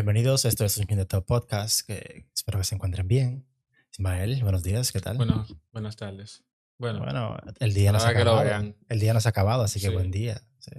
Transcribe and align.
Bienvenidos, 0.00 0.46
esto 0.46 0.64
es 0.64 0.78
un 0.78 0.86
Top 1.06 1.26
Podcast, 1.26 1.86
que 1.86 2.24
espero 2.34 2.56
que 2.56 2.64
se 2.64 2.74
encuentren 2.74 3.06
bien. 3.06 3.44
Ismael, 3.92 4.42
buenos 4.42 4.62
días, 4.62 4.92
¿qué 4.92 5.00
tal? 5.00 5.18
Bueno, 5.18 5.46
buenas 5.72 5.94
tardes. 5.96 6.42
Bueno, 6.78 7.00
Bueno, 7.00 7.36
el 7.58 7.74
día 7.74 7.92
no 7.92 8.00
se 8.00 8.06
ha 8.06 8.10
acabado. 8.12 8.42
vean. 8.42 8.74
El 8.88 8.98
día 8.98 9.12
no 9.12 9.20
se 9.20 9.28
ha 9.28 9.32
acabado, 9.32 9.62
así 9.62 9.78
que 9.78 9.88
Sí. 9.88 9.92
buen 9.92 10.10
día. 10.10 10.40
Sí. 10.58 10.70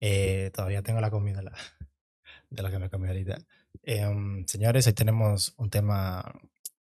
Eh, 0.00 0.50
todavía 0.54 0.82
tengo 0.82 0.98
la 1.02 1.10
comida 1.10 1.42
la- 1.42 1.52
de 2.48 2.62
lo 2.62 2.70
que 2.70 2.78
me 2.78 2.88
comí 2.88 3.06
ahorita. 3.08 3.36
Em, 3.82 4.46
señores, 4.46 4.86
hoy 4.86 4.94
tenemos 4.94 5.52
un 5.58 5.68
tema 5.68 6.32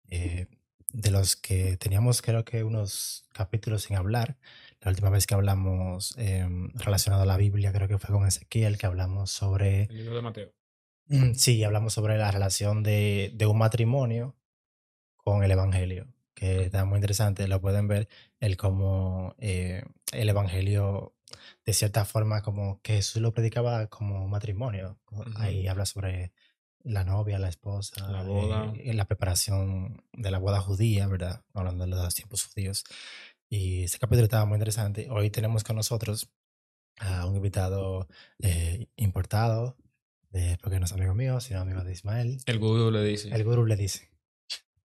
eh, 0.09 0.47
de 0.93 1.11
los 1.11 1.35
que 1.35 1.77
teníamos 1.79 2.23
creo 2.23 2.45
que 2.45 2.63
unos 2.63 3.25
capítulos 3.35 3.83
sin 3.83 3.97
hablar. 3.97 4.37
La 4.83 4.93
última 4.93 5.11
vez 5.11 5.27
que 5.27 5.35
hablamos 5.35 6.15
em, 6.17 6.71
relacionado 6.75 7.25
a 7.25 7.27
la 7.27 7.37
Biblia, 7.37 7.73
creo 7.73 7.89
que 7.89 7.99
fue 7.99 8.15
con 8.15 8.25
Ezequiel, 8.25 8.79
que 8.79 8.87
hablamos 8.87 9.33
sobre 9.33 9.89
el 9.91 9.97
libro 9.97 10.15
de 10.15 10.23
Mateo. 10.23 10.53
Mm, 11.09 11.35
Sí, 11.35 11.63
hablamos 11.65 11.93
sobre 11.95 12.19
la 12.19 12.31
relación 12.31 12.83
de, 12.83 13.33
de 13.35 13.47
un 13.47 13.59
matrimonio 13.59 14.37
con 15.17 15.43
el 15.45 15.51
Evangelio, 15.51 16.07
que 16.35 16.65
está 16.65 16.85
muy 16.85 16.97
interesante. 16.97 17.49
Lo 17.49 17.61
pueden 17.61 17.89
ver, 17.89 18.09
el 18.41 18.57
cómo 18.57 19.35
eh, 19.39 19.85
el 20.13 20.29
Evangelio, 20.29 21.15
de 21.65 21.73
cierta 21.73 22.05
forma, 22.05 22.43
como 22.43 22.81
que 22.83 22.95
Jesús 22.95 23.23
lo 23.23 23.33
predicaba 23.35 23.87
como 23.89 24.27
matrimonio. 24.29 24.99
Ujú. 25.11 25.25
Ahí 25.37 25.67
habla 25.69 25.87
sobre 25.87 26.33
la 26.83 27.05
novia, 27.05 27.39
la 27.39 27.49
esposa, 27.49 28.09
La 28.11 28.23
boda. 28.23 28.73
eh, 28.77 28.95
la 28.95 29.07
preparación 29.07 30.05
de 30.13 30.31
la 30.31 30.39
boda 30.39 30.61
judía, 30.61 31.07
¿verdad? 31.09 31.45
Hablando 31.55 31.85
de 31.85 31.91
los 31.91 32.15
tiempos 32.15 32.45
judíos. 32.47 32.85
Y 33.49 33.85
ese 33.85 33.99
capítulo 33.99 34.25
estaba 34.25 34.45
muy 34.45 34.57
interesante. 34.57 35.09
Hoy 35.11 35.31
tenemos 35.31 35.65
con 35.65 35.77
nosotros 35.77 36.29
a 36.99 37.27
un 37.27 37.37
invitado 37.37 38.09
eh, 38.41 38.87
importado, 38.97 39.77
de- 40.37 40.59
porque 40.63 40.79
no 40.79 40.85
es 40.87 40.93
amigo 40.93 41.15
mío, 41.15 41.41
sino 41.41 41.61
amigo 41.61 41.83
de 41.83 41.93
Ismael. 41.93 42.39
El 42.47 42.59
gurú 42.59 42.91
le 42.91 43.03
dice. 43.03 43.29
El 43.35 43.45
gurú 43.45 43.67
le 43.67 43.77
dice. 43.77 44.09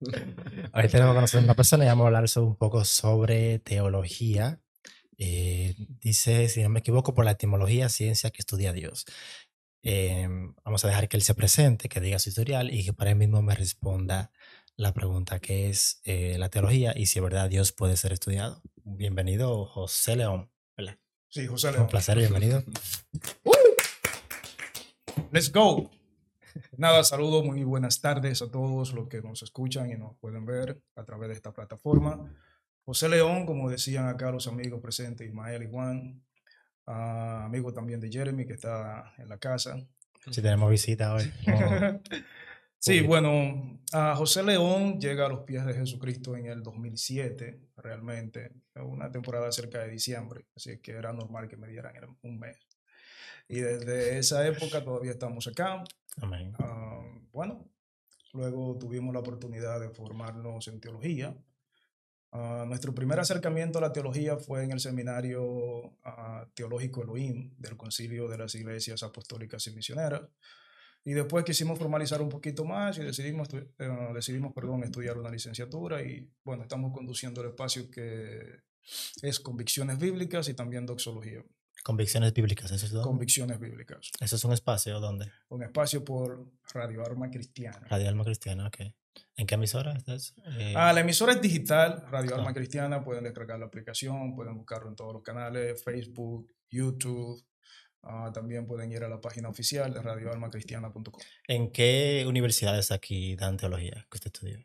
Hoy 0.73 0.87
tenemos 0.89 1.13
con 1.13 1.21
nosotros 1.21 1.43
una 1.43 1.53
persona 1.55 1.83
y 1.85 1.87
vamos 1.87 2.05
a 2.05 2.07
hablar 2.07 2.27
sobre- 2.29 2.47
un 2.47 2.55
poco 2.55 2.83
sobre 2.85 3.59
teología. 3.59 4.59
Eh, 5.17 5.75
dice, 5.99 6.47
si 6.49 6.63
no 6.63 6.69
me 6.69 6.79
equivoco, 6.79 7.13
por 7.13 7.25
la 7.25 7.31
etimología, 7.31 7.89
ciencia 7.89 8.31
que 8.31 8.41
estudia 8.41 8.71
a 8.71 8.73
Dios. 8.73 9.05
Eh, 9.83 10.27
vamos 10.63 10.83
a 10.85 10.87
dejar 10.87 11.07
que 11.09 11.17
él 11.17 11.23
se 11.23 11.35
presente, 11.35 11.89
que 11.89 11.99
diga 12.01 12.17
su 12.19 12.29
historial 12.29 12.73
y 12.73 12.83
que 12.85 12.93
para 12.93 13.11
él 13.11 13.17
mismo 13.17 13.41
me 13.41 13.53
responda 13.55 14.31
la 14.77 14.93
pregunta 14.93 15.39
que 15.39 15.69
es 15.69 16.01
eh, 16.05 16.37
la 16.39 16.49
teología 16.49 16.93
y 16.95 17.05
si 17.07 17.19
es 17.19 17.23
verdad 17.23 17.49
Dios 17.49 17.71
puede 17.71 17.97
ser 17.97 18.13
estudiado. 18.13 18.61
Bienvenido, 18.83 19.65
José 19.65 20.15
León. 20.15 20.49
Hola. 20.77 20.97
Sí, 21.29 21.45
José 21.45 21.67
Un 21.69 21.73
León. 21.75 21.87
placer, 21.87 22.17
bienvenido. 22.17 22.63
Let's 25.31 25.49
go. 25.49 25.89
Nada, 26.75 27.05
saludo, 27.05 27.41
muy 27.41 27.63
buenas 27.63 28.01
tardes 28.01 28.41
a 28.41 28.51
todos 28.51 28.91
los 28.91 29.07
que 29.07 29.21
nos 29.21 29.41
escuchan 29.43 29.89
y 29.89 29.95
nos 29.95 30.17
pueden 30.17 30.45
ver 30.45 30.81
a 30.97 31.05
través 31.05 31.29
de 31.29 31.35
esta 31.35 31.53
plataforma. 31.53 32.29
José 32.83 33.07
León, 33.07 33.45
como 33.45 33.69
decían 33.69 34.09
acá 34.09 34.29
los 34.29 34.47
amigos 34.47 34.81
presentes, 34.81 35.25
Ismael 35.25 35.63
y 35.63 35.69
Juan, 35.71 36.21
ah, 36.85 37.45
amigo 37.45 37.71
también 37.71 38.01
de 38.01 38.11
Jeremy 38.11 38.45
que 38.45 38.55
está 38.55 39.13
en 39.19 39.29
la 39.29 39.37
casa. 39.37 39.77
Si 40.29 40.41
tenemos 40.41 40.69
visita 40.69 41.13
hoy. 41.13 41.31
Sí, 42.77 42.99
bueno, 43.07 43.79
José 44.17 44.43
León 44.43 44.99
llega 44.99 45.27
a 45.27 45.29
los 45.29 45.43
pies 45.43 45.65
de 45.65 45.75
Jesucristo 45.75 46.35
en 46.35 46.47
el 46.47 46.61
2007, 46.61 47.69
realmente, 47.77 48.51
una 48.75 49.09
temporada 49.09 49.49
cerca 49.53 49.79
de 49.79 49.91
diciembre, 49.91 50.45
así 50.57 50.79
que 50.79 50.91
era 50.91 51.13
normal 51.13 51.47
que 51.47 51.55
me 51.55 51.69
dieran 51.69 51.93
un 52.21 52.37
mes. 52.37 52.57
Y 53.51 53.59
desde 53.59 54.17
esa 54.17 54.47
época 54.47 54.81
todavía 54.81 55.11
estamos 55.11 55.45
acá. 55.45 55.83
Amén. 56.21 56.53
Ah, 56.57 57.03
bueno, 57.33 57.69
luego 58.31 58.77
tuvimos 58.79 59.13
la 59.13 59.19
oportunidad 59.19 59.81
de 59.81 59.89
formarnos 59.89 60.69
en 60.69 60.79
teología. 60.79 61.35
Ah, 62.31 62.63
nuestro 62.65 62.95
primer 62.95 63.19
acercamiento 63.19 63.77
a 63.77 63.81
la 63.81 63.91
teología 63.91 64.37
fue 64.37 64.63
en 64.63 64.71
el 64.71 64.79
seminario 64.79 65.97
ah, 66.05 66.47
teológico 66.53 67.03
Elohim 67.03 67.53
del 67.57 67.75
Concilio 67.75 68.29
de 68.29 68.37
las 68.37 68.55
Iglesias 68.55 69.03
Apostólicas 69.03 69.67
y 69.67 69.71
Misioneras. 69.71 70.21
Y 71.03 71.11
después 71.11 71.43
quisimos 71.43 71.77
formalizar 71.77 72.21
un 72.21 72.29
poquito 72.29 72.63
más 72.63 72.99
y 72.99 73.03
decidimos, 73.03 73.49
eh, 73.53 73.89
decidimos 74.13 74.53
perdón, 74.53 74.85
estudiar 74.85 75.17
una 75.17 75.29
licenciatura 75.29 76.01
y 76.01 76.31
bueno, 76.45 76.63
estamos 76.63 76.93
conduciendo 76.93 77.41
el 77.41 77.49
espacio 77.49 77.91
que 77.91 78.61
es 79.21 79.39
convicciones 79.41 79.99
bíblicas 79.99 80.47
y 80.47 80.53
también 80.53 80.85
doxología, 80.85 81.43
Convicciones 81.83 82.33
bíblicas, 82.33 82.71
¿eso 82.71 82.85
es 82.85 82.91
dónde? 82.91 83.07
convicciones 83.07 83.59
bíblicas. 83.59 84.11
¿Eso 84.19 84.35
es 84.35 84.43
un 84.43 84.53
espacio 84.53 84.99
donde? 84.99 85.31
Un 85.49 85.63
espacio 85.63 86.03
por 86.05 86.45
Radio 86.73 87.03
Arma 87.05 87.29
Cristiana. 87.29 87.87
Radio 87.89 88.07
Alma 88.09 88.23
Cristiana, 88.23 88.67
ok. 88.67 88.77
¿En 89.35 89.47
qué 89.47 89.55
emisora 89.55 89.93
estás? 89.93 90.35
Eh, 90.57 90.73
Ah, 90.75 90.93
la 90.93 91.01
emisora 91.01 91.33
es 91.33 91.41
digital, 91.41 92.05
Radio 92.09 92.35
Alma 92.35 92.51
Ah. 92.51 92.53
Cristiana, 92.53 93.03
pueden 93.03 93.23
descargar 93.23 93.59
la 93.59 93.65
aplicación, 93.65 94.35
pueden 94.35 94.55
buscarlo 94.55 94.89
en 94.89 94.95
todos 94.95 95.13
los 95.13 95.23
canales, 95.23 95.83
Facebook, 95.83 96.49
YouTube, 96.69 97.43
ah, 98.03 98.31
también 98.33 98.65
pueden 98.67 98.91
ir 98.91 99.03
a 99.03 99.09
la 99.09 99.19
página 99.19 99.49
oficial 99.49 99.93
de 99.93 100.01
radioalmacristiana.com. 100.01 101.13
¿En 101.47 101.71
qué 101.71 102.23
universidades 102.27 102.91
aquí 102.91 103.35
dan 103.35 103.57
teología 103.57 104.05
que 104.09 104.15
usted 104.17 104.27
estudió? 104.33 104.59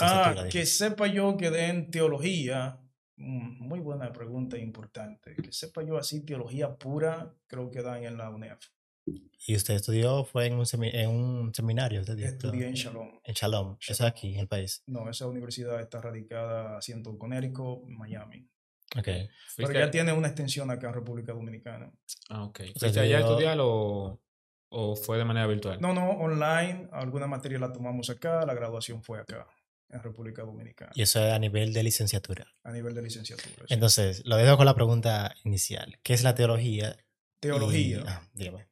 Ah, 0.00 0.34
que 0.50 0.66
sepa 0.66 1.06
yo 1.06 1.36
que 1.36 1.50
den 1.50 1.90
teología, 1.90 2.80
muy 3.16 3.80
buena 3.80 4.12
pregunta 4.12 4.56
e 4.56 4.60
importante, 4.60 5.34
que 5.34 5.52
sepa 5.52 5.82
yo 5.82 5.96
así 5.96 6.24
teología 6.24 6.74
pura, 6.76 7.34
creo 7.46 7.70
que 7.70 7.82
dan 7.82 8.04
en 8.04 8.16
la 8.18 8.30
UNEF. 8.30 8.58
¿Y 9.46 9.54
usted 9.54 9.74
estudió? 9.74 10.24
¿Fue 10.24 10.46
en 10.46 10.54
un, 10.54 10.64
semi- 10.66 10.90
en 10.92 11.10
un 11.10 11.54
seminario? 11.54 12.00
Usted? 12.00 12.18
Estudié 12.18 12.66
en 12.66 12.74
Shalom. 12.74 13.08
En 13.22 13.34
Shalom. 13.34 13.76
Eso 13.80 13.92
es 13.92 14.00
aquí, 14.00 14.34
en 14.34 14.40
el 14.40 14.48
país. 14.48 14.82
No, 14.86 15.08
esa 15.08 15.28
universidad 15.28 15.80
está 15.80 16.00
radicada 16.00 16.80
en 16.88 17.02
Connecticut, 17.04 17.84
Miami. 17.86 18.48
Ok. 18.96 19.04
Pero 19.04 19.28
¿Fuiste- 19.54 19.78
ya 19.78 19.90
tiene 19.90 20.12
una 20.12 20.26
extensión 20.28 20.70
acá 20.70 20.88
en 20.88 20.94
República 20.94 21.32
Dominicana. 21.32 21.92
Ah, 22.28 22.44
ok. 22.44 22.60
O 22.60 22.64
sea, 22.64 22.72
¿Fuiste 22.80 23.00
allá 23.00 23.18
a 23.18 23.20
yo- 23.20 23.26
estudiar 23.28 23.58
o, 23.60 24.20
o 24.70 24.96
fue 24.96 25.18
de 25.18 25.24
manera 25.24 25.46
virtual? 25.46 25.80
No, 25.80 25.94
no, 25.94 26.10
online. 26.10 26.88
Alguna 26.90 27.28
materia 27.28 27.58
la 27.60 27.72
tomamos 27.72 28.10
acá, 28.10 28.44
la 28.44 28.54
graduación 28.54 29.02
fue 29.04 29.20
acá, 29.20 29.46
en 29.88 30.02
República 30.02 30.42
Dominicana, 30.42 30.92
Y 30.94 31.02
eso 31.02 31.24
es 31.24 31.32
a 31.32 31.38
nivel 31.38 31.72
de 31.72 31.82
licenciatura. 31.82 32.46
a 32.64 32.72
nivel 32.72 32.94
de 32.94 33.02
licenciatura. 33.02 33.66
sí. 33.68 33.74
Entonces, 33.74 34.22
lo 34.26 34.36
dejo 34.36 34.56
con 34.56 34.66
la 34.66 34.74
pregunta 34.74 35.34
inicial. 35.44 35.98
¿Qué 36.02 36.12
es 36.14 36.22
la 36.22 36.34
teología? 36.34 36.96
Teología. 37.40 37.98
Y- 37.98 38.04
ah, 38.06 38.22
dígame. 38.34 38.66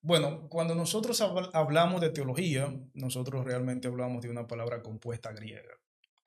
Bueno, 0.00 0.48
cuando 0.48 0.74
nosotros 0.74 1.20
habl- 1.20 1.50
hablamos 1.52 2.00
de 2.00 2.10
teología, 2.10 2.72
nosotros 2.94 3.44
realmente 3.44 3.88
hablamos 3.88 4.22
de 4.22 4.30
una 4.30 4.46
palabra 4.46 4.82
compuesta 4.82 5.32
griega. 5.32 5.74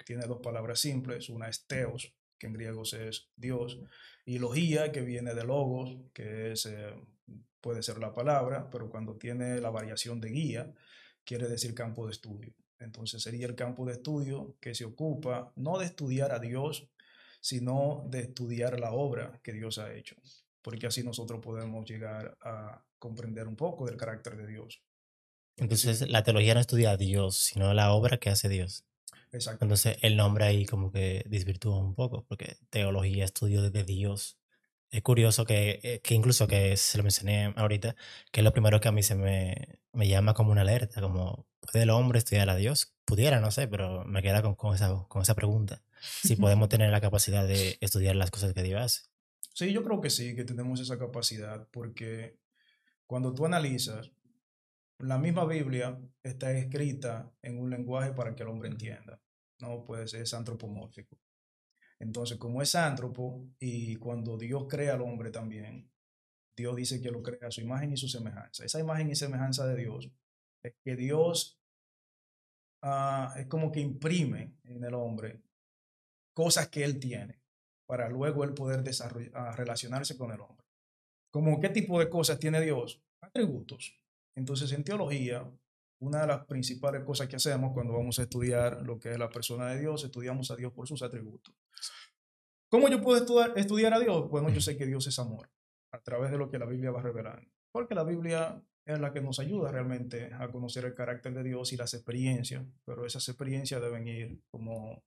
Tiene 0.05 0.25
dos 0.25 0.39
palabras 0.41 0.79
simples. 0.79 1.29
Una 1.29 1.47
es 1.49 1.65
teos, 1.67 2.13
que 2.37 2.47
en 2.47 2.53
griego 2.53 2.83
es 2.83 3.29
Dios, 3.35 3.79
y 4.25 4.37
logía, 4.39 4.91
que 4.91 5.01
viene 5.01 5.33
de 5.33 5.43
logos, 5.43 5.97
que 6.13 6.51
es, 6.51 6.65
eh, 6.65 6.93
puede 7.61 7.83
ser 7.83 7.97
la 7.99 8.13
palabra, 8.13 8.69
pero 8.69 8.89
cuando 8.89 9.17
tiene 9.17 9.59
la 9.59 9.69
variación 9.69 10.19
de 10.21 10.29
guía, 10.29 10.73
quiere 11.25 11.47
decir 11.47 11.73
campo 11.73 12.05
de 12.05 12.11
estudio. 12.13 12.53
Entonces 12.79 13.21
sería 13.21 13.45
el 13.45 13.55
campo 13.55 13.85
de 13.85 13.93
estudio 13.93 14.55
que 14.59 14.73
se 14.73 14.85
ocupa 14.85 15.51
no 15.55 15.77
de 15.77 15.85
estudiar 15.85 16.31
a 16.31 16.39
Dios, 16.39 16.87
sino 17.41 18.05
de 18.09 18.21
estudiar 18.21 18.79
la 18.79 18.91
obra 18.91 19.39
que 19.43 19.53
Dios 19.53 19.77
ha 19.77 19.93
hecho, 19.93 20.15
porque 20.61 20.87
así 20.87 21.03
nosotros 21.03 21.39
podemos 21.41 21.89
llegar 21.89 22.37
a 22.41 22.83
comprender 22.97 23.47
un 23.47 23.55
poco 23.55 23.85
del 23.85 23.97
carácter 23.97 24.37
de 24.37 24.47
Dios. 24.47 24.81
Entonces, 25.57 26.09
la 26.09 26.23
teología 26.23 26.53
no 26.53 26.61
estudia 26.61 26.91
a 26.91 26.97
Dios, 26.97 27.37
sino 27.37 27.73
la 27.73 27.91
obra 27.91 28.17
que 28.17 28.29
hace 28.29 28.47
Dios. 28.47 28.85
Exacto. 29.31 29.65
Entonces, 29.65 29.97
el 30.01 30.15
nombre 30.15 30.45
ahí 30.45 30.65
como 30.65 30.91
que 30.91 31.23
desvirtúa 31.27 31.79
un 31.79 31.95
poco, 31.95 32.25
porque 32.27 32.57
teología, 32.69 33.25
estudio 33.25 33.69
de 33.69 33.83
Dios. 33.83 34.37
Es 34.89 35.03
curioso 35.03 35.45
que, 35.45 35.79
eh, 35.83 36.01
que 36.01 36.15
incluso 36.15 36.47
que 36.47 36.75
se 36.77 36.97
lo 36.97 37.03
mencioné 37.03 37.53
ahorita, 37.55 37.95
que 38.31 38.39
es 38.39 38.43
lo 38.43 38.53
primero 38.53 38.79
que 38.79 38.87
a 38.87 38.91
mí 38.91 39.03
se 39.03 39.15
me, 39.15 39.79
me 39.91 40.07
llama 40.07 40.33
como 40.33 40.51
una 40.51 40.61
alerta, 40.61 41.01
como, 41.01 41.48
¿puede 41.59 41.83
el 41.83 41.89
hombre 41.89 42.19
estudiar 42.19 42.49
a 42.49 42.55
Dios? 42.55 42.95
Pudiera, 43.05 43.39
no 43.39 43.51
sé, 43.51 43.67
pero 43.67 44.05
me 44.05 44.21
queda 44.21 44.41
con, 44.41 44.55
con 44.55 44.75
esa, 44.75 45.05
con 45.07 45.21
esa 45.21 45.35
pregunta. 45.35 45.83
Si 46.01 46.35
podemos 46.35 46.69
tener 46.69 46.91
la 46.91 47.01
capacidad 47.01 47.47
de 47.47 47.77
estudiar 47.81 48.15
las 48.15 48.31
cosas 48.31 48.53
que 48.53 48.63
Dios 48.63 48.81
hace. 48.81 49.01
Sí, 49.53 49.73
yo 49.73 49.83
creo 49.83 49.99
que 49.99 50.09
sí, 50.09 50.35
que 50.35 50.45
tenemos 50.45 50.79
esa 50.79 50.97
capacidad, 50.97 51.67
porque 51.71 52.37
cuando 53.05 53.33
tú 53.33 53.45
analizas, 53.45 54.11
la 54.99 55.17
misma 55.17 55.45
Biblia 55.45 55.99
está 56.23 56.51
escrita 56.51 57.31
en 57.41 57.59
un 57.59 57.69
lenguaje 57.69 58.13
para 58.13 58.35
que 58.35 58.43
el 58.43 58.49
hombre 58.49 58.69
entienda, 58.69 59.21
¿no? 59.59 59.83
Pues 59.83 60.13
es 60.13 60.33
antropomórfico. 60.33 61.17
Entonces, 61.99 62.37
como 62.37 62.61
es 62.61 62.75
antropo, 62.75 63.45
y 63.59 63.95
cuando 63.97 64.37
Dios 64.37 64.65
crea 64.69 64.93
al 64.93 65.01
hombre 65.01 65.31
también, 65.31 65.91
Dios 66.55 66.75
dice 66.75 67.01
que 67.01 67.11
lo 67.11 67.21
crea 67.21 67.47
a 67.47 67.51
su 67.51 67.61
imagen 67.61 67.93
y 67.93 67.97
su 67.97 68.07
semejanza. 68.07 68.63
Esa 68.63 68.79
imagen 68.79 69.09
y 69.09 69.15
semejanza 69.15 69.65
de 69.65 69.75
Dios 69.77 70.09
es 70.63 70.73
que 70.83 70.95
Dios 70.95 71.59
ah, 72.83 73.33
es 73.37 73.47
como 73.47 73.71
que 73.71 73.79
imprime 73.79 74.57
en 74.63 74.83
el 74.83 74.93
hombre 74.93 75.41
cosas 76.33 76.69
que 76.69 76.83
él 76.83 76.99
tiene 76.99 77.41
para 77.87 78.09
luego 78.09 78.43
él 78.43 78.53
poder 78.53 78.83
desarroll- 78.83 79.31
ah, 79.33 79.51
relacionarse 79.55 80.17
con 80.17 80.31
el 80.31 80.39
hombre. 80.41 80.65
Como 81.31 81.59
qué 81.59 81.69
tipo 81.69 81.99
de 81.99 82.09
cosas 82.09 82.39
tiene 82.39 82.61
Dios? 82.61 83.01
Atributos. 83.21 83.99
Entonces, 84.35 84.71
en 84.71 84.83
teología, 84.83 85.49
una 86.01 86.21
de 86.21 86.27
las 86.27 86.45
principales 86.45 87.03
cosas 87.03 87.27
que 87.27 87.35
hacemos 87.35 87.73
cuando 87.73 87.93
vamos 87.93 88.17
a 88.19 88.23
estudiar 88.23 88.81
lo 88.83 88.99
que 88.99 89.11
es 89.11 89.19
la 89.19 89.29
persona 89.29 89.69
de 89.69 89.79
Dios, 89.79 90.03
estudiamos 90.03 90.49
a 90.51 90.55
Dios 90.55 90.71
por 90.71 90.87
sus 90.87 91.01
atributos. 91.01 91.53
¿Cómo 92.71 92.87
yo 92.87 93.01
puedo 93.01 93.17
estudiar, 93.17 93.53
estudiar 93.57 93.93
a 93.93 93.99
Dios? 93.99 94.29
Bueno, 94.29 94.49
yo 94.49 94.61
sé 94.61 94.77
que 94.77 94.85
Dios 94.85 95.05
es 95.07 95.19
amor, 95.19 95.49
a 95.91 95.99
través 95.99 96.31
de 96.31 96.37
lo 96.37 96.49
que 96.49 96.59
la 96.59 96.67
Biblia 96.67 96.91
va 96.91 97.01
revelando. 97.01 97.51
Porque 97.71 97.95
la 97.95 98.03
Biblia 98.03 98.63
es 98.93 98.99
la 98.99 99.11
que 99.11 99.21
nos 99.21 99.39
ayuda 99.39 99.71
realmente 99.71 100.31
a 100.33 100.47
conocer 100.49 100.85
el 100.85 100.93
carácter 100.93 101.33
de 101.33 101.43
Dios 101.43 101.73
y 101.73 101.77
las 101.77 101.93
experiencias, 101.93 102.63
pero 102.85 103.05
esas 103.05 103.27
experiencias 103.27 103.81
deben 103.81 104.07
ir 104.07 104.39
como 104.49 105.03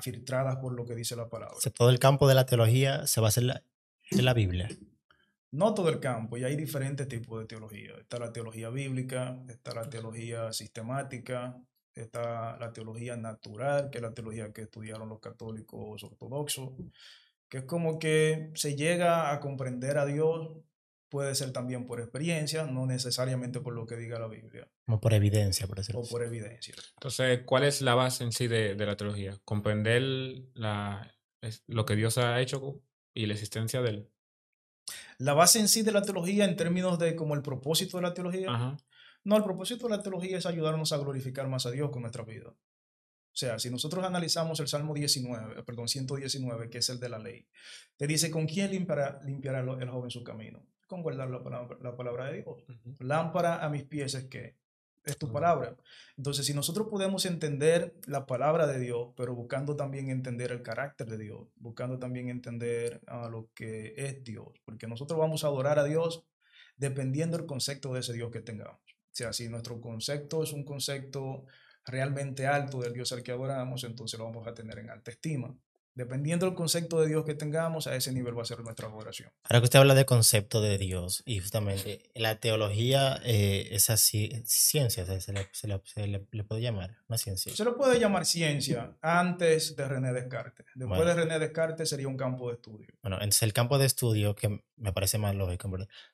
filtradas 0.00 0.56
por 0.56 0.72
lo 0.72 0.86
que 0.86 0.94
dice 0.94 1.16
la 1.16 1.28
palabra. 1.28 1.56
Todo 1.74 1.90
el 1.90 1.98
campo 1.98 2.26
de 2.28 2.34
la 2.34 2.46
teología 2.46 3.06
se 3.06 3.20
basa 3.20 3.40
en 3.40 3.48
la, 3.48 3.62
en 4.10 4.24
la 4.24 4.34
Biblia. 4.34 4.68
No 5.50 5.72
todo 5.72 5.88
el 5.88 6.00
campo, 6.00 6.36
y 6.36 6.44
hay 6.44 6.56
diferentes 6.56 7.06
tipos 7.06 7.38
de 7.40 7.46
teología. 7.46 7.92
Está 8.00 8.18
la 8.18 8.32
teología 8.32 8.70
bíblica, 8.70 9.38
está 9.48 9.72
la 9.74 9.88
teología 9.88 10.52
sistemática, 10.52 11.56
está 11.94 12.56
la 12.58 12.72
teología 12.72 13.16
natural, 13.16 13.90
que 13.90 13.98
es 13.98 14.02
la 14.02 14.12
teología 14.12 14.52
que 14.52 14.62
estudiaron 14.62 15.08
los 15.08 15.20
católicos 15.20 16.02
ortodoxos, 16.02 16.70
que 17.48 17.58
es 17.58 17.64
como 17.64 18.00
que 18.00 18.50
se 18.54 18.74
llega 18.74 19.32
a 19.32 19.38
comprender 19.38 19.96
a 19.98 20.06
Dios, 20.06 20.50
puede 21.14 21.32
ser 21.36 21.52
también 21.52 21.86
por 21.86 22.00
experiencia, 22.00 22.64
no 22.64 22.86
necesariamente 22.86 23.60
por 23.60 23.72
lo 23.72 23.86
que 23.86 23.94
diga 23.96 24.18
la 24.18 24.26
Biblia, 24.26 24.68
Como 24.84 25.00
por 25.00 25.14
evidencia, 25.14 25.68
por 25.68 25.76
decirlo 25.78 26.00
o 26.00 26.02
así. 26.02 26.10
por 26.12 26.24
evidencia. 26.24 26.74
Entonces, 26.96 27.42
¿cuál 27.46 27.62
es 27.62 27.80
la 27.82 27.94
base 27.94 28.24
en 28.24 28.32
sí 28.32 28.48
de, 28.48 28.74
de 28.74 28.84
la 28.86 28.96
teología? 28.96 29.38
Comprender 29.44 30.02
la, 30.54 31.14
es- 31.40 31.62
lo 31.68 31.84
que 31.84 31.94
Dios 31.94 32.18
ha 32.18 32.40
hecho 32.40 32.82
y 33.14 33.26
la 33.26 33.34
existencia 33.34 33.80
de 33.80 33.90
él. 33.90 34.10
La 35.18 35.34
base 35.34 35.60
en 35.60 35.68
sí 35.68 35.82
de 35.82 35.92
la 35.92 36.02
teología 36.02 36.44
en 36.46 36.56
términos 36.56 36.98
de 36.98 37.14
como 37.14 37.34
el 37.36 37.42
propósito 37.42 37.98
de 37.98 38.02
la 38.02 38.12
teología, 38.14 38.50
Ajá. 38.52 38.76
No, 39.22 39.36
el 39.36 39.44
propósito 39.44 39.86
de 39.88 39.96
la 39.96 40.02
teología 40.02 40.36
es 40.36 40.46
ayudarnos 40.46 40.92
a 40.92 40.98
glorificar 40.98 41.46
más 41.48 41.64
a 41.64 41.70
Dios 41.70 41.90
con 41.90 42.02
nuestra 42.02 42.24
vida. 42.24 42.48
O 42.50 43.36
sea, 43.36 43.58
si 43.60 43.70
nosotros 43.70 44.04
analizamos 44.04 44.58
el 44.60 44.66
Salmo 44.68 44.94
19, 44.94 45.60
eh, 45.60 45.62
perdón, 45.62 45.86
119, 45.88 46.68
que 46.70 46.78
es 46.78 46.88
el 46.90 46.98
de 46.98 47.08
la 47.08 47.18
ley, 47.18 47.46
te 47.96 48.06
dice, 48.08 48.30
¿con 48.30 48.46
quién 48.46 48.70
limpiará, 48.72 49.20
limpiará 49.24 49.60
el 49.60 49.88
joven 49.88 50.10
su 50.10 50.22
camino? 50.24 50.66
Con 50.94 51.02
guardar 51.02 51.28
la 51.28 51.42
palabra, 51.42 51.76
la 51.82 51.96
palabra 51.96 52.26
de 52.26 52.42
Dios. 52.42 52.62
Lámpara 53.00 53.64
a 53.64 53.68
mis 53.68 53.82
pies 53.82 54.14
es 54.14 54.26
que 54.26 54.54
es 55.02 55.18
tu 55.18 55.26
Ah. 55.26 55.32
palabra. 55.32 55.76
Entonces, 56.16 56.46
si 56.46 56.54
nosotros 56.54 56.86
podemos 56.88 57.26
entender 57.26 57.96
la 58.06 58.26
palabra 58.26 58.68
de 58.68 58.78
Dios, 58.78 59.08
pero 59.16 59.34
buscando 59.34 59.74
también 59.74 60.08
entender 60.08 60.52
el 60.52 60.62
carácter 60.62 61.08
de 61.08 61.18
Dios, 61.18 61.48
buscando 61.56 61.98
también 61.98 62.28
entender 62.28 63.00
a 63.08 63.28
lo 63.28 63.48
que 63.54 63.94
es 63.96 64.22
Dios, 64.22 64.46
porque 64.64 64.86
nosotros 64.86 65.18
vamos 65.18 65.42
a 65.42 65.48
adorar 65.48 65.80
a 65.80 65.84
Dios 65.84 66.24
dependiendo 66.76 67.36
del 67.38 67.46
concepto 67.46 67.92
de 67.92 67.98
ese 67.98 68.12
Dios 68.12 68.30
que 68.30 68.40
tengamos. 68.40 68.78
O 68.78 69.16
sea, 69.16 69.32
si 69.32 69.48
nuestro 69.48 69.80
concepto 69.80 70.44
es 70.44 70.52
un 70.52 70.64
concepto 70.64 71.44
realmente 71.84 72.46
alto 72.46 72.78
del 72.80 72.92
Dios 72.92 73.10
al 73.10 73.24
que 73.24 73.32
adoramos, 73.32 73.82
entonces 73.82 74.16
lo 74.16 74.26
vamos 74.26 74.46
a 74.46 74.54
tener 74.54 74.78
en 74.78 74.90
alta 74.90 75.10
estima. 75.10 75.52
Dependiendo 75.94 76.46
del 76.46 76.54
concepto 76.56 77.00
de 77.00 77.06
Dios 77.08 77.24
que 77.24 77.34
tengamos, 77.34 77.86
a 77.86 77.94
ese 77.94 78.12
nivel 78.12 78.36
va 78.36 78.42
a 78.42 78.46
ser 78.46 78.58
nuestra 78.60 78.88
adoración. 78.88 79.30
Ahora 79.44 79.60
que 79.60 79.64
usted 79.64 79.78
habla 79.78 79.94
de 79.94 80.04
concepto 80.04 80.60
de 80.60 80.76
Dios, 80.76 81.22
y 81.24 81.38
justamente 81.38 82.10
la 82.14 82.40
teología 82.40 83.20
eh, 83.24 83.68
es 83.70 83.90
así, 83.90 84.30
ciencia, 84.44 85.06
se, 85.06 85.32
le, 85.32 85.48
se 85.52 85.68
le- 85.68 85.80
se 85.84 86.06
le- 86.08 86.26
le 86.30 86.44
puede 86.44 86.60
llamar, 86.62 86.96
una 87.08 87.16
ciencia. 87.18 87.54
Se 87.54 87.64
lo 87.64 87.76
puede 87.76 88.00
llamar 88.00 88.26
ciencia 88.26 88.96
antes 89.00 89.76
de 89.76 89.86
René 89.88 90.12
Descartes. 90.12 90.66
Después 90.74 90.98
Bueno. 90.98 91.04
de 91.04 91.14
René 91.14 91.38
Descartes 91.38 91.88
sería 91.88 92.08
un 92.08 92.16
campo 92.16 92.48
de 92.48 92.54
estudio. 92.54 92.88
Bueno, 93.02 93.16
entonces 93.16 93.42
el 93.44 93.52
campo 93.52 93.78
de 93.78 93.86
estudio, 93.86 94.34
que 94.34 94.64
me 94.76 94.92
parece 94.92 95.18
más 95.18 95.34
lógico, 95.36 95.70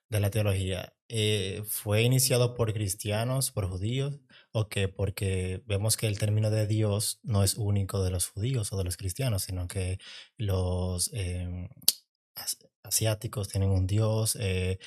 de 0.08 0.20
la 0.20 0.30
teología, 0.30 0.92
eh, 1.08 1.62
fue 1.66 2.02
iniciado 2.02 2.54
por 2.54 2.72
cristianos, 2.74 3.50
por 3.50 3.66
judíos, 3.68 4.20
o 4.52 4.68
que 4.68 4.88
porque 4.88 5.62
vemos 5.66 5.96
que 5.96 6.06
el 6.08 6.18
término 6.18 6.50
de 6.50 6.66
Dios 6.66 7.20
no 7.22 7.42
es 7.44 7.54
único 7.56 8.02
de 8.04 8.10
los 8.10 8.28
judíos 8.28 8.72
o 8.72 8.78
de 8.78 8.84
los 8.84 8.96
cristianos, 8.96 9.42
sino 9.44 9.68
que 9.68 9.98
los 10.36 11.10
as- 12.34 12.58
asiáticos 12.82 13.48
tienen 13.48 13.70
un 13.70 13.86
Dios, 13.86 14.36
eh, 14.40 14.78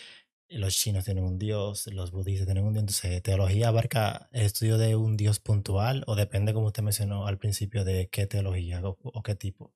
los 0.50 0.76
chinos 0.76 1.06
tienen 1.06 1.26
un 1.26 1.40
Dios, 1.40 1.88
los 1.88 2.12
budistas 2.12 2.48
tienen 2.48 2.66
un 2.66 2.74
Dios. 2.74 2.84
Entonces, 2.84 3.24
teología 3.24 3.70
abarca 3.70 4.30
el 4.34 4.44
estudio 4.44 4.78
de 4.78 4.96
un 4.96 5.18
Dios 5.18 5.40
puntual, 5.40 6.04
o 6.08 6.16
depende, 6.16 6.54
como 6.54 6.68
usted 6.68 6.84
mencionó 6.84 7.28
al 7.28 7.40
principio, 7.40 7.86
de 7.86 8.10
qué 8.10 8.28
teología 8.28 8.82
o 8.84 9.24
qué 9.24 9.36
tipo. 9.36 9.74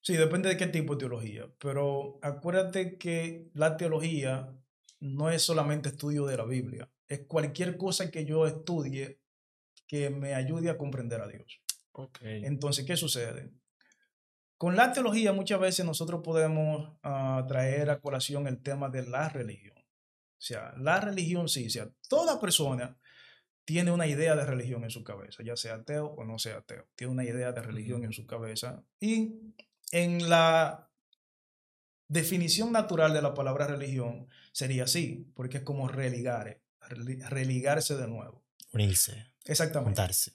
Sí, 0.00 0.16
depende 0.16 0.48
de 0.48 0.56
qué 0.56 0.66
tipo 0.66 0.94
de 0.94 1.00
teología. 1.00 1.52
Pero 1.58 2.18
acuérdate 2.22 2.98
que 2.98 3.50
la 3.54 3.76
teología 3.76 4.58
no 5.00 5.30
es 5.30 5.42
solamente 5.42 5.90
estudio 5.90 6.26
de 6.26 6.36
la 6.36 6.44
Biblia. 6.44 6.92
Es 7.08 7.20
cualquier 7.26 7.76
cosa 7.76 8.10
que 8.10 8.24
yo 8.24 8.46
estudie 8.46 9.21
que 9.92 10.08
me 10.08 10.34
ayude 10.34 10.70
a 10.70 10.78
comprender 10.78 11.20
a 11.20 11.28
Dios. 11.28 11.60
Ok. 11.92 12.20
Entonces, 12.22 12.86
¿qué 12.86 12.96
sucede? 12.96 13.50
Con 14.56 14.74
la 14.74 14.90
teología 14.94 15.34
muchas 15.34 15.60
veces 15.60 15.84
nosotros 15.84 16.22
podemos 16.24 16.96
ah, 17.02 17.44
traer 17.46 17.90
a 17.90 18.00
colación 18.00 18.46
el 18.46 18.62
tema 18.62 18.88
de 18.88 19.06
la 19.06 19.28
religión. 19.28 19.76
O 19.76 20.44
sea, 20.44 20.72
la 20.78 20.98
religión 20.98 21.46
sí, 21.50 21.66
o 21.66 21.70
sea, 21.70 21.90
toda 22.08 22.40
persona 22.40 22.96
tiene 23.66 23.90
una 23.90 24.06
idea 24.06 24.34
de 24.34 24.46
religión 24.46 24.82
en 24.82 24.90
su 24.90 25.04
cabeza, 25.04 25.42
ya 25.44 25.56
sea 25.56 25.74
ateo 25.74 26.06
o 26.06 26.24
no 26.24 26.38
sea 26.38 26.56
ateo. 26.56 26.88
Tiene 26.96 27.12
una 27.12 27.24
idea 27.24 27.52
de 27.52 27.60
religión 27.60 28.02
en 28.04 28.12
su 28.14 28.26
cabeza. 28.26 28.82
Y 28.98 29.34
en 29.90 30.30
la 30.30 30.90
definición 32.08 32.72
natural 32.72 33.12
de 33.12 33.20
la 33.20 33.34
palabra 33.34 33.66
religión 33.66 34.26
sería 34.52 34.84
así, 34.84 35.30
porque 35.34 35.58
es 35.58 35.64
como 35.64 35.86
religar, 35.86 36.62
reli- 36.80 37.22
religarse 37.28 37.94
de 37.96 38.08
nuevo. 38.08 38.42
Unirse, 38.72 39.31
Exactamente. 39.44 39.88
juntarse. 39.88 40.32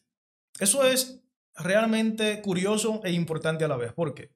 Eso 0.59 0.83
es 0.83 1.21
realmente 1.55 2.41
curioso 2.41 3.01
e 3.03 3.11
importante 3.11 3.63
a 3.65 3.67
la 3.67 3.77
vez. 3.77 3.93
¿Por 3.93 4.13
qué? 4.13 4.31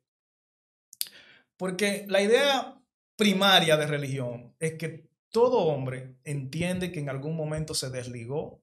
Porque 1.57 2.05
la 2.07 2.21
idea 2.21 2.81
primaria 3.15 3.77
de 3.77 3.87
religión 3.87 4.55
es 4.59 4.73
que 4.75 5.07
todo 5.29 5.59
hombre 5.59 6.15
entiende 6.23 6.91
que 6.91 6.99
en 6.99 7.09
algún 7.09 7.35
momento 7.35 7.73
se 7.73 7.89
desligó 7.89 8.61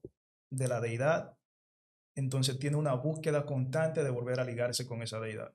de 0.49 0.67
la 0.67 0.81
deidad, 0.81 1.37
entonces 2.15 2.59
tiene 2.59 2.77
una 2.77 2.93
búsqueda 2.93 3.45
constante 3.45 4.03
de 4.03 4.09
volver 4.09 4.39
a 4.39 4.45
ligarse 4.45 4.85
con 4.85 5.01
esa 5.01 5.19
deidad. 5.19 5.53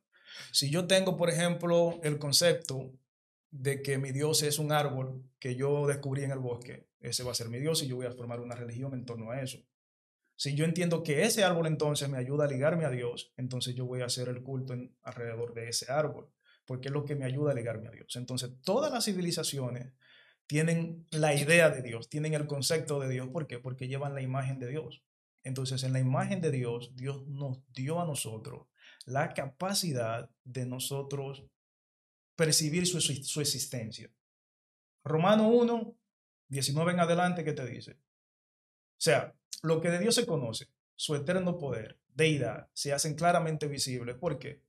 Si 0.51 0.71
yo 0.71 0.87
tengo, 0.87 1.17
por 1.17 1.31
ejemplo, 1.31 2.01
el 2.03 2.19
concepto 2.19 2.93
de 3.51 3.83
que 3.83 3.99
mi 3.99 4.11
Dios 4.11 4.43
es 4.43 4.59
un 4.59 4.73
árbol 4.73 5.23
que 5.39 5.55
yo 5.55 5.87
descubrí 5.87 6.25
en 6.25 6.33
el 6.33 6.39
bosque, 6.39 6.89
ese 7.01 7.23
va 7.23 7.33
a 7.33 7.37
ser 7.37 7.49
mi 7.49 7.59
Dios 7.59 7.83
y 7.83 7.87
yo 7.87 7.97
voy 7.97 8.07
a 8.07 8.13
formar 8.13 8.41
una 8.41 8.57
religión 8.57 8.95
en 8.95 9.05
torno 9.05 9.31
a 9.31 9.41
eso. 9.41 9.59
Si 10.37 10.55
yo 10.55 10.65
entiendo 10.65 11.03
que 11.03 11.23
ese 11.23 11.45
árbol 11.45 11.67
entonces 11.67 12.09
me 12.09 12.19
ayuda 12.19 12.45
a 12.45 12.49
ligarme 12.49 12.85
a 12.85 12.91
Dios, 12.91 13.33
entonces 13.37 13.75
yo 13.75 13.87
voy 13.87 14.03
a 14.03 14.07
hacer 14.07 14.29
el 14.29 14.43
culto 14.43 14.73
en- 14.73 14.97
alrededor 15.03 15.55
de 15.55 15.69
ese 15.69 15.91
árbol, 15.93 16.29
porque 16.67 16.89
es 16.89 16.93
lo 16.95 17.05
que 17.05 17.15
me 17.15 17.25
ayuda 17.25 17.53
a 17.53 17.55
ligarme 17.55 17.89
a 17.89 17.93
Dios. 17.93 18.17
Entonces, 18.17 18.51
todas 18.63 18.93
las 18.93 19.05
civilizaciones 19.05 19.93
tienen 20.47 21.07
la 21.11 21.35
idea 21.35 21.71
de 21.71 21.83
Dios, 21.83 22.09
tienen 22.09 22.35
el 22.35 22.47
concepto 22.47 22.99
de 23.01 23.09
Dios. 23.09 23.29
¿Por 23.29 23.47
qué? 23.47 23.59
Porque 23.59 23.87
llevan 23.89 24.15
la 24.15 24.23
imagen 24.23 24.59
de 24.59 24.69
Dios. 24.69 25.03
Entonces, 25.43 25.83
en 25.85 25.93
la 25.93 26.01
imagen 26.01 26.41
de 26.41 26.51
Dios, 26.51 26.95
Dios 26.97 27.27
nos 27.29 27.63
dio 27.73 28.01
a 28.01 28.07
nosotros 28.07 28.67
la 29.07 29.33
capacidad 29.35 30.29
de 30.43 30.67
nosotros 30.67 31.45
percibir 32.37 32.87
su, 32.87 32.99
exi- 32.99 33.23
su 33.23 33.41
existencia. 33.41 34.11
Romano 35.05 35.49
1, 35.49 35.97
19 36.49 36.93
en 36.93 37.01
adelante, 37.01 37.45
¿qué 37.45 37.53
te 37.53 37.67
dice? 37.67 37.93
O 37.93 39.01
sea, 39.05 39.35
lo 39.65 39.81
que 39.81 39.91
de 39.91 39.99
Dios 39.99 40.15
se 40.15 40.27
conoce, 40.27 40.69
su 40.95 41.15
eterno 41.15 41.59
poder, 41.59 41.99
deidad, 42.15 42.69
se 42.73 42.93
hacen 42.93 43.15
claramente 43.15 43.67
visibles. 43.67 44.17
¿Por 44.17 44.39
qué? 44.39 44.61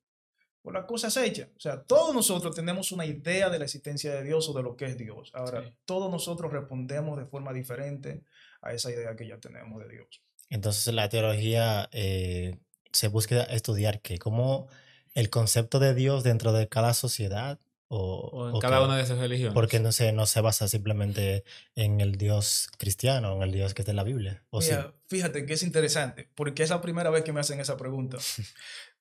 Por 0.61 0.73
las 0.73 0.85
cosas 0.85 1.15
hechas. 1.17 1.49
O 1.55 1.59
sea, 1.59 1.83
todos 1.83 2.13
nosotros 2.15 2.55
tenemos 2.55 2.91
una 2.91 3.05
idea 3.05 3.49
de 3.49 3.59
la 3.59 3.65
existencia 3.65 4.13
de 4.15 4.23
Dios 4.23 4.49
o 4.49 4.53
de 4.53 4.63
lo 4.63 4.75
que 4.75 4.85
es 4.85 4.97
Dios. 4.97 5.31
Ahora, 5.35 5.61
Sí. 5.63 5.73
todos 5.85 6.09
nosotros 6.09 6.51
respondemos 6.51 7.19
de 7.19 7.25
forma 7.25 7.53
diferente 7.53 8.23
a 8.61 8.73
esa 8.73 8.89
idea 8.91 9.15
que 9.15 9.27
ya 9.27 9.37
tenemos 9.37 9.83
de 9.83 9.89
Dios. 9.89 10.21
Entonces 10.49 10.91
la 10.93 11.09
teología 11.09 11.87
eh, 11.91 12.57
se 12.91 13.07
busca 13.09 13.43
estudiar 13.43 14.01
que 14.01 14.17
como 14.17 14.67
el 15.13 15.29
concepto 15.29 15.79
de 15.79 15.93
Dios 15.93 16.23
dentro 16.23 16.51
de 16.53 16.67
cada 16.67 16.93
sociedad 16.93 17.59
o, 17.87 18.29
O 18.31 18.49
en 18.49 18.55
o 18.55 18.59
cada 18.59 18.79
que- 18.79 18.85
una 18.85 18.97
de 18.97 19.03
esas 19.03 19.19
religiones. 19.19 19.53
porque 19.53 19.79
no 19.79 19.91
se, 19.91 20.11
no 20.11 20.25
se 20.25 20.41
basa 20.41 20.67
simplemente 20.67 21.43
en 21.75 22.01
el 22.01 22.15
Dios 22.15 22.69
cristiano, 22.77 23.35
en 23.35 23.41
el 23.43 23.51
Dios 23.51 23.73
que 23.73 23.81
está 23.83 23.91
en 23.91 23.97
la 23.97 24.03
Biblia. 24.03 24.43
¿O 24.49 24.61
sí? 24.61 24.71
Mira, 24.71 24.93
fíjate 25.07 25.45
que 25.45 25.53
es 25.53 25.63
interesante, 25.63 26.29
porque 26.35 26.63
es 26.63 26.69
la 26.71 26.81
primera 26.81 27.09
vez 27.09 27.23
que 27.23 27.31
me 27.33 27.39
hacen 27.41 27.59
esa 27.59 27.77
pregunta. 27.77 28.17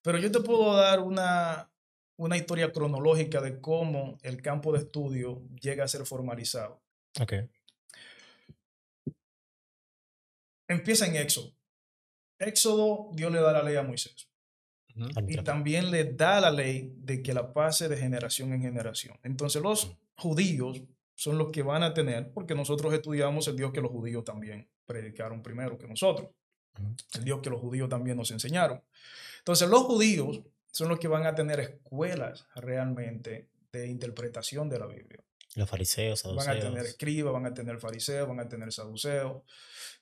Pero 0.03 0.19
yo 0.19 0.31
te 0.31 0.41
puedo 0.41 0.75
dar 0.77 1.01
una, 1.01 1.71
una 2.17 2.37
historia 2.37 2.73
cronológica 2.73 3.41
de 3.41 3.61
cómo 3.61 4.19
el 4.23 4.43
campo 4.43 4.73
de 4.73 4.81
estudio 4.81 5.43
llega 5.61 5.85
a 5.85 5.89
ser 5.89 6.05
formalizado. 6.05 6.83
Ok. 7.21 7.33
Empieza 10.69 11.07
en 11.07 11.17
Éxodo. 11.17 11.55
Éxodo, 12.39 13.11
Dios 13.15 13.31
le 13.33 13.41
da 13.41 13.53
la 13.53 13.63
ley 13.63 13.77
a 13.77 13.83
Moisés. 13.83 14.29
Y 15.27 15.37
también 15.43 15.91
le 15.91 16.05
da 16.05 16.41
la 16.41 16.51
ley 16.51 16.93
de 16.99 17.23
que 17.23 17.35
la 17.35 17.53
pase 17.53 17.89
de 17.89 17.97
generación 17.97 18.53
en 18.53 18.63
generación. 18.63 19.19
Entonces 19.23 19.61
los 19.61 19.97
judíos 20.17 20.83
son 21.17 21.39
los 21.39 21.51
que 21.51 21.63
van 21.63 21.83
a 21.83 21.95
tener, 21.95 22.31
porque 22.33 22.55
nosotros 22.55 22.93
estudiamos 22.93 23.49
el 23.49 23.57
Dios 23.57 23.73
que 23.73 23.81
los 23.81 23.91
judíos 23.91 24.25
también 24.25 24.69
predicaron 24.87 25.43
primero 25.43 25.79
que 25.79 25.89
nosotros, 25.89 26.29
el 27.15 27.25
Dios 27.25 27.41
que 27.43 27.51
los 27.51 27.61
judíos 27.61 27.89
también 27.89 28.17
nos 28.17 28.31
enseñaron. 28.31 28.83
Entonces 29.39 29.69
los 29.69 29.83
judíos 29.83 30.43
son 30.73 30.89
los 30.89 30.99
que 30.99 31.09
van 31.09 31.27
a 31.27 31.35
tener 31.35 31.61
escuelas 31.61 32.47
realmente 32.57 33.49
de 33.73 33.87
interpretación 33.89 34.69
de 34.69 34.79
la 34.79 34.87
Biblia. 34.87 35.23
Los 35.55 35.71
fariseos, 35.71 36.23
Van 36.25 36.39
a 36.39 36.43
saduceos. 36.43 36.73
tener 36.73 36.87
escribas, 36.87 37.33
van 37.33 37.47
a 37.47 37.55
tener 37.55 37.79
fariseos, 37.79 38.29
van 38.29 38.41
a 38.41 38.49
tener 38.49 38.73
saduceos, 38.73 39.43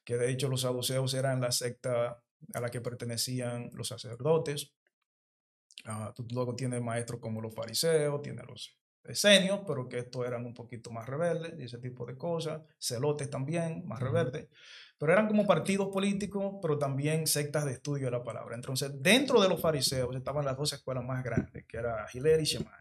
que 0.02 0.16
de 0.16 0.30
hecho 0.30 0.48
los 0.48 0.62
saduceos 0.62 1.12
eran 1.14 1.40
la 1.42 1.52
secta 1.52 2.22
a 2.54 2.60
la 2.60 2.70
que 2.70 2.80
pertenecían 2.80 3.70
los 3.74 3.88
sacerdotes. 3.88 4.72
Ah, 5.84 6.12
tú 6.14 6.26
luego 6.32 6.54
tienes 6.54 6.80
maestros 6.80 7.20
como 7.20 7.40
los 7.40 7.54
fariseos, 7.54 8.22
tienes 8.22 8.44
los 8.46 8.78
esenios, 9.04 9.60
pero 9.66 9.88
que 9.88 9.98
estos 9.98 10.24
eran 10.26 10.44
un 10.46 10.54
poquito 10.54 10.90
más 10.92 11.08
rebeldes 11.08 11.54
y 11.58 11.64
ese 11.64 11.78
tipo 11.78 12.06
de 12.06 12.16
cosas. 12.16 12.62
Celotes 12.78 13.28
también, 13.30 13.84
más 13.86 14.00
rebeldes. 14.00 14.48
Pero 14.98 15.12
eran 15.12 15.26
como 15.26 15.44
partidos 15.44 15.88
políticos, 15.88 16.54
pero 16.62 16.78
también 16.78 17.26
sectas 17.26 17.64
de 17.64 17.72
estudio 17.72 18.04
de 18.04 18.12
la 18.12 18.22
palabra. 18.22 18.54
Entonces, 18.54 18.92
dentro 19.02 19.40
de 19.40 19.48
los 19.48 19.60
fariseos 19.60 20.14
estaban 20.14 20.44
las 20.44 20.56
dos 20.56 20.72
escuelas 20.72 21.04
más 21.04 21.24
grandes, 21.24 21.64
que 21.66 21.76
era 21.78 22.06
Giler 22.06 22.40
y 22.40 22.44
Shemai, 22.44 22.80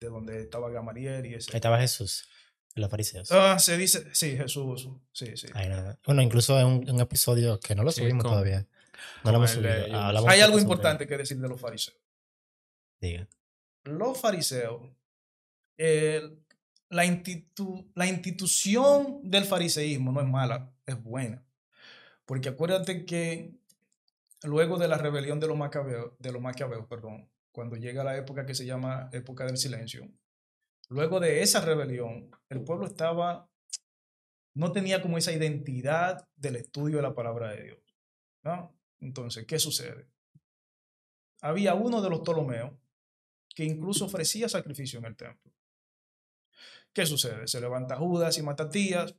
de 0.00 0.08
donde 0.08 0.42
estaba 0.42 0.68
Gamaliel 0.70 1.24
y 1.24 1.34
ese. 1.34 1.50
Ahí 1.52 1.56
estaba 1.56 1.80
Jesús, 1.80 2.28
los 2.74 2.90
fariseos. 2.90 3.32
Ah, 3.32 3.58
se 3.58 3.78
dice, 3.78 4.04
sí, 4.12 4.36
Jesús, 4.36 4.90
sí, 5.12 5.34
sí. 5.38 5.46
Nada. 5.54 5.98
Bueno, 6.04 6.20
incluso 6.20 6.60
en 6.60 6.66
un, 6.66 6.90
un 6.90 7.00
episodio 7.00 7.58
que 7.58 7.74
no 7.74 7.82
lo 7.82 7.90
Sí, 7.92 8.02
subimos 8.02 8.24
con- 8.24 8.32
todavía. 8.32 8.66
No 9.24 9.30
lo 9.30 9.38
hemos 9.38 9.50
subido. 9.52 9.84
Hablamos 9.96 10.30
Hay 10.30 10.40
algo 10.40 10.58
importante 10.58 11.06
que 11.06 11.16
decir 11.16 11.38
de 11.38 11.48
los 11.48 11.60
fariseos. 11.60 11.97
Diga. 13.00 13.28
Los 13.84 14.20
fariseos, 14.20 14.90
el- 15.76 16.42
la, 16.90 17.04
institu- 17.04 17.90
la 17.94 18.06
institución 18.06 19.20
del 19.22 19.44
fariseísmo 19.44 20.12
no 20.12 20.20
es 20.20 20.26
mala, 20.26 20.72
es 20.86 21.02
buena. 21.02 21.44
Porque 22.24 22.48
acuérdate 22.48 23.04
que 23.04 23.54
luego 24.42 24.78
de 24.78 24.88
la 24.88 24.98
rebelión 24.98 25.40
de 25.40 25.46
los 25.46 25.56
macabeos, 25.56 26.12
de 26.18 26.32
los 26.32 26.42
perdón, 26.88 27.30
cuando 27.52 27.76
llega 27.76 28.04
la 28.04 28.16
época 28.16 28.46
que 28.46 28.54
se 28.54 28.66
llama 28.66 29.08
época 29.12 29.44
del 29.44 29.56
silencio, 29.56 30.08
luego 30.88 31.20
de 31.20 31.42
esa 31.42 31.60
rebelión, 31.60 32.30
el 32.48 32.62
pueblo 32.62 32.86
estaba, 32.86 33.48
no 34.54 34.72
tenía 34.72 35.02
como 35.02 35.18
esa 35.18 35.32
identidad 35.32 36.26
del 36.36 36.56
estudio 36.56 36.96
de 36.96 37.02
la 37.02 37.14
palabra 37.14 37.50
de 37.50 37.62
Dios. 37.62 37.78
¿no? 38.42 38.74
Entonces, 39.00 39.46
¿qué 39.46 39.58
sucede? 39.58 40.08
Había 41.40 41.74
uno 41.74 42.02
de 42.02 42.10
los 42.10 42.20
Ptolomeos 42.20 42.72
que 43.58 43.64
incluso 43.64 44.04
ofrecía 44.04 44.48
sacrificio 44.48 45.00
en 45.00 45.06
el 45.06 45.16
templo. 45.16 45.52
¿Qué 46.92 47.04
sucede? 47.04 47.48
Se 47.48 47.60
levanta 47.60 47.96
Judas 47.96 48.38
y 48.38 48.42
Matatías, 48.44 49.16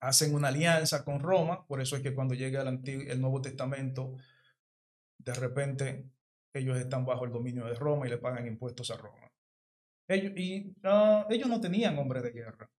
hacen 0.00 0.36
una 0.36 0.48
alianza 0.48 1.04
con 1.04 1.18
Roma, 1.18 1.66
por 1.66 1.80
eso 1.80 1.96
es 1.96 2.02
que 2.02 2.14
cuando 2.14 2.34
llega 2.34 2.62
el, 2.62 2.68
Antiguo, 2.68 3.02
el 3.08 3.20
Nuevo 3.20 3.42
Testamento, 3.42 4.14
de 5.18 5.34
repente 5.34 6.08
ellos 6.54 6.78
están 6.78 7.04
bajo 7.04 7.24
el 7.24 7.32
dominio 7.32 7.66
de 7.66 7.74
Roma 7.74 8.06
y 8.06 8.10
le 8.10 8.18
pagan 8.18 8.46
impuestos 8.46 8.92
a 8.92 8.98
Roma. 8.98 9.32
Ellos, 10.06 10.32
ah, 10.84 11.26
no 11.48 11.60
tenían 11.60 11.98
hombre 11.98 12.22
de 12.22 12.30
guerra, 12.30 12.70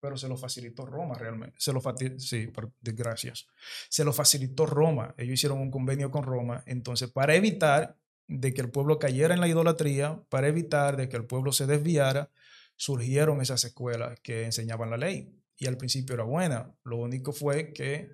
pero 0.00 0.16
se 0.16 0.26
lo 0.26 0.36
facilitó 0.36 0.84
Roma 0.84 1.14
realmente. 1.14 1.54
Se 1.60 1.72
lo 1.72 1.80
sí, 2.18 2.48
por 2.48 2.72
desgracias. 2.80 3.46
Se 3.88 4.04
lo 4.04 4.12
facilitó 4.12 4.66
Roma. 4.66 5.14
Ellos 5.16 5.34
hicieron 5.34 5.60
un 5.60 5.70
convenio 5.70 6.10
con 6.10 6.24
Roma. 6.24 6.64
Entonces, 6.66 7.08
para 7.12 7.36
evitar 7.36 8.01
de 8.40 8.52
que 8.54 8.60
el 8.60 8.70
pueblo 8.70 8.98
cayera 8.98 9.34
en 9.34 9.40
la 9.40 9.48
idolatría, 9.48 10.20
para 10.28 10.48
evitar 10.48 10.96
de 10.96 11.08
que 11.08 11.16
el 11.16 11.24
pueblo 11.26 11.52
se 11.52 11.66
desviara, 11.66 12.30
surgieron 12.76 13.40
esas 13.40 13.64
escuelas 13.64 14.18
que 14.22 14.44
enseñaban 14.44 14.90
la 14.90 14.96
ley. 14.96 15.32
Y 15.58 15.66
al 15.66 15.76
principio 15.76 16.14
era 16.14 16.24
buena. 16.24 16.74
Lo 16.84 16.96
único 16.96 17.32
fue 17.32 17.72
que 17.72 18.10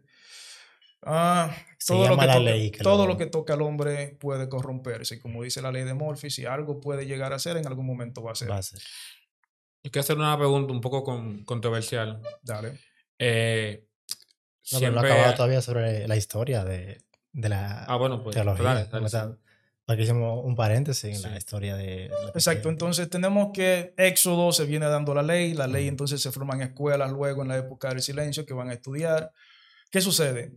ah, 1.03 1.55
todo, 1.87 2.09
lo 2.09 2.19
que, 2.19 2.27
la 2.27 2.33
toca, 2.35 2.45
ley 2.45 2.71
que 2.71 2.83
todo 2.83 3.07
lo- 3.07 3.13
lo 3.13 3.19
que 3.19 3.27
toca 3.27 3.55
al 3.55 3.63
hombre 3.63 4.17
puede 4.21 4.49
corromperse. 4.49 5.15
Y 5.17 5.19
como 5.21 5.43
dice 5.43 5.63
la 5.63 5.73
ley 5.73 5.85
de 5.85 5.95
Morphy, 5.95 6.31
si 6.31 6.45
algo 6.45 6.81
puede 6.81 7.07
llegar 7.07 7.33
a 7.33 7.39
ser, 7.39 7.57
en 7.57 7.67
algún 7.67 7.87
momento 7.87 8.23
va 8.23 8.33
a 8.33 8.35
ser. 8.35 8.51
Va 8.51 8.59
a 8.59 8.63
ser. 8.63 8.81
Yo 9.83 9.91
quiero 9.91 10.01
hacer 10.01 10.17
una 10.17 10.37
pregunta 10.37 10.73
un 10.73 10.81
poco 10.81 11.05
con- 11.05 11.45
controversial. 11.45 12.21
Dale. 12.43 12.79
Eh, 13.19 13.85
No, 14.73 14.81
pero 14.81 14.93
no 14.93 14.99
he 14.99 15.01
siempre- 15.01 15.13
acabado 15.13 15.35
todavía 15.37 15.63
sobre 15.63 16.07
la 16.09 16.17
historia 16.17 16.65
de, 16.65 16.99
de 17.33 17.49
la 17.49 17.85
Ah, 17.85 17.97
bueno, 17.97 18.23
pues. 18.23 18.35
teología. 18.35 18.65
dale, 18.65 18.85
dale, 19.09 19.37
Porque 19.89 20.03
hicimos 20.03 20.45
un 20.45 20.55
paréntesis 20.55 21.25
en 21.25 21.31
la 21.31 21.39
historia 21.39 21.75
de... 21.75 22.11
la 22.11 22.29
Exacto, 22.35 22.69
entonces 22.69 23.09
tenemos 23.09 23.53
que 23.55 23.95
Éxodo 23.97 24.53
se 24.53 24.67
viene 24.67 24.85
dando 24.85 25.15
la 25.15 25.23
ley, 25.23 25.55
la 25.55 25.67
ley 25.67 25.89
entonces 25.89 26.21
se 26.21 26.31
forman 26.31 26.61
escuelas 26.61 27.11
luego 27.11 27.41
en 27.41 27.49
la 27.49 27.57
época 27.57 27.89
del 27.89 28.03
silencio 28.03 28.45
que 28.45 28.53
van 28.53 28.69
a 28.69 28.75
estudiar. 28.75 29.33
¿Qué 29.91 30.03
sucede? 30.03 30.53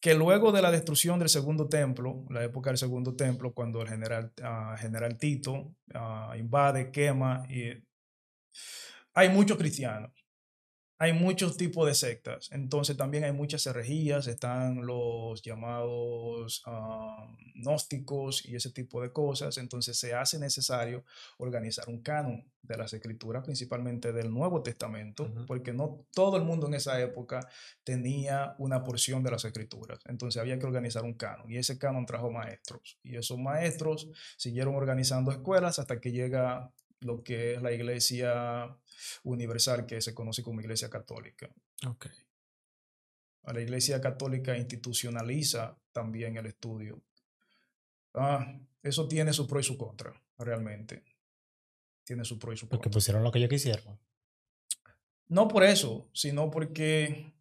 Que 0.00 0.16
luego 0.16 0.50
de 0.50 0.62
la 0.62 0.72
destrucción 0.72 1.20
del 1.20 1.28
segundo 1.28 1.68
templo, 1.68 2.24
la 2.28 2.42
época 2.42 2.70
del 2.70 2.76
segundo 2.76 3.14
templo, 3.14 3.54
cuando 3.54 3.82
el 3.82 3.88
general, 3.88 4.32
ah, 4.42 4.74
general 4.76 5.16
Tito 5.16 5.76
ah, 5.94 6.34
invade, 6.36 6.90
quema, 6.90 7.46
y 7.48 7.70
hay 9.14 9.28
muchos 9.28 9.58
cristianos, 9.58 10.10
hay 11.02 11.12
muchos 11.12 11.56
tipos 11.56 11.84
de 11.88 11.96
sectas, 11.96 12.48
entonces 12.52 12.96
también 12.96 13.24
hay 13.24 13.32
muchas 13.32 13.66
herejías, 13.66 14.28
están 14.28 14.86
los 14.86 15.42
llamados 15.42 16.62
ah, 16.64 17.26
gnósticos 17.56 18.46
y 18.46 18.54
ese 18.54 18.70
tipo 18.70 19.02
de 19.02 19.10
cosas, 19.10 19.58
entonces 19.58 19.98
se 19.98 20.14
hace 20.14 20.38
necesario 20.38 21.04
organizar 21.38 21.88
un 21.88 22.02
canon 22.02 22.44
de 22.62 22.76
las 22.76 22.92
escrituras, 22.92 23.42
principalmente 23.42 24.12
del 24.12 24.32
Nuevo 24.32 24.62
Testamento, 24.62 25.28
porque 25.48 25.72
no 25.72 26.06
todo 26.14 26.36
el 26.36 26.44
mundo 26.44 26.68
en 26.68 26.74
esa 26.74 27.00
época 27.00 27.48
tenía 27.82 28.54
una 28.58 28.84
porción 28.84 29.24
de 29.24 29.32
las 29.32 29.44
escrituras, 29.44 29.98
entonces 30.06 30.40
había 30.40 30.56
que 30.60 30.66
organizar 30.66 31.02
un 31.02 31.14
canon 31.14 31.50
y 31.50 31.56
ese 31.56 31.78
canon 31.78 32.06
trajo 32.06 32.30
maestros. 32.30 33.00
Y 33.02 33.16
esos 33.16 33.40
maestros 33.40 34.08
siguieron 34.36 34.76
organizando 34.76 35.32
escuelas 35.32 35.80
hasta 35.80 36.00
que 36.00 36.12
llega 36.12 36.70
lo 37.02 37.22
que 37.22 37.54
es 37.54 37.62
la 37.62 37.72
iglesia 37.72 38.76
universal 39.24 39.86
que 39.86 40.00
se 40.00 40.14
conoce 40.14 40.42
como 40.42 40.60
iglesia 40.60 40.88
católica. 40.88 41.50
Ok. 41.86 42.06
A 43.44 43.52
La 43.52 43.60
iglesia 43.60 44.00
católica 44.00 44.56
institucionaliza 44.56 45.76
también 45.92 46.36
el 46.36 46.46
estudio. 46.46 47.02
Ah, 48.14 48.58
eso 48.82 49.08
tiene 49.08 49.32
su 49.32 49.46
pro 49.46 49.60
y 49.60 49.64
su 49.64 49.76
contra, 49.76 50.12
realmente. 50.38 51.02
Tiene 52.04 52.24
su 52.24 52.38
pro 52.38 52.52
y 52.52 52.56
su 52.56 52.68
Porque 52.68 52.84
contra. 52.84 52.96
pusieron 52.96 53.22
lo 53.22 53.32
que 53.32 53.38
ellos 53.38 53.50
quisieron. 53.50 53.98
No 55.28 55.48
por 55.48 55.64
eso, 55.64 56.08
sino 56.12 56.50
porque 56.50 57.32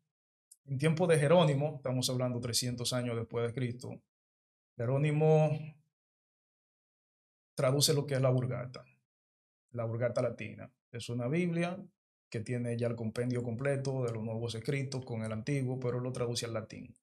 en 0.65 0.77
tiempo 0.77 1.08
de 1.08 1.20
Jerónimo, 1.20 1.75
estamos 1.75 2.10
hablando 2.10 2.39
300 2.39 2.94
años 2.94 3.15
después 3.15 3.46
de 3.46 3.53
Cristo, 3.53 4.01
Jerónimo 4.77 5.51
traduce 7.56 7.94
lo 7.94 8.06
que 8.06 8.15
es 8.15 8.22
la 8.22 8.30
Vulgata, 8.30 8.86
la 9.71 9.85
Vulgata 9.85 10.21
latina. 10.21 10.71
Es 10.91 11.09
una 11.09 11.27
Biblia 11.27 11.77
que 12.29 12.39
tiene 12.39 12.77
ya 12.77 12.87
el 12.87 12.95
compendio 12.95 13.43
completo 13.43 14.05
de 14.05 14.13
los 14.13 14.23
nuevos 14.23 14.55
escritos 14.55 15.03
con 15.05 15.23
el 15.23 15.31
antiguo, 15.31 15.79
pero 15.79 15.99
lo 15.99 16.11
traduce 16.13 16.45
al 16.45 16.53
latín. 16.53 16.95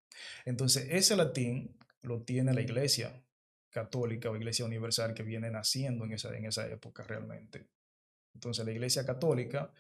Entonces, 0.44 0.88
ese 0.90 1.16
latín 1.16 1.76
lo 2.02 2.22
tiene 2.22 2.54
la 2.54 2.62
iglesia 2.62 3.22
católica 3.70 4.30
o 4.30 4.37
iglesia 4.37 4.64
universal 4.64 5.14
que 5.14 5.22
viene 5.22 5.50
naciendo 5.50 6.04
en 6.04 6.12
esa, 6.12 6.34
en 6.37 6.46
esa 6.46 6.66
época 6.66 7.02
realmente. 7.04 7.66
Entonces, 8.34 8.64
la 8.64 8.72
iglesia 8.72 9.04
católica, 9.04 9.70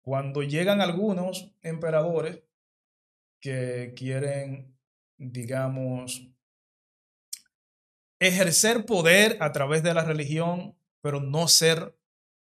cuando 0.00 0.42
llegan 0.42 0.80
algunos 0.80 1.50
emperadores 1.62 2.40
que 3.40 3.94
quieren, 3.96 4.76
digamos, 5.18 6.28
ejercer 8.20 8.86
poder 8.86 9.36
a 9.40 9.52
través 9.52 9.82
de 9.82 9.92
la 9.92 10.04
religión, 10.04 10.76
pero 11.00 11.20
no 11.20 11.48
ser 11.48 11.94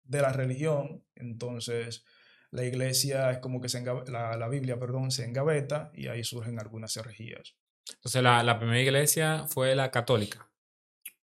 de 0.04 0.22
la 0.22 0.32
religión, 0.32 1.04
entonces 1.14 2.04
la 2.50 2.64
iglesia 2.64 3.30
es 3.30 3.38
como 3.38 3.60
que 3.60 3.68
se 3.68 3.82
engabe- 3.82 4.06
la, 4.08 4.36
la 4.36 4.48
Biblia, 4.48 4.78
perdón, 4.78 5.10
se 5.10 5.24
engaveta 5.24 5.90
y 5.94 6.08
ahí 6.08 6.22
surgen 6.24 6.58
algunas 6.60 6.96
herejías. 6.96 7.54
Entonces, 7.94 8.22
la, 8.22 8.42
la 8.42 8.58
primera 8.58 8.80
iglesia 8.80 9.46
fue 9.48 9.74
la 9.74 9.90
católica. 9.90 10.48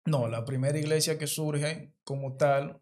No, 0.06 0.28
la 0.28 0.44
primera 0.44 0.78
iglesia 0.78 1.18
que 1.18 1.26
surge 1.26 1.92
como 2.04 2.36
tal, 2.36 2.80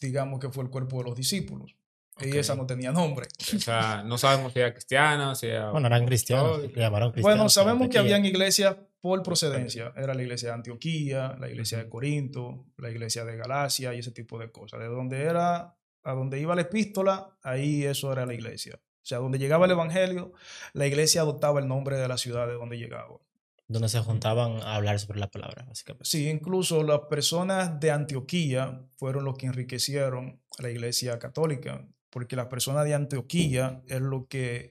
digamos 0.00 0.38
que 0.40 0.48
fue 0.50 0.64
el 0.64 0.70
cuerpo 0.70 0.98
de 0.98 1.04
los 1.04 1.16
discípulos. 1.16 1.74
Y 2.20 2.36
esa 2.36 2.54
no 2.54 2.66
tenía 2.66 2.92
nombre. 2.92 3.26
O 3.56 3.58
sea, 3.58 4.02
no 4.04 4.18
sabemos 4.18 4.52
si 4.52 4.60
era 4.60 4.72
cristiana, 4.72 5.34
si 5.34 5.46
era. 5.48 5.70
Bueno, 5.70 5.88
eran 5.88 6.06
cristianos. 6.06 6.60
llamaron 6.74 7.10
cristianos. 7.10 7.22
Bueno, 7.22 7.48
sabemos 7.48 7.88
que 7.88 7.98
habían 7.98 8.24
iglesias 8.24 8.76
por 9.02 9.20
procedencia. 9.24 9.92
Era 9.96 10.14
la 10.14 10.22
iglesia 10.22 10.50
de 10.50 10.54
Antioquía, 10.54 11.36
la 11.38 11.50
iglesia 11.50 11.78
de 11.78 11.88
Corinto, 11.88 12.66
la 12.78 12.88
iglesia 12.88 13.24
de 13.24 13.36
Galacia 13.36 13.92
y 13.92 13.98
ese 13.98 14.12
tipo 14.12 14.38
de 14.38 14.52
cosas. 14.52 14.78
De 14.78 14.86
donde 14.86 15.22
era, 15.22 15.76
a 16.04 16.12
donde 16.12 16.40
iba 16.40 16.54
la 16.54 16.62
epístola, 16.62 17.36
ahí 17.42 17.84
eso 17.84 18.12
era 18.12 18.24
la 18.24 18.32
iglesia. 18.32 18.76
O 18.76 19.04
sea, 19.04 19.18
donde 19.18 19.40
llegaba 19.40 19.66
el 19.66 19.72
evangelio, 19.72 20.32
la 20.72 20.86
iglesia 20.86 21.22
adoptaba 21.22 21.58
el 21.58 21.66
nombre 21.66 21.96
de 21.96 22.06
la 22.06 22.16
ciudad 22.16 22.46
de 22.46 22.54
donde 22.54 22.78
llegaba. 22.78 23.18
Donde 23.66 23.88
se 23.88 23.98
juntaban 23.98 24.62
a 24.62 24.76
hablar 24.76 25.00
sobre 25.00 25.18
la 25.18 25.28
palabra, 25.28 25.64
básicamente. 25.66 26.08
Sí, 26.08 26.28
incluso 26.28 26.84
las 26.84 27.00
personas 27.10 27.80
de 27.80 27.90
Antioquía 27.90 28.86
fueron 28.98 29.24
los 29.24 29.36
que 29.36 29.46
enriquecieron 29.46 30.40
a 30.58 30.62
la 30.62 30.70
iglesia 30.70 31.18
católica, 31.18 31.84
porque 32.08 32.36
las 32.36 32.46
personas 32.46 32.84
de 32.84 32.94
Antioquía 32.94 33.82
es 33.88 34.00
lo 34.00 34.28
que 34.28 34.70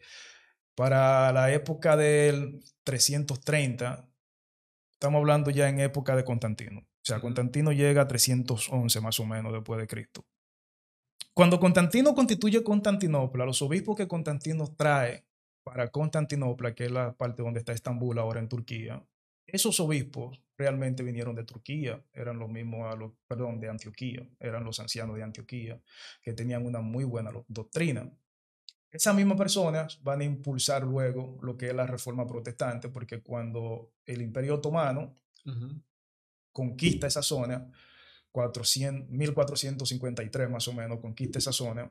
Para 0.74 1.34
la 1.34 1.52
época 1.52 1.98
del 1.98 2.64
330, 2.86 4.11
estamos 5.02 5.18
hablando 5.18 5.50
ya 5.50 5.68
en 5.68 5.80
época 5.80 6.16
de 6.16 6.24
Constantino. 6.24 6.82
O 6.82 7.04
sea, 7.04 7.20
Constantino 7.20 7.72
llega 7.72 8.04
a 8.04 8.08
311 8.08 9.02
más 9.02 9.20
o 9.20 9.26
menos 9.26 9.52
después 9.52 9.82
de 9.82 9.88
Cristo. 9.88 10.28
Cuando 11.34 11.60
Constantino 11.60 12.14
constituye 12.14 12.64
Constantinopla, 12.64 13.48
los 13.48 13.64
obispos 13.64 13.98
que 13.98 14.08
Constantino 14.08 14.68
trae 14.78 15.26
para 15.64 15.90
Constantinopla, 15.90 16.76
que 16.76 16.86
es 16.86 16.92
la 16.92 17.14
parte 17.14 17.42
donde 17.42 17.62
está 17.62 17.74
Estambul 17.74 18.20
ahora 18.20 18.40
en 18.42 18.48
Turquía, 18.48 19.04
esos 19.48 19.80
obispos 19.80 20.40
realmente 20.56 21.02
vinieron 21.02 21.34
de 21.34 21.46
Turquía, 21.46 22.00
eran 22.14 22.38
los 22.38 22.50
mismos, 22.52 22.94
a 22.94 22.96
los, 22.96 23.14
perdón, 23.28 23.60
de 23.60 23.70
Antioquía, 23.70 24.30
eran 24.40 24.64
los 24.64 24.80
ancianos 24.80 25.16
de 25.16 25.24
Antioquía, 25.24 25.82
que 26.22 26.34
tenían 26.34 26.64
una 26.64 26.82
muy 26.82 27.06
buena 27.06 27.32
doctrina. 27.48 28.08
Esas 28.92 29.16
mismas 29.16 29.38
personas 29.38 30.02
van 30.04 30.22
a 30.22 30.26
impulsar 30.26 30.84
luego 30.84 31.38
lo 31.42 31.58
que 31.58 31.68
es 31.68 31.74
la 31.74 31.88
reforma 31.88 32.28
protestante, 32.28 32.90
porque 32.90 33.22
cuando 33.22 33.94
el 34.06 34.22
Imperio 34.22 34.56
Otomano 34.56 35.16
conquista 36.52 37.08
esa 37.08 37.22
zona, 37.22 37.72
400, 38.32 39.10
1453 39.10 40.50
más 40.50 40.68
o 40.68 40.74
menos, 40.74 41.00
conquista 41.00 41.40
esa 41.40 41.54
zona, 41.54 41.90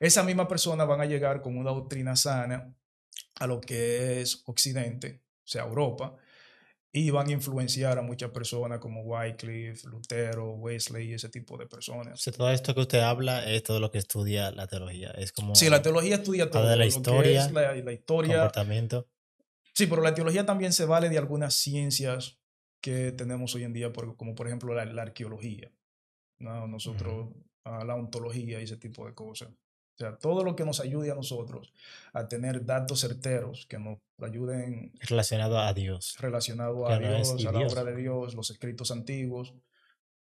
esas 0.00 0.24
mismas 0.24 0.46
personas 0.46 0.88
van 0.88 1.00
a 1.00 1.06
llegar 1.06 1.42
con 1.42 1.56
una 1.56 1.70
doctrina 1.70 2.16
sana 2.16 2.74
a 3.36 3.46
lo 3.46 3.60
que 3.60 4.20
es 4.20 4.42
Occidente, 4.46 5.22
o 5.44 5.46
sea, 5.46 5.64
Europa, 5.64 6.16
y 6.92 7.10
van 7.10 7.28
a 7.28 7.32
influenciar 7.32 7.98
a 7.98 8.02
muchas 8.02 8.30
personas 8.30 8.78
como 8.78 9.02
Wycliffe, 9.02 9.86
Lutero, 9.88 10.52
Wesley, 10.52 11.12
ese 11.12 11.28
tipo 11.28 11.58
de 11.58 11.66
personas. 11.66 12.22
todo 12.24 12.50
esto 12.50 12.74
que 12.74 12.80
usted 12.80 13.00
habla 13.00 13.44
es 13.50 13.62
todo 13.62 13.78
lo 13.78 13.90
que 13.90 13.98
estudia 13.98 14.50
la 14.50 14.66
teología. 14.66 15.10
Es 15.10 15.32
como 15.32 15.54
sí, 15.54 15.68
la 15.68 15.82
teología 15.82 16.16
estudia 16.16 16.50
todo. 16.50 16.66
De 16.66 16.76
la 16.76 16.86
historia, 16.86 17.50
la, 17.50 17.74
la, 17.74 17.92
historia, 17.92 18.36
comportamiento. 18.36 19.08
Sí, 19.74 19.86
pero 19.86 20.02
la 20.02 20.14
teología 20.14 20.46
también 20.46 20.72
se 20.72 20.86
vale 20.86 21.08
de 21.08 21.18
algunas 21.18 21.54
ciencias 21.54 22.38
que 22.80 23.12
tenemos 23.12 23.54
hoy 23.54 23.64
en 23.64 23.72
día, 23.72 23.92
como 23.92 24.34
por 24.34 24.46
ejemplo 24.46 24.74
la, 24.74 25.02
arqueología, 25.02 25.70
¿no? 26.38 26.66
nosotros, 26.66 27.28
a 27.64 27.84
la 27.84 27.94
ontología 27.96 28.60
y 28.60 28.64
ese 28.64 28.76
tipo 28.76 29.06
de 29.06 29.14
cosas. 29.14 29.50
O 29.98 30.00
sea, 30.00 30.16
todo 30.16 30.44
lo 30.44 30.54
que 30.54 30.64
nos 30.64 30.78
ayude 30.78 31.10
a 31.10 31.16
nosotros 31.16 31.72
a 32.12 32.28
tener 32.28 32.64
datos 32.64 33.00
certeros 33.00 33.66
que 33.66 33.80
nos 33.80 33.98
ayuden. 34.20 34.92
Relacionado 35.00 35.58
a 35.58 35.74
Dios. 35.74 36.16
Relacionado 36.20 36.88
a 36.88 36.98
Dios, 37.00 37.44
a 37.44 37.50
la 37.50 37.66
obra 37.66 37.82
de 37.82 37.96
Dios, 37.96 38.34
los 38.34 38.48
escritos 38.50 38.92
antiguos. 38.92 39.54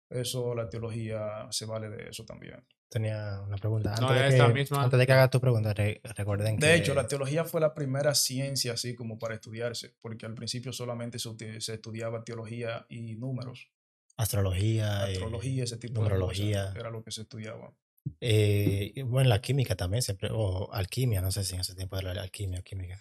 Eso, 0.08 0.54
la 0.54 0.70
teología 0.70 1.46
se 1.50 1.66
vale 1.66 1.90
de 1.90 2.08
eso 2.08 2.24
también. 2.24 2.64
Tenía 2.88 3.42
una 3.46 3.58
pregunta. 3.58 3.94
Antes, 3.94 4.32
de, 4.32 4.46
que, 4.46 4.54
misma... 4.54 4.84
antes 4.84 4.98
de 4.98 5.06
que 5.06 5.12
haga 5.12 5.28
tu 5.28 5.40
pregunta, 5.40 5.74
recuerden 5.74 6.56
que. 6.56 6.66
De 6.66 6.76
hecho, 6.76 6.94
la 6.94 7.06
teología 7.06 7.44
fue 7.44 7.60
la 7.60 7.74
primera 7.74 8.14
ciencia 8.14 8.72
así 8.72 8.94
como 8.94 9.18
para 9.18 9.34
estudiarse, 9.34 9.94
porque 10.00 10.24
al 10.24 10.32
principio 10.32 10.72
solamente 10.72 11.18
se, 11.18 11.60
se 11.60 11.74
estudiaba 11.74 12.24
teología 12.24 12.86
y 12.88 13.16
números. 13.16 13.68
Astrología. 14.16 15.10
Eh, 15.10 15.14
Astrología, 15.14 15.64
ese 15.64 15.76
tipo 15.76 16.02
de 16.02 16.18
cosas. 16.18 16.76
Era 16.76 16.90
lo 16.90 17.02
que 17.02 17.10
se 17.10 17.22
estudiaba. 17.22 17.74
Eh, 18.20 19.02
bueno, 19.06 19.28
la 19.28 19.40
química 19.40 19.76
también, 19.76 20.02
siempre, 20.02 20.30
o 20.32 20.72
alquimia, 20.72 21.20
no 21.20 21.30
sé 21.30 21.44
si 21.44 21.54
en 21.54 21.60
ese 21.60 21.74
tiempo 21.74 21.98
era 21.98 22.14
la 22.14 22.22
alquimia 22.22 22.60
o 22.60 22.62
química. 22.62 22.98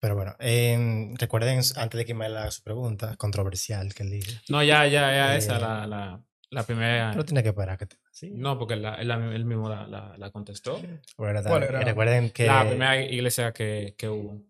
Pero 0.00 0.16
bueno, 0.16 0.34
recuerden, 1.18 1.60
antes 1.76 1.98
de 1.98 2.04
que 2.04 2.12
me 2.12 2.26
haga 2.26 2.50
su 2.50 2.62
pregunta, 2.62 3.16
controversial 3.16 3.94
que 3.94 4.02
él 4.02 4.10
dice. 4.10 4.38
No, 4.50 4.62
ya, 4.62 4.86
ya, 4.86 5.10
ya, 5.12 5.36
esa, 5.36 5.56
eh, 5.56 5.60
la, 5.60 5.86
la, 5.86 6.22
la, 6.50 6.62
primera. 6.64 7.10
Pero 7.12 7.24
tiene 7.24 7.42
que 7.42 7.54
parar 7.54 7.78
que 7.78 7.86
te, 7.86 7.96
¿sí? 8.10 8.30
No, 8.34 8.58
porque 8.58 8.76
la, 8.76 8.96
él, 8.96 9.44
mismo 9.46 9.70
la, 9.70 9.86
la, 10.18 10.30
contestó. 10.30 10.78
Bueno, 11.16 11.40
Recuerden 11.40 12.30
que. 12.30 12.46
La 12.46 12.68
primera 12.68 13.00
iglesia 13.00 13.52
que, 13.52 13.94
que 13.96 14.08
hubo. 14.08 14.42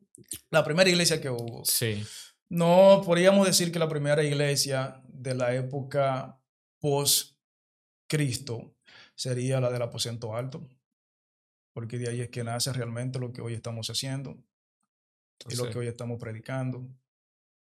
La 0.51 0.65
primera 0.65 0.91
iglesia 0.91 1.21
que 1.21 1.31
hubo. 1.31 1.65
Sí. 1.65 2.05
No, 2.49 3.03
podríamos 3.05 3.47
decir 3.47 3.71
que 3.71 3.79
la 3.79 3.89
primera 3.89 4.25
iglesia 4.25 5.01
de 5.07 5.35
la 5.35 5.55
época 5.55 6.41
post-Cristo 6.81 8.74
sería 9.15 9.61
la 9.61 9.71
del 9.71 9.83
aposento 9.83 10.37
alto, 10.37 10.69
porque 11.73 11.99
de 11.99 12.09
ahí 12.09 12.21
es 12.21 12.31
que 12.31 12.45
nace 12.45 12.73
realmente 12.73 13.19
lo 13.19 13.33
que 13.33 13.43
hoy 13.43 13.55
estamos 13.55 13.89
haciendo 13.91 14.37
y 15.49 15.57
lo 15.57 15.71
que 15.71 15.79
hoy 15.79 15.87
estamos 15.87 16.19
predicando. 16.19 16.87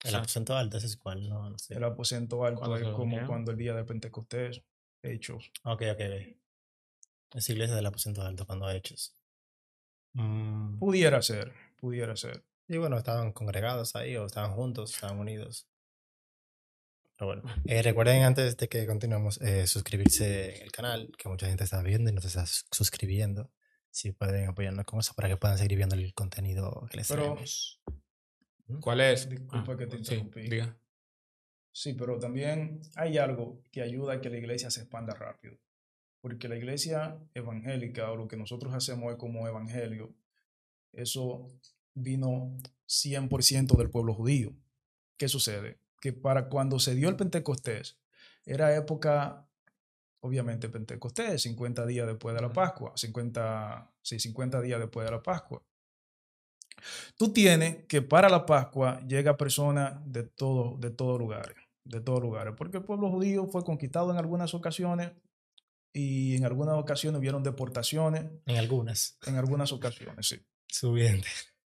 El 0.04 0.16
aposento 0.16 0.56
alto, 0.56 0.78
ese 0.78 0.88
es 0.88 0.98
cuál, 0.98 1.30
no, 1.30 1.56
El 1.70 1.84
aposento 1.84 2.44
alto 2.46 2.76
es 2.76 2.88
como 2.90 3.26
cuando 3.26 3.52
el 3.52 3.58
día 3.58 3.74
de 3.74 3.86
Pentecostés, 3.86 4.62
Hechos. 5.02 5.52
Ok, 5.64 5.84
ok. 5.92 6.02
Es 7.36 7.50
iglesia 7.50 7.76
del 7.76 7.86
aposento 7.86 8.22
alto 8.22 8.46
cuando 8.46 8.70
Hechos. 8.70 9.16
Mm. 10.14 10.78
Pudiera 10.78 11.22
ser, 11.22 11.54
pudiera 11.78 12.16
ser. 12.16 12.46
Y 12.68 12.78
bueno, 12.78 12.98
estaban 12.98 13.32
congregados 13.32 13.96
ahí 13.96 14.16
o 14.18 14.26
estaban 14.26 14.54
juntos, 14.54 14.94
estaban 14.94 15.20
unidos. 15.20 15.68
Bueno, 17.26 17.44
eh, 17.66 17.82
recuerden 17.82 18.24
antes 18.24 18.58
de 18.58 18.68
que 18.68 18.86
continuemos 18.86 19.42
eh, 19.42 19.68
suscribirse 19.68 20.58
en 20.58 20.64
el 20.64 20.72
canal, 20.72 21.12
que 21.18 21.30
mucha 21.30 21.48
gente 21.48 21.64
está 21.64 21.82
viendo 21.82 22.10
y 22.10 22.14
no 22.14 22.22
se 22.22 22.28
está 22.28 22.46
suscribiendo. 22.46 23.52
Si 23.90 24.12
pueden 24.12 24.48
apoyarnos 24.48 24.86
con 24.86 25.00
eso 25.00 25.14
para 25.14 25.30
que 25.30 25.38
puedan 25.38 25.58
seguir 25.58 25.78
viendo 25.78 25.96
el 25.96 26.14
contenido 26.14 26.88
que 26.90 26.98
les 26.98 27.08
pero, 27.08 27.38
¿Mm? 28.68 28.80
¿Cuál 28.80 29.02
es? 29.02 29.30
Disculpa 29.30 29.74
ah, 29.74 29.78
que 29.78 29.88
te 29.88 29.98
interrumpí. 29.98 30.50
Sí, 30.50 30.60
sí, 31.72 31.94
pero 31.94 32.18
también 32.20 32.82
hay 32.96 33.18
algo 33.18 33.62
que 33.72 33.82
ayuda 33.82 34.14
a 34.14 34.22
que 34.22 34.30
la 34.30 34.38
iglesia 34.38 34.72
se 34.72 34.82
expanda 34.82 35.14
rápido. 35.14 35.58
Porque 36.22 36.48
la 36.48 36.56
iglesia 36.56 37.20
evangélica 37.34 38.10
o 38.10 38.16
lo 38.16 38.28
que 38.28 38.38
nosotros 38.38 38.74
hacemos 38.74 39.12
hoy 39.12 39.18
como 39.18 39.48
evangelio, 39.48 40.16
eso 40.94 41.52
vino 41.94 42.58
100% 42.88 43.76
del 43.76 43.90
pueblo 43.90 44.14
judío. 44.14 44.56
¿Qué 45.18 45.28
sucede? 45.28 45.83
Que 46.04 46.12
para 46.12 46.50
cuando 46.50 46.80
se 46.80 46.96
dio 46.96 47.08
el 47.08 47.16
Pentecostés, 47.16 47.98
era 48.46 48.76
época, 48.76 49.48
obviamente, 50.20 50.68
Pentecostés, 50.68 51.44
50 51.44 51.86
días 51.86 52.06
después 52.06 52.36
de 52.36 52.42
la 52.42 52.52
Pascua, 52.52 52.92
50, 52.94 53.90
sí, 54.02 54.20
50 54.20 54.60
días 54.60 54.82
después 54.82 55.06
de 55.06 55.12
la 55.12 55.24
Pascua. 55.24 55.64
Tú 57.16 57.32
tienes 57.32 57.86
que 57.86 58.02
para 58.02 58.28
la 58.28 58.46
Pascua 58.46 59.00
llega 59.08 59.38
personas 59.38 59.94
de 60.06 60.24
todo, 60.24 60.76
de 60.78 60.90
todos 60.90 61.18
lugares, 61.18 61.56
de 61.86 62.02
todos 62.02 62.22
lugares, 62.22 62.54
porque 62.58 62.80
el 62.80 62.84
pueblo 62.84 63.10
judío 63.10 63.48
fue 63.48 63.64
conquistado 63.64 64.12
en 64.12 64.18
algunas 64.18 64.54
ocasiones 64.54 65.14
y 65.94 66.36
en 66.36 66.44
algunas 66.44 66.76
ocasiones 66.76 67.18
hubieron 67.18 67.44
deportaciones. 67.44 68.26
En 68.46 68.58
algunas. 68.58 69.18
En 69.26 69.38
algunas 69.38 69.72
ocasiones, 69.72 70.28
sí. 70.28 70.46
Subiente. 70.68 71.30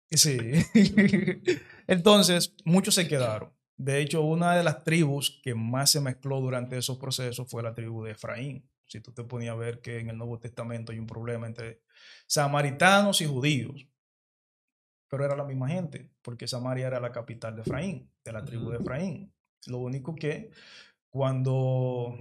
Sí. 0.09 0.39
Entonces, 1.87 2.55
muchos 2.63 2.95
se 2.95 3.07
quedaron. 3.07 3.54
De 3.77 3.99
hecho, 3.99 4.21
una 4.21 4.55
de 4.55 4.63
las 4.63 4.83
tribus 4.83 5.39
que 5.43 5.53
más 5.53 5.91
se 5.91 5.99
mezcló 5.99 6.39
durante 6.39 6.77
esos 6.77 6.97
procesos 6.97 7.49
fue 7.49 7.61
la 7.61 7.73
tribu 7.73 8.03
de 8.03 8.11
Efraín. 8.11 8.69
Si 8.85 9.01
tú 9.01 9.11
te 9.11 9.23
ponías 9.23 9.53
a 9.53 9.57
ver 9.57 9.81
que 9.81 9.99
en 9.99 10.09
el 10.09 10.17
Nuevo 10.17 10.39
Testamento 10.39 10.91
hay 10.91 10.99
un 10.99 11.07
problema 11.07 11.47
entre 11.47 11.81
samaritanos 12.27 13.19
y 13.21 13.25
judíos, 13.25 13.87
pero 15.09 15.25
era 15.25 15.35
la 15.35 15.43
misma 15.43 15.69
gente, 15.69 16.09
porque 16.21 16.47
Samaria 16.47 16.87
era 16.87 16.99
la 16.99 17.11
capital 17.11 17.55
de 17.55 17.63
Efraín, 17.63 18.09
de 18.23 18.31
la 18.31 18.45
tribu 18.45 18.69
de 18.69 18.77
Efraín. 18.77 19.33
Lo 19.67 19.79
único 19.79 20.15
que 20.15 20.51
cuando 21.09 22.17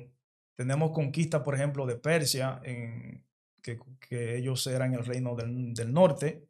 tenemos 0.56 0.90
conquista, 0.92 1.42
por 1.44 1.54
ejemplo, 1.54 1.86
de 1.86 1.96
Persia, 1.96 2.60
en, 2.64 3.24
que, 3.62 4.36
ellos 4.36 4.66
eran 4.66 4.94
el 4.94 5.04
reino 5.04 5.34
del, 5.36 5.74
del 5.74 5.92
norte, 5.92 6.46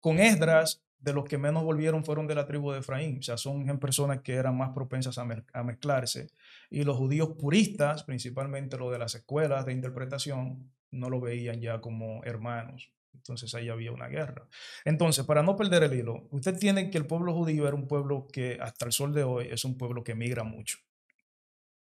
con 0.00 0.18
Esdras 0.18 0.83
de 1.04 1.12
los 1.12 1.24
que 1.24 1.36
menos 1.36 1.62
volvieron 1.62 2.02
fueron 2.02 2.26
de 2.26 2.34
la 2.34 2.46
tribu 2.46 2.72
de 2.72 2.78
Efraín. 2.78 3.18
O 3.18 3.22
sea, 3.22 3.36
son 3.36 3.66
personas 3.78 4.22
que 4.22 4.32
eran 4.32 4.56
más 4.56 4.70
propensas 4.70 5.18
a, 5.18 5.62
mezclarse. 5.62 6.28
Y 6.70 6.82
los 6.84 6.96
judíos 6.96 7.30
puristas, 7.38 8.04
principalmente 8.04 8.78
los 8.78 8.90
de 8.90 8.98
las 8.98 9.14
escuelas 9.14 9.66
de 9.66 9.72
interpretación, 9.72 10.72
no 10.90 11.10
lo 11.10 11.20
veían 11.20 11.60
ya 11.60 11.80
como 11.80 12.24
hermanos. 12.24 12.90
Entonces 13.12 13.54
ahí 13.54 13.68
había 13.68 13.92
una 13.92 14.08
guerra. 14.08 14.48
Entonces, 14.84 15.24
para 15.24 15.42
no 15.42 15.56
perder 15.56 15.84
el 15.84 15.94
hilo, 15.94 16.26
usted 16.30 16.58
tiene 16.58 16.90
que 16.90 16.98
el 16.98 17.06
pueblo 17.06 17.34
judío 17.34 17.68
era 17.68 17.76
un 17.76 17.86
pueblo 17.86 18.26
que 18.32 18.58
hasta 18.60 18.86
el 18.86 18.92
sol 18.92 19.12
de 19.12 19.24
hoy 19.24 19.48
es 19.50 19.64
un 19.64 19.76
pueblo 19.76 20.02
que 20.02 20.14
migra 20.14 20.42
mucho 20.42 20.78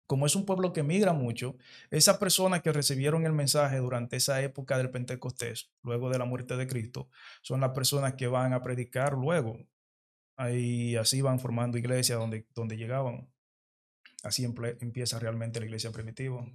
como 0.07 0.25
es 0.25 0.35
un 0.35 0.45
pueblo 0.45 0.73
que 0.73 0.83
migra 0.83 1.13
mucho, 1.13 1.57
esas 1.91 2.17
personas 2.17 2.61
que 2.61 2.71
recibieron 2.71 3.25
el 3.25 3.33
mensaje 3.33 3.77
durante 3.77 4.15
esa 4.15 4.41
época 4.41 4.77
del 4.77 4.89
Pentecostés, 4.89 5.69
luego 5.83 6.09
de 6.09 6.17
la 6.17 6.25
muerte 6.25 6.55
de 6.55 6.65
Cristo, 6.65 7.09
son 7.41 7.61
las 7.61 7.71
personas 7.71 8.13
que 8.15 8.27
van 8.27 8.53
a 8.53 8.63
predicar 8.63 9.13
luego. 9.13 9.59
Ahí 10.37 10.95
así 10.95 11.21
van 11.21 11.39
formando 11.39 11.77
iglesias 11.77 12.17
donde, 12.17 12.47
donde 12.55 12.77
llegaban. 12.77 13.29
Así 14.23 14.45
empieza 14.45 15.19
realmente 15.19 15.59
la 15.59 15.65
iglesia 15.65 15.91
primitiva. 15.91 16.45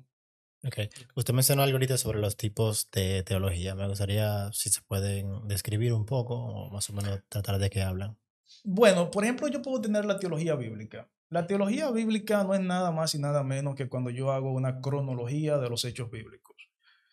Ok. 0.65 0.79
Usted 1.17 1.35
mencionó 1.35 1.63
algo 1.63 1.75
ahorita 1.75 1.99
sobre 1.99 2.21
los 2.21 2.37
tipos 2.37 2.89
de 2.93 3.23
teología. 3.25 3.75
Me 3.75 3.89
gustaría 3.89 4.51
si 4.53 4.71
se 4.71 4.81
pueden 4.83 5.47
describir 5.49 5.93
un 5.93 6.07
poco 6.07 6.37
o 6.37 6.71
más 6.71 6.89
o 6.89 6.93
menos 6.93 7.21
tratar 7.29 7.59
de 7.59 7.69
qué 7.69 7.83
hablan. 7.83 8.17
Bueno, 8.65 9.11
por 9.11 9.25
ejemplo, 9.25 9.49
yo 9.49 9.61
puedo 9.61 9.81
tener 9.81 10.05
la 10.05 10.19
teología 10.19 10.55
bíblica. 10.55 11.09
La 11.33 11.47
teología 11.47 11.91
bíblica 11.91 12.45
no 12.45 12.53
es 12.53 12.61
nada 12.61 12.91
más 12.91 13.15
y 13.15 13.19
nada 13.19 13.43
menos 13.43 13.75
que 13.75 13.89
cuando 13.89 14.11
yo 14.11 14.33
hago 14.33 14.53
una 14.53 14.83
cronología 14.83 15.57
de 15.57 15.71
los 15.71 15.83
hechos 15.87 16.11
bíblicos. 16.11 16.55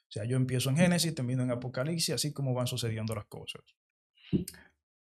O 0.10 0.12
sea, 0.12 0.26
yo 0.26 0.36
empiezo 0.36 0.70
en 0.70 0.76
Génesis, 0.76 1.16
termino 1.16 1.42
en 1.42 1.52
Apocalipsis, 1.52 2.16
así 2.16 2.34
como 2.34 2.54
van 2.54 2.68
sucediendo 2.68 3.16
las 3.16 3.28
cosas. 3.28 3.62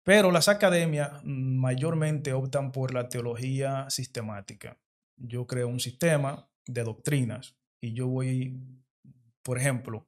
Pero 0.02 0.32
las 0.32 0.48
academias 0.48 1.12
mayormente 1.26 2.34
optan 2.34 2.72
por 2.72 2.92
la 2.92 3.08
teología 3.08 3.88
sistemática. 3.92 4.80
Yo 5.16 5.46
creo 5.46 5.68
un 5.68 5.80
sistema 5.80 6.50
de 6.66 6.84
doctrinas 6.84 7.56
y 7.80 7.94
yo 7.94 8.08
voy, 8.08 8.60
por 9.44 9.60
ejemplo, 9.60 10.08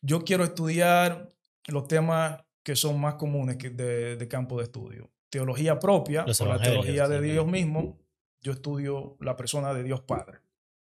yo 0.00 0.24
quiero 0.24 0.44
estudiar 0.44 1.28
los 1.66 1.88
temas 1.88 2.42
que 2.62 2.74
son 2.74 2.98
más 2.98 3.16
comunes 3.16 3.58
de, 3.58 4.16
de 4.16 4.28
campo 4.28 4.56
de 4.56 4.64
estudio. 4.64 5.10
Teología 5.28 5.78
propia, 5.78 6.24
o 6.24 6.44
la 6.46 6.58
teología 6.58 7.06
de. 7.06 7.20
Dios 7.20 7.46
mismo. 7.46 8.00
Yo 8.40 8.52
estudio 8.52 9.16
la 9.20 9.36
persona 9.36 9.74
de 9.74 9.82
Dios 9.82 10.00
Padre, 10.00 10.40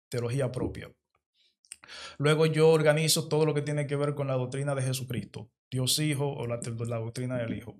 teología 0.08 0.52
propia. 0.52 0.92
Luego 2.18 2.46
yo 2.46 2.70
organizo 2.70 3.28
todo 3.28 3.46
lo 3.46 3.54
que 3.54 3.62
tiene 3.62 3.86
que 3.86 3.96
ver 3.96 4.14
con 4.14 4.26
la 4.26 4.34
doctrina 4.34 4.74
de 4.74 4.82
Jesucristo, 4.82 5.50
Dios 5.70 5.98
Hijo 5.98 6.28
o 6.28 6.46
la, 6.46 6.58
doctrina 6.58 7.36
del 7.38 7.56
Hijo. 7.56 7.76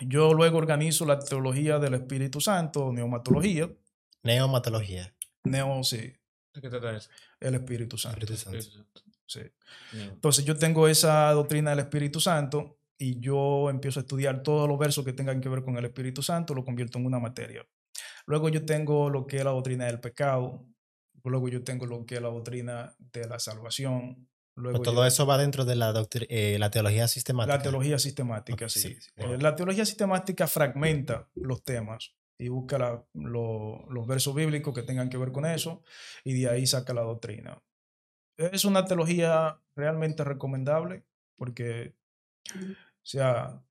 Yo 0.00 0.32
luego 0.32 0.58
organizo 0.58 1.04
la 1.04 1.18
teología 1.18 1.78
del 1.78 1.94
Espíritu 1.94 2.40
Santo, 2.40 2.92
neomatología, 2.92 3.68
Neomatología. 4.22 5.14
neo, 5.44 5.82
sí, 5.82 6.12
¿De 6.54 6.60
qué 6.60 6.68
trata 6.68 6.96
eso? 6.96 7.10
el 7.40 7.54
Espíritu 7.54 7.98
Santo. 7.98 8.32
Espíritu 8.32 8.70
Santo. 8.70 9.02
Sí. 9.26 9.40
Entonces 9.92 10.44
yo 10.44 10.56
tengo 10.56 10.88
esa 10.88 11.30
doctrina 11.32 11.70
del 11.70 11.80
Espíritu 11.80 12.20
Santo 12.20 12.78
y 12.96 13.20
yo 13.20 13.70
empiezo 13.70 14.00
a 14.00 14.02
estudiar 14.02 14.42
todos 14.42 14.68
los 14.68 14.78
versos 14.78 15.04
que 15.04 15.12
tengan 15.12 15.40
que 15.40 15.48
ver 15.48 15.62
con 15.62 15.76
el 15.76 15.84
Espíritu 15.84 16.22
Santo, 16.22 16.54
lo 16.54 16.64
convierto 16.64 16.98
en 16.98 17.06
una 17.06 17.18
materia. 17.18 17.66
Luego 18.28 18.50
yo 18.50 18.64
tengo 18.66 19.08
lo 19.08 19.26
que 19.26 19.38
es 19.38 19.44
la 19.44 19.50
doctrina 19.52 19.86
del 19.86 20.00
pecado, 20.00 20.66
luego 21.24 21.48
yo 21.48 21.64
tengo 21.64 21.86
lo 21.86 22.04
que 22.04 22.16
es 22.16 22.22
la 22.22 22.28
doctrina 22.28 22.94
de 22.98 23.26
la 23.26 23.38
salvación, 23.38 24.28
luego 24.54 24.82
todo 24.82 24.96
yo- 24.96 25.06
eso 25.06 25.26
va 25.26 25.38
dentro 25.38 25.64
de 25.64 25.76
la, 25.76 25.92
doctri- 25.94 26.26
eh, 26.28 26.58
la 26.58 26.70
teología 26.70 27.08
sistemática. 27.08 27.56
la 27.56 27.62
teología 27.62 27.98
sistemática, 27.98 28.68
sí. 28.68 28.80
sí, 28.80 29.00
sí. 29.00 29.10
Eh, 29.16 29.38
La 29.40 29.56
teología 29.56 29.86
sistemática 29.86 30.46
fragmenta 30.46 31.28
los 31.36 31.64
temas 31.64 32.14
y 32.38 32.48
busca 32.48 32.76
la- 32.78 33.02
lo- 33.14 33.86
los 33.90 34.06
versos 34.06 34.34
bíblicos 34.34 34.74
que 34.74 34.82
tengan 34.82 35.08
que 35.08 35.16
ver 35.16 35.32
con 35.32 35.46
eso 35.46 35.82
y 36.22 36.34
de 36.38 36.50
ahí 36.50 36.66
saca 36.66 36.92
la 36.92 37.02
doctrina. 37.02 37.62
Es 38.36 38.64
una 38.66 38.84
teología 38.84 39.58
realmente 39.74 40.22
recomendable 40.22 41.04
porque, 41.36 41.94
o 42.54 42.60
sea, 43.02 43.62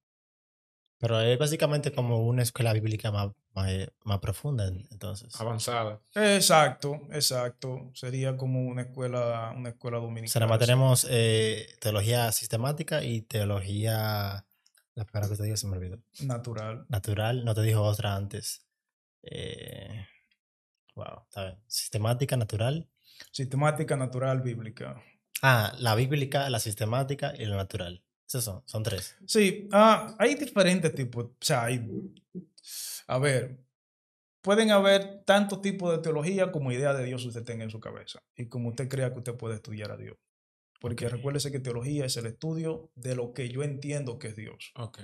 Pero 1.00 1.20
es 1.22 1.38
básicamente 1.38 1.92
como 1.94 2.26
una 2.26 2.42
escuela 2.42 2.74
bíblica 2.74 3.12
más, 3.12 3.32
más, 3.58 3.70
eh, 3.72 3.90
más 4.04 4.20
profunda, 4.20 4.68
entonces. 4.68 5.40
Avanzada. 5.42 6.00
exacto, 6.16 7.02
exacto. 7.12 7.92
Sería 7.94 8.38
como 8.38 8.62
una 8.68 8.84
escuela, 8.84 9.54
una 9.56 9.70
escuela 9.70 9.98
O 9.98 10.02
dominical. 10.02 10.30
sea, 10.30 10.40
nada 10.42 10.50
más 10.52 10.60
tenemos 10.60 11.08
eh, 11.10 11.68
teología 11.82 12.32
sistemática 12.32 13.04
y 13.04 13.22
teología, 13.22 14.46
la 14.96 15.06
primera 15.06 15.28
que 15.30 15.36
te 15.36 15.44
digo 15.44 15.58
se 15.58 15.68
me 15.68 15.78
olvidó, 15.78 16.00
natural. 16.22 16.86
natural, 16.90 17.44
no 17.46 17.54
te 17.56 17.62
dijo 17.64 17.82
otra 17.82 18.16
antes. 18.16 18.66
Eh, 19.24 20.06
wow, 20.96 21.24
está 21.24 21.44
bien. 21.46 21.60
Sistemática, 21.68 22.38
natural. 22.38 22.88
Sistemática, 23.32 23.96
natural, 23.98 24.42
bíblica. 24.42 25.02
Ah, 25.42 25.74
la 25.80 25.96
bíblica, 25.96 26.50
la 26.50 26.60
sistemática 26.60 27.34
y 27.38 27.46
la 27.46 27.56
natural. 27.58 28.04
Esos 28.28 28.44
son, 28.44 28.62
son 28.66 28.84
tres. 28.84 29.16
Sí, 29.26 29.70
ah, 29.72 30.16
hay 30.20 30.36
diferentes 30.36 30.94
tipos. 30.94 31.26
O 31.26 31.36
sea, 31.40 31.64
hay, 31.64 31.90
a 33.08 33.18
ver, 33.20 33.58
pueden 34.42 34.72
haber 34.72 35.24
tantos 35.24 35.62
tipos 35.62 35.92
de 35.92 36.00
teología 36.00 36.52
como 36.52 36.72
idea 36.72 36.94
de 36.94 37.06
Dios 37.06 37.26
usted 37.26 37.44
tenga 37.44 37.64
en 37.64 37.70
su 37.70 37.80
cabeza 37.80 38.20
y 38.36 38.48
como 38.48 38.70
usted 38.70 38.90
crea 38.90 39.12
que 39.14 39.20
usted 39.20 39.36
puede 39.36 39.56
estudiar 39.56 39.92
a 39.92 39.98
Dios. 39.98 40.18
Porque 40.80 41.06
Ok. 41.08 41.14
recuérdese 41.14 41.52
que 41.52 41.60
teología 41.60 42.06
es 42.06 42.18
el 42.18 42.26
estudio 42.28 42.92
de 42.96 43.16
lo 43.16 43.34
que 43.34 43.50
yo 43.50 43.64
entiendo 43.64 44.20
que 44.20 44.28
es 44.28 44.36
Dios. 44.36 44.72
Ok. 44.76 45.00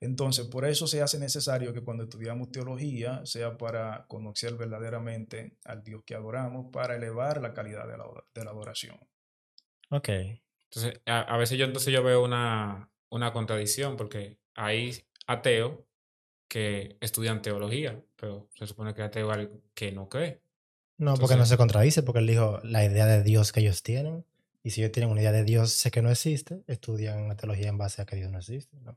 Entonces, 0.00 0.46
por 0.46 0.64
eso 0.64 0.88
se 0.88 1.00
hace 1.00 1.18
necesario 1.18 1.72
que 1.72 1.82
cuando 1.82 2.02
estudiamos 2.04 2.50
teología 2.50 3.24
sea 3.24 3.56
para 3.56 4.06
conocer 4.08 4.54
verdaderamente 4.56 5.56
al 5.64 5.84
Dios 5.84 6.02
que 6.04 6.16
adoramos, 6.16 6.72
para 6.72 6.96
elevar 6.96 7.40
la 7.40 7.52
calidad 7.54 7.86
de 7.86 7.96
la, 7.98 8.04
de 8.34 8.44
la 8.44 8.50
adoración. 8.50 8.98
Ok. 9.90 10.08
Entonces, 10.74 11.00
a, 11.06 11.20
a 11.20 11.36
veces 11.36 11.58
yo 11.58 11.64
entonces 11.66 11.92
yo 11.92 12.02
veo 12.02 12.24
una, 12.24 12.90
una 13.10 13.32
contradicción 13.32 13.96
porque 13.96 14.38
hay 14.54 15.04
ateos 15.26 15.80
que 16.48 16.96
estudian 17.00 17.42
teología, 17.42 18.02
pero 18.16 18.48
se 18.54 18.66
supone 18.66 18.94
que 18.94 19.02
ateo 19.02 19.30
es 19.30 19.38
alguien 19.38 19.62
que 19.74 19.92
no 19.92 20.08
cree. 20.08 20.42
No, 20.98 21.14
porque 21.16 21.36
no 21.36 21.46
se 21.46 21.56
contradice, 21.56 22.02
porque 22.02 22.20
él 22.20 22.26
dijo 22.26 22.60
la 22.62 22.84
idea 22.84 23.06
de 23.06 23.22
Dios 23.22 23.52
que 23.52 23.60
ellos 23.60 23.82
tienen. 23.82 24.24
Y 24.62 24.70
si 24.70 24.80
ellos 24.80 24.92
tienen 24.92 25.10
una 25.10 25.20
idea 25.20 25.32
de 25.32 25.44
Dios, 25.44 25.72
sé 25.72 25.90
que 25.90 26.02
no 26.02 26.10
existe, 26.10 26.62
estudian 26.68 27.26
la 27.28 27.36
teología 27.36 27.68
en 27.68 27.78
base 27.78 28.00
a 28.02 28.06
que 28.06 28.16
Dios 28.16 28.30
no 28.30 28.38
existe. 28.38 28.76
¿no? 28.80 28.96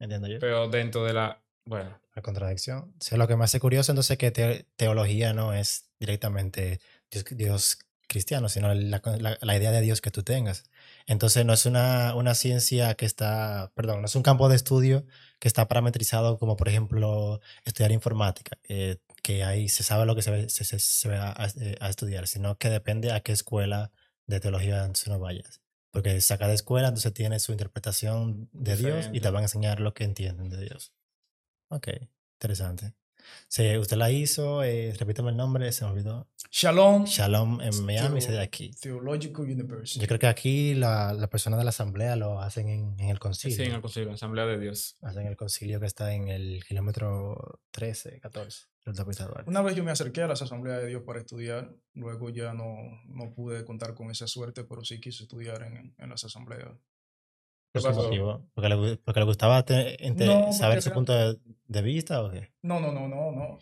¿Entiendo 0.00 0.26
yo? 0.28 0.38
Pero 0.40 0.68
dentro 0.68 1.04
de 1.04 1.12
la... 1.12 1.40
Bueno, 1.66 1.98
la 2.14 2.22
contradicción. 2.22 2.94
O 3.00 3.04
sea, 3.04 3.16
lo 3.16 3.28
que 3.28 3.36
me 3.36 3.44
hace 3.44 3.60
curioso 3.60 3.92
entonces 3.92 4.12
es 4.12 4.18
que 4.18 4.30
te- 4.30 4.66
teología 4.76 5.32
no 5.32 5.54
es 5.54 5.88
directamente 6.00 6.80
Dios, 7.10 7.24
Dios 7.30 7.78
cristiano, 8.08 8.48
sino 8.48 8.74
la, 8.74 9.00
la- 9.18 9.38
la 9.40 9.56
idea 9.56 9.70
de 9.70 9.80
Dios 9.80 10.00
que 10.00 10.10
tú 10.10 10.22
tengas. 10.22 10.64
Entonces 11.06 11.44
no 11.44 11.52
es 11.52 11.66
una, 11.66 12.14
una 12.14 12.34
ciencia 12.34 12.94
que 12.94 13.04
está, 13.06 13.72
perdón, 13.74 14.00
no 14.00 14.06
es 14.06 14.14
un 14.16 14.22
campo 14.22 14.48
de 14.48 14.56
estudio 14.56 15.06
que 15.38 15.48
está 15.48 15.68
parametrizado 15.68 16.38
como 16.38 16.56
por 16.56 16.68
ejemplo 16.68 17.40
estudiar 17.64 17.92
informática, 17.92 18.58
eh, 18.68 18.98
que 19.22 19.44
ahí 19.44 19.68
se 19.68 19.82
sabe 19.82 20.06
lo 20.06 20.14
que 20.14 20.22
se, 20.22 20.30
ve- 20.30 20.48
se, 20.48 20.64
se- 20.64 20.78
se 20.78 21.08
va 21.08 21.30
a, 21.36 21.46
eh, 21.60 21.76
a 21.80 21.90
estudiar, 21.90 22.26
sino 22.26 22.56
que 22.58 22.70
depende 22.70 23.12
a 23.12 23.20
qué 23.20 23.32
escuela 23.32 23.92
de 24.26 24.40
teología 24.40 24.90
tú 24.92 25.10
no 25.10 25.18
vayas. 25.18 25.60
Porque 25.90 26.20
saca 26.20 26.48
de 26.48 26.54
escuela, 26.54 26.88
entonces 26.88 27.12
tiene 27.14 27.38
su 27.38 27.52
interpretación 27.52 28.48
de 28.52 28.76
Dios 28.76 29.10
y 29.12 29.20
te 29.20 29.30
van 29.30 29.42
a 29.42 29.44
enseñar 29.46 29.80
lo 29.80 29.94
que 29.94 30.04
entienden 30.04 30.48
de 30.48 30.60
Dios. 30.62 30.92
Ok, 31.68 31.88
interesante. 32.40 32.94
Sí, 33.48 33.76
usted 33.76 33.96
la 33.96 34.10
hizo, 34.10 34.62
eh, 34.62 34.92
repítame 34.98 35.30
el 35.30 35.36
nombre, 35.36 35.70
se 35.72 35.84
me 35.84 35.90
olvidó. 35.92 36.28
Shalom. 36.50 37.04
Shalom 37.04 37.60
en 37.60 37.84
Miami, 37.84 38.20
se 38.20 38.32
de 38.32 38.40
aquí. 38.40 38.70
Theological 38.80 39.44
University. 39.44 40.00
Yo 40.00 40.06
creo 40.06 40.18
que 40.18 40.26
aquí 40.26 40.74
la, 40.74 41.12
la 41.12 41.28
persona 41.28 41.56
de 41.56 41.64
la 41.64 41.70
asamblea 41.70 42.16
lo 42.16 42.40
hacen 42.40 42.68
en, 42.68 42.94
en 42.98 43.08
el 43.08 43.16
sí, 43.16 43.20
concilio. 43.20 43.64
en 43.64 43.72
el 43.72 43.80
concilio, 43.80 44.12
Asamblea 44.12 44.46
de 44.46 44.58
Dios. 44.58 44.96
Hacen 45.02 45.26
el 45.26 45.36
concilio 45.36 45.80
que 45.80 45.86
está 45.86 46.14
en 46.14 46.28
el 46.28 46.64
kilómetro 46.64 47.60
13, 47.72 48.20
14. 48.20 48.66
del 48.84 48.92
Autopista 48.92 49.26
Duarte. 49.26 49.50
Una 49.50 49.62
vez 49.62 49.74
yo 49.74 49.82
me 49.82 49.90
acerqué 49.90 50.22
a 50.22 50.28
las 50.28 50.42
asambleas 50.42 50.80
de 50.80 50.88
Dios 50.88 51.02
para 51.04 51.20
estudiar, 51.20 51.74
luego 51.94 52.30
ya 52.30 52.54
no, 52.54 52.76
no 53.06 53.34
pude 53.34 53.64
contar 53.64 53.94
con 53.94 54.10
esa 54.10 54.26
suerte, 54.26 54.64
pero 54.64 54.84
sí 54.84 55.00
quise 55.00 55.24
estudiar 55.24 55.62
en, 55.62 55.94
en 55.98 56.08
las 56.08 56.24
asambleas. 56.24 56.70
¿Por 57.74 57.82
¿Qué 57.82 57.92
motivo? 58.02 58.46
¿Porque 58.54 58.68
le, 58.68 58.96
porque 58.98 59.20
le 59.20 59.26
gustaba 59.26 59.64
te- 59.64 59.96
No, 60.14 60.52
saber 60.52 60.80
su 60.80 60.92
punto 60.92 61.12
de, 61.12 61.38
de 61.66 61.82
vista 61.82 62.22
o 62.22 62.30
qué? 62.30 62.52
No, 62.62 62.78
no, 62.78 62.92
no, 62.92 63.08
no, 63.08 63.32
no. 63.32 63.58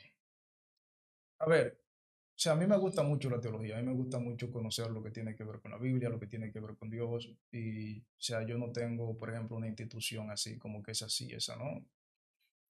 A 1.40 1.46
ver, 1.48 1.78
o 1.80 2.38
sea, 2.42 2.52
a 2.52 2.56
mí 2.56 2.66
me 2.66 2.76
gusta 2.76 3.02
mucho 3.02 3.30
la 3.30 3.40
teología, 3.40 3.78
a 3.78 3.80
mí 3.80 3.86
me 3.88 3.94
gusta 3.94 4.18
mucho 4.18 4.50
conocer 4.50 4.90
lo 4.90 5.02
que 5.02 5.10
tiene 5.10 5.34
que 5.34 5.44
ver 5.44 5.60
con 5.60 5.70
la 5.70 5.78
Biblia, 5.78 6.10
lo 6.10 6.20
que 6.20 6.26
tiene 6.26 6.52
que 6.52 6.60
ver 6.60 6.76
con 6.76 6.90
Dios, 6.90 7.32
y, 7.50 8.00
o 8.00 8.04
sea, 8.18 8.46
yo 8.46 8.58
no 8.58 8.70
tengo, 8.70 9.16
por 9.16 9.30
ejemplo, 9.30 9.56
una 9.56 9.66
institución 9.66 10.30
así 10.30 10.58
como 10.58 10.82
que 10.82 10.92
es 10.92 11.02
así, 11.02 11.32
esa 11.32 11.56
no. 11.56 11.70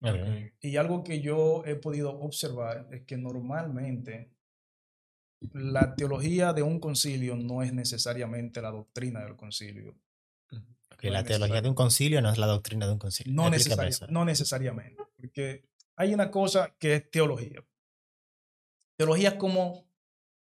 Ok. 0.01 0.15
Ok. 0.15 0.53
Y 0.61 0.77
algo 0.77 1.03
que 1.03 1.21
yo 1.21 1.65
he 1.67 1.75
podido 1.77 2.19
observar 2.21 2.89
es 2.93 3.03
que 3.03 3.17
normalmente 3.17 4.31
la 5.55 5.95
teología 5.97 6.53
de 6.53 6.63
un 6.63 6.79
concilio 6.81 7.37
no 7.37 7.63
es 7.63 7.73
necesariamente 7.73 8.63
la 8.63 8.71
doctrina 8.71 9.25
del 9.25 9.37
concilio. 9.37 9.95
No 10.53 11.11
la 11.11 11.25
teología 11.25 11.61
de 11.61 11.69
un 11.69 11.75
concilio 11.75 12.23
no 12.23 12.31
es 12.31 12.39
la 12.39 12.47
doctrina 12.47 12.87
de 12.87 12.93
un 12.93 12.99
concilio. 12.99 13.35
No, 13.35 13.51
necesaria- 13.51 14.07
necesariamente, 14.25 15.03
porque 15.17 15.65
hay 15.97 16.15
una 16.15 16.31
cosa 16.31 16.75
que 16.79 16.95
es 16.95 17.11
teología. 17.11 17.65
Teología 18.97 19.31
es 19.31 19.35
como 19.35 19.85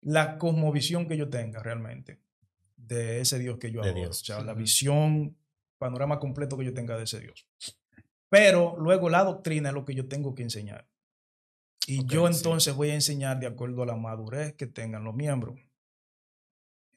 la 0.02 0.38
cosmovisión 0.38 1.08
que 1.08 1.16
yo 1.16 1.28
tenga 1.28 1.62
realmente 1.62 2.20
de 2.76 3.20
ese 3.20 3.38
Dios 3.38 3.58
que 3.58 3.70
yo 3.72 3.82
adoro. 3.82 4.10
O 4.10 4.12
sea, 4.12 4.40
la 4.40 4.54
visión, 4.54 5.36
panorama 5.78 6.18
completo 6.20 6.56
que 6.56 6.64
yo 6.64 6.74
tenga 6.74 6.96
de 6.96 7.04
ese 7.04 7.20
Dios. 7.20 7.46
Pero 8.28 8.76
luego 8.78 9.10
la 9.10 9.24
doctrina 9.24 9.70
es 9.70 9.74
lo 9.74 9.84
que 9.84 9.94
yo 9.94 10.06
tengo 10.08 10.34
que 10.34 10.42
enseñar. 10.42 10.88
Y 11.86 12.06
yo 12.06 12.28
sí. 12.28 12.36
entonces 12.36 12.74
voy 12.74 12.90
a 12.90 12.94
enseñar 12.94 13.40
de 13.40 13.46
acuerdo 13.46 13.82
a 13.82 13.86
la 13.86 13.96
madurez 13.96 14.54
que 14.54 14.66
tengan 14.68 15.02
los 15.02 15.14
miembros. 15.14 15.58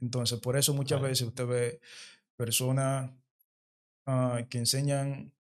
Entonces, 0.02 0.40
por 0.40 0.56
eso 0.58 0.74
muchas 0.74 1.00
Vale. 1.00 1.10
veces 1.12 1.28
usted 1.28 1.48
ve 1.48 1.80
personas 2.36 3.12
ah, 4.06 4.46
que 4.50 4.58
enseñan 4.58 5.34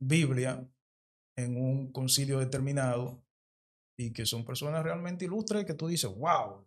Biblia 0.00 0.66
en 1.36 1.56
un 1.56 1.92
concilio 1.92 2.38
determinado 2.38 3.22
y 3.98 4.12
que 4.12 4.26
son 4.26 4.44
personas 4.44 4.82
realmente 4.82 5.24
ilustres 5.24 5.64
que 5.64 5.74
tú 5.74 5.88
dices, 5.88 6.10
wow, 6.16 6.66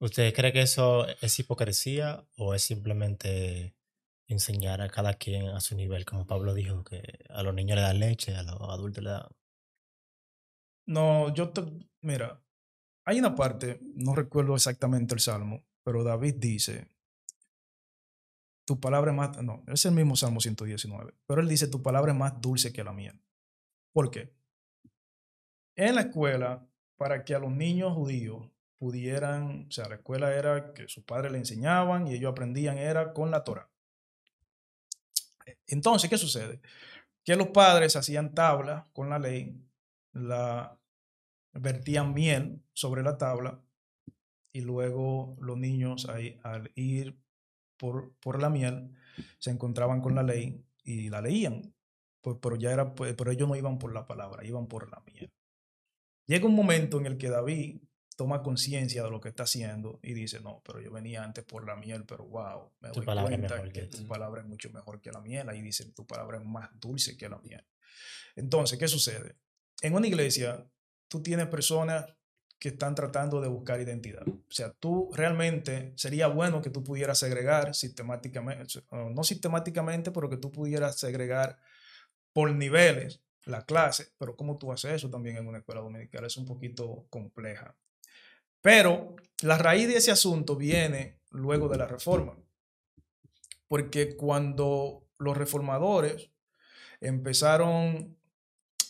¿Usted 0.00 0.32
cree 0.34 0.52
que 0.52 0.62
eso 0.62 1.06
es 1.20 1.38
hipocresía 1.38 2.26
o 2.38 2.54
es 2.54 2.62
simplemente 2.62 3.76
enseñar 4.28 4.80
a 4.80 4.88
cada 4.88 5.12
quien 5.14 5.48
a 5.48 5.60
su 5.60 5.76
nivel? 5.76 6.06
Como 6.06 6.26
Pablo 6.26 6.54
dijo, 6.54 6.82
que 6.84 7.02
a 7.28 7.42
los 7.42 7.54
niños 7.54 7.76
le 7.76 7.82
dan 7.82 8.00
leche, 8.00 8.34
a 8.34 8.42
los 8.42 8.58
adultos 8.62 9.04
le 9.04 9.10
dan... 9.10 9.28
no, 10.86 11.34
yo 11.34 11.50
te, 11.50 11.62
mira, 12.00 12.42
hay 13.04 13.18
una 13.18 13.34
parte, 13.34 13.78
no 13.94 14.14
recuerdo 14.14 14.54
exactamente 14.54 15.12
el 15.14 15.20
salmo, 15.20 15.66
pero 15.84 16.02
David 16.02 16.36
dice, 16.38 16.88
tu 18.70 18.78
palabra 18.78 19.10
es 19.10 19.16
más, 19.16 19.42
no, 19.42 19.64
es 19.66 19.84
el 19.84 19.90
mismo 19.90 20.14
Salmo 20.14 20.40
119, 20.40 21.12
pero 21.26 21.40
él 21.40 21.48
dice, 21.48 21.66
tu 21.66 21.82
palabra 21.82 22.12
es 22.12 22.16
más 22.16 22.40
dulce 22.40 22.72
que 22.72 22.84
la 22.84 22.92
miel. 22.92 23.20
¿Por 23.92 24.12
qué? 24.12 24.32
En 25.74 25.96
la 25.96 26.02
escuela, 26.02 26.64
para 26.96 27.24
que 27.24 27.34
a 27.34 27.40
los 27.40 27.50
niños 27.50 27.94
judíos 27.94 28.48
pudieran, 28.78 29.66
o 29.68 29.72
sea, 29.72 29.88
la 29.88 29.96
escuela 29.96 30.32
era 30.32 30.72
que 30.72 30.86
sus 30.86 31.02
padres 31.02 31.32
le 31.32 31.38
enseñaban 31.38 32.06
y 32.06 32.14
ellos 32.14 32.30
aprendían, 32.30 32.78
era 32.78 33.12
con 33.12 33.32
la 33.32 33.42
Torah. 33.42 33.68
Entonces, 35.66 36.08
¿qué 36.08 36.16
sucede? 36.16 36.60
Que 37.24 37.34
los 37.34 37.48
padres 37.48 37.96
hacían 37.96 38.36
tabla 38.36 38.86
con 38.92 39.10
la 39.10 39.18
ley, 39.18 39.60
la 40.12 40.78
vertían 41.54 42.14
miel 42.14 42.62
sobre 42.72 43.02
la 43.02 43.18
tabla 43.18 43.60
y 44.52 44.60
luego 44.60 45.36
los 45.40 45.58
niños 45.58 46.08
ahí, 46.08 46.38
al 46.44 46.70
ir 46.76 47.18
por, 47.80 48.12
por, 48.20 48.40
la 48.40 48.50
miel 48.50 48.94
se 49.38 49.50
encontraban 49.50 50.02
con 50.02 50.14
la 50.14 50.22
ley 50.22 50.62
y 50.84 51.08
la 51.08 51.22
leían, 51.22 51.74
pues, 52.20 52.36
pero 52.40 52.56
ya 52.56 52.70
era, 52.70 52.94
pues, 52.94 53.14
pero 53.14 53.30
ellos 53.30 53.48
no 53.48 53.56
iban 53.56 53.78
por 53.78 53.94
la 53.94 54.06
palabra, 54.06 54.44
iban 54.44 54.66
por 54.68 54.90
la 54.90 55.02
miel. 55.06 55.32
Llega 56.26 56.46
un 56.46 56.54
momento 56.54 57.00
en 57.00 57.06
el 57.06 57.16
que 57.16 57.30
David 57.30 57.80
toma 58.16 58.42
conciencia 58.42 59.02
de 59.02 59.10
lo 59.10 59.18
que 59.18 59.30
está 59.30 59.44
haciendo 59.44 59.98
y 60.02 60.12
dice, 60.12 60.40
no, 60.40 60.62
pero 60.62 60.78
yo 60.78 60.92
venía 60.92 61.24
antes 61.24 61.42
por 61.42 61.64
la 61.66 61.74
miel, 61.74 62.04
pero 62.04 62.26
wow, 62.26 62.70
me 62.80 62.90
doy 62.90 63.06
cuenta 63.06 63.62
que, 63.62 63.72
que 63.72 63.86
tu 63.86 64.06
palabra 64.06 64.42
es 64.42 64.46
mucho 64.46 64.68
mejor 64.70 65.00
que 65.00 65.10
la 65.10 65.22
miel. 65.22 65.48
Ahí 65.48 65.62
dice, 65.62 65.90
tu 65.92 66.06
palabra 66.06 66.36
es 66.36 66.44
más 66.44 66.68
dulce 66.78 67.16
que 67.16 67.30
la 67.30 67.38
miel. 67.38 67.64
Entonces, 68.36 68.78
¿qué 68.78 68.88
sucede? 68.88 69.36
En 69.80 69.94
una 69.94 70.06
iglesia, 70.06 70.70
tú 71.08 71.22
tienes 71.22 71.46
personas 71.46 72.04
que 72.60 72.68
están 72.68 72.94
tratando 72.94 73.40
de 73.40 73.48
buscar 73.48 73.80
identidad. 73.80 74.22
O 74.28 74.52
sea, 74.52 74.70
tú 74.70 75.10
realmente 75.14 75.94
sería 75.96 76.26
bueno 76.26 76.60
que 76.60 76.68
tú 76.68 76.84
pudieras 76.84 77.18
segregar 77.18 77.74
sistemáticamente, 77.74 78.84
no 78.90 79.24
sistemáticamente, 79.24 80.10
pero 80.12 80.28
que 80.28 80.36
tú 80.36 80.52
pudieras 80.52 80.98
segregar 80.98 81.58
por 82.34 82.52
niveles 82.54 83.22
la 83.46 83.64
clase, 83.64 84.12
pero 84.18 84.36
cómo 84.36 84.58
tú 84.58 84.70
haces 84.72 84.92
eso 84.92 85.08
también 85.08 85.38
en 85.38 85.48
una 85.48 85.58
escuela 85.58 85.80
dominical 85.80 86.22
es 86.26 86.36
un 86.36 86.44
poquito 86.44 87.06
compleja. 87.08 87.74
Pero 88.60 89.16
la 89.40 89.56
raíz 89.56 89.88
de 89.88 89.96
ese 89.96 90.10
asunto 90.10 90.54
viene 90.54 91.18
luego 91.30 91.66
de 91.66 91.78
la 91.78 91.86
reforma, 91.86 92.36
porque 93.68 94.16
cuando 94.16 95.06
los 95.16 95.34
reformadores 95.34 96.30
empezaron 97.00 98.19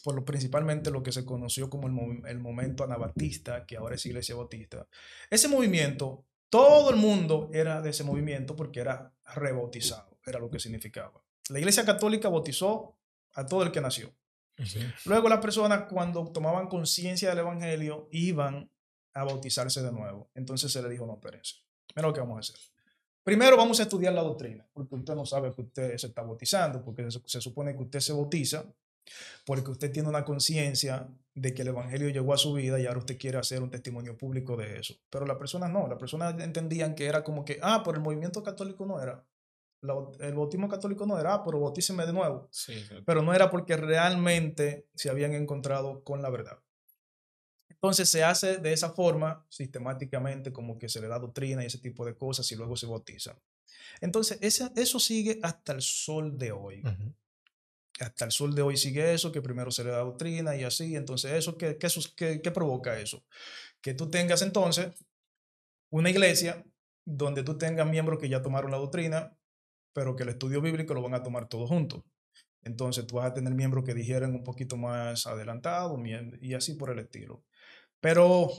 por 0.02 0.14
lo, 0.14 0.24
principalmente 0.24 0.90
lo 0.90 1.02
que 1.02 1.12
se 1.12 1.24
conoció 1.24 1.68
como 1.70 1.88
el, 1.88 2.26
el 2.26 2.38
momento 2.38 2.84
anabatista, 2.84 3.66
que 3.66 3.76
ahora 3.76 3.94
es 3.94 4.06
Iglesia 4.06 4.34
Bautista. 4.34 4.86
Ese 5.30 5.48
movimiento, 5.48 6.26
todo 6.48 6.90
el 6.90 6.96
mundo 6.96 7.50
era 7.52 7.80
de 7.80 7.90
ese 7.90 8.04
movimiento 8.04 8.56
porque 8.56 8.80
era 8.80 9.14
rebautizado, 9.34 10.18
era 10.26 10.38
lo 10.38 10.50
que 10.50 10.58
significaba. 10.58 11.22
La 11.48 11.58
Iglesia 11.58 11.84
Católica 11.84 12.28
bautizó 12.28 12.96
a 13.34 13.46
todo 13.46 13.62
el 13.62 13.72
que 13.72 13.80
nació. 13.80 14.14
Luego 15.06 15.28
las 15.28 15.40
personas 15.40 15.84
cuando 15.88 16.30
tomaban 16.32 16.68
conciencia 16.68 17.30
del 17.30 17.38
Evangelio 17.38 18.08
iban 18.10 18.70
a 19.14 19.24
bautizarse 19.24 19.82
de 19.82 19.92
nuevo. 19.92 20.30
Entonces 20.34 20.70
se 20.70 20.82
le 20.82 20.88
dijo, 20.88 21.06
no, 21.06 21.14
espérense. 21.14 21.56
Mira 21.94 22.08
lo 22.08 22.14
que 22.14 22.20
vamos 22.20 22.36
a 22.36 22.40
hacer. 22.40 22.56
Primero 23.22 23.56
vamos 23.56 23.80
a 23.80 23.84
estudiar 23.84 24.12
la 24.12 24.22
doctrina, 24.22 24.66
porque 24.72 24.94
usted 24.94 25.14
no 25.14 25.26
sabe 25.26 25.52
que 25.54 25.62
usted 25.62 25.96
se 25.96 26.06
está 26.06 26.22
bautizando, 26.22 26.82
porque 26.82 27.10
se, 27.10 27.20
se 27.24 27.40
supone 27.40 27.74
que 27.74 27.82
usted 27.82 28.00
se 28.00 28.12
bautiza 28.12 28.64
porque 29.44 29.70
usted 29.70 29.92
tiene 29.92 30.08
una 30.08 30.24
conciencia 30.24 31.08
de 31.34 31.54
que 31.54 31.62
el 31.62 31.68
Evangelio 31.68 32.08
llegó 32.08 32.34
a 32.34 32.38
su 32.38 32.52
vida 32.52 32.78
y 32.78 32.86
ahora 32.86 33.00
usted 33.00 33.18
quiere 33.18 33.38
hacer 33.38 33.62
un 33.62 33.70
testimonio 33.70 34.16
público 34.16 34.56
de 34.56 34.78
eso. 34.78 34.94
Pero 35.10 35.26
las 35.26 35.36
personas 35.36 35.70
no, 35.70 35.86
las 35.88 35.98
personas 35.98 36.38
entendían 36.40 36.94
que 36.94 37.06
era 37.06 37.24
como 37.24 37.44
que, 37.44 37.58
ah, 37.62 37.82
por 37.82 37.94
el 37.94 38.00
movimiento 38.00 38.42
católico 38.42 38.86
no 38.86 39.00
era. 39.00 39.24
el 40.20 40.34
bautismo 40.34 40.68
católico 40.68 41.06
no 41.06 41.18
era, 41.18 41.34
ah, 41.34 41.44
pero 41.44 41.60
bautíceme 41.60 42.04
de 42.06 42.12
nuevo. 42.12 42.48
Sí, 42.50 42.84
Pero 43.06 43.22
no 43.22 43.32
era 43.32 43.50
porque 43.50 43.76
realmente 43.76 44.88
se 44.94 45.10
habían 45.10 45.32
encontrado 45.34 46.02
con 46.04 46.22
la 46.22 46.30
verdad. 46.30 46.58
Entonces 47.68 48.10
se 48.10 48.22
hace 48.22 48.58
de 48.58 48.74
esa 48.74 48.90
forma, 48.90 49.46
sistemáticamente, 49.48 50.52
como 50.52 50.78
que 50.78 50.90
se 50.90 51.00
le 51.00 51.08
da 51.08 51.18
doctrina 51.18 51.62
y 51.62 51.66
ese 51.66 51.78
tipo 51.78 52.04
de 52.04 52.14
cosas 52.14 52.50
y 52.52 52.56
luego 52.56 52.76
se 52.76 52.86
bautizan. 52.86 53.38
Entonces, 54.02 54.38
ese, 54.42 54.70
eso 54.76 54.98
sigue 54.98 55.38
hasta 55.42 55.72
el 55.72 55.80
sol 55.80 56.36
de 56.36 56.52
hoy 56.52 56.82
hasta 58.04 58.24
el 58.24 58.32
sol 58.32 58.54
de 58.54 58.62
hoy 58.62 58.76
sigue 58.76 59.12
eso, 59.12 59.32
que 59.32 59.42
primero 59.42 59.70
se 59.70 59.84
le 59.84 59.90
da 59.90 59.98
doctrina 59.98 60.56
y 60.56 60.64
así. 60.64 60.96
Entonces, 60.96 61.32
eso 61.32 61.56
¿qué, 61.56 61.76
qué, 61.78 62.40
qué, 62.42 62.50
provoca 62.50 62.98
eso? 62.98 63.24
Que 63.80 63.94
tú 63.94 64.10
tengas 64.10 64.42
entonces 64.42 64.92
una 65.90 66.10
iglesia 66.10 66.64
donde 67.04 67.42
tú 67.42 67.58
tengas 67.58 67.88
miembros 67.88 68.18
que 68.18 68.28
ya 68.28 68.42
tomaron 68.42 68.70
la 68.70 68.78
doctrina, 68.78 69.36
pero 69.92 70.16
que 70.16 70.22
el 70.22 70.30
estudio 70.30 70.60
bíblico 70.60 70.94
lo 70.94 71.02
van 71.02 71.14
a 71.14 71.22
tomar 71.22 71.48
todos 71.48 71.68
juntos. 71.68 72.02
Entonces, 72.62 73.06
tú 73.06 73.16
vas 73.16 73.30
a 73.30 73.34
tener 73.34 73.54
miembros 73.54 73.84
que 73.84 73.94
dijeran 73.94 74.34
un 74.34 74.44
poquito 74.44 74.76
más 74.76 75.26
adelantado 75.26 75.98
y 76.40 76.54
así 76.54 76.74
por 76.74 76.90
el 76.90 76.98
estilo. 76.98 77.42
Pero 78.00 78.50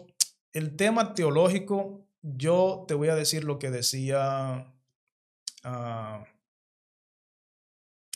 el 0.54 0.76
tema 0.76 1.14
teológico, 1.14 2.06
yo 2.22 2.86
te 2.88 2.94
voy 2.94 3.10
a 3.10 3.16
decir 3.16 3.44
lo 3.44 3.60
que 3.60 3.72
decía 3.72 4.74
uh, 5.64 6.24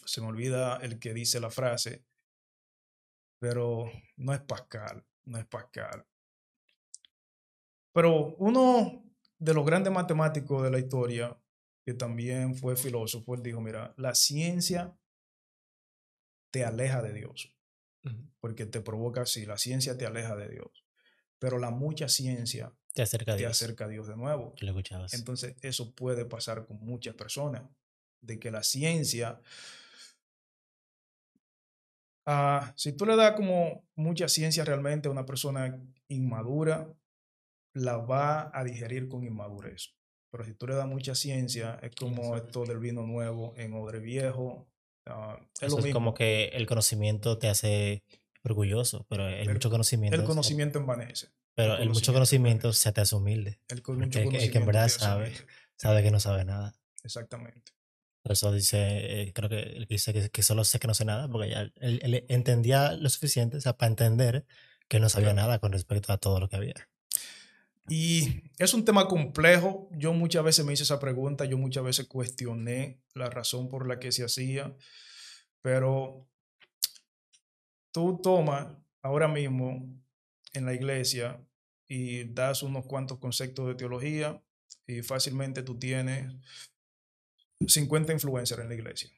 se 0.06 0.22
me 0.22 0.28
olvida 0.28 0.78
el 0.78 1.00
que 1.00 1.13
dice 1.13 1.39
la 1.39 1.50
frase, 1.50 2.06
pero 3.39 3.91
no 4.18 4.34
es 4.34 4.41
Pascal, 4.41 5.06
no 5.26 5.38
es 5.38 5.46
Pascal. 5.46 6.06
Pero 7.94 8.36
uno 8.38 9.04
de 9.38 9.54
los 9.54 9.65
grandes 9.65 9.91
matemáticos 9.91 10.63
de 10.63 10.72
la 10.72 10.80
historia, 10.80 11.38
que 11.86 11.94
también 11.94 12.56
fue 12.56 12.76
filósofo, 12.76 13.36
él 13.36 13.44
dijo, 13.44 13.62
mira, 13.62 13.94
la 13.98 14.15
ciencia 14.15 14.98
te 16.52 16.63
aleja 16.63 17.02
de 17.02 17.13
Dios, 17.13 17.54
porque 18.39 18.65
te 18.65 18.82
provoca 18.82 19.22
así, 19.22 19.46
la 19.46 19.58
ciencia 19.58 19.98
te 19.98 20.06
aleja 20.06 20.36
de 20.36 20.50
Dios, 20.50 20.86
pero 21.39 21.60
la 21.60 21.72
mucha 21.72 22.08
ciencia 22.08 22.74
te 22.94 23.02
acerca 23.02 23.34
a 23.34 23.36
te 23.36 23.41
Dios. 23.41 23.52
Acerca 23.52 23.86
a 23.86 23.88
Dios 23.89 24.08
de 24.08 24.15
nuevo. 24.15 24.56
Lo. 24.60 24.74
Entonces, 25.12 25.56
eso 25.62 25.94
puede 25.94 26.26
pasar 26.26 26.65
con 26.65 26.78
muchas 26.80 27.15
personas, 27.15 27.63
de 28.22 28.39
que 28.39 28.52
la 28.52 28.63
ciencia 28.63 29.39
Ah, 32.25 32.73
si 32.75 32.93
tú 32.93 33.05
le 33.05 33.15
das 33.15 33.33
como 33.33 33.88
mucha 33.95 34.27
ciencia 34.27 34.65
realmente 34.65 35.07
a 35.07 35.11
una 35.11 35.25
persona 35.25 35.79
inmadura, 36.07 36.91
la 37.73 37.97
va 37.97 38.51
a 38.53 38.63
digerir 38.63 39.07
con 39.07 39.23
inmadurez. 39.23 39.95
Pero 40.31 40.43
si 40.43 40.53
tú 40.53 40.67
le 40.67 40.75
das 40.75 40.88
mucha 40.88 41.15
ciencia, 41.15 41.79
es 41.81 41.95
como 41.95 42.35
esto 42.35 42.65
del 42.65 42.79
vino 42.79 43.03
nuevo 43.03 43.53
en 43.57 43.73
odre 43.73 43.99
viejo. 43.99 44.67
Uh, 45.07 45.38
es, 45.61 45.67
Eso 45.67 45.79
es 45.79 45.93
como 45.93 46.13
que 46.13 46.45
el 46.53 46.65
conocimiento 46.65 47.38
te 47.38 47.47
hace 47.47 48.03
orgulloso, 48.43 49.05
pero 49.07 49.27
el, 49.27 49.51
mucho 49.51 49.69
conocimiento. 49.69 50.17
El 50.17 50.25
conocimiento 50.25 50.79
envanece. 50.79 51.29
Pero 51.53 51.77
el, 51.77 51.89
mucho 51.89 52.11
conocimiento 52.11 52.73
se 52.73 52.91
te 52.91 53.01
hace 53.01 53.15
humilde. 53.15 53.59
El, 53.69 53.81
mucho 53.95 54.19
el, 54.19 54.51
que 54.51 54.57
en 54.57 54.65
verdad 54.65 54.89
sabe, 54.89 55.31
sabe 55.77 56.03
que 56.03 56.11
no 56.11 56.19
sabe 56.19 56.43
nada. 56.43 56.75
Exactamente. 57.03 57.74
Por 58.25 58.31
eso 58.31 58.51
dice, 58.51 59.21
eh, 59.21 59.33
creo 59.33 59.49
que 59.49 59.59
él 59.59 59.85
dice 59.88 60.31
que, 60.31 60.41
solo 60.41 60.63
sé 60.63 60.79
que 60.79 60.88
no 60.88 60.95
sé 60.95 61.05
nada, 61.05 61.27
porque 61.27 61.51
ya 61.51 61.71
él, 61.75 62.25
entendía 62.27 62.93
lo 62.93 63.07
suficiente, 63.07 63.57
o 63.57 63.61
sea, 63.61 63.77
para 63.77 63.91
entender 63.91 64.47
que 64.88 64.99
no 64.99 65.09
sabía 65.09 65.31
nada 65.35 65.59
con 65.59 65.71
respecto 65.71 66.11
a 66.11 66.17
todo 66.17 66.39
lo 66.39 66.49
que 66.49 66.55
había. 66.55 66.73
Y 67.88 68.41
es 68.57 68.73
un 68.73 68.83
tema 68.83 69.07
complejo. 69.07 69.89
Yo 69.91 70.11
muchas 70.13 70.43
veces 70.43 70.65
me 70.65 70.73
hice 70.73 70.81
esa 70.81 70.99
pregunta, 70.99 71.45
yo 71.45 71.59
muchas 71.59 71.83
veces 71.83 72.07
cuestioné 72.07 72.99
la 73.13 73.29
razón 73.29 73.69
por 73.69 73.88
la 73.88 73.99
que 73.99 74.11
se 74.11 74.23
hacía, 74.23 74.75
pero 75.61 76.27
tú 77.91 78.19
tomas 78.23 78.69
ahora 79.03 79.27
mismo 79.27 79.88
en 80.53 80.65
la 80.65 80.73
iglesia 80.73 81.39
y 81.88 82.23
das 82.23 82.63
unos 82.63 82.88
cuantos 82.88 83.19
conceptos 83.19 83.67
de 83.67 83.75
teología 83.75 84.41
y 84.88 85.03
fácilmente 85.03 85.61
tú 85.61 85.77
tienes 85.77 86.33
50 87.65 88.13
influencers 88.13 88.62
en 88.62 88.70
la 88.70 88.76
iglesia. 88.76 89.10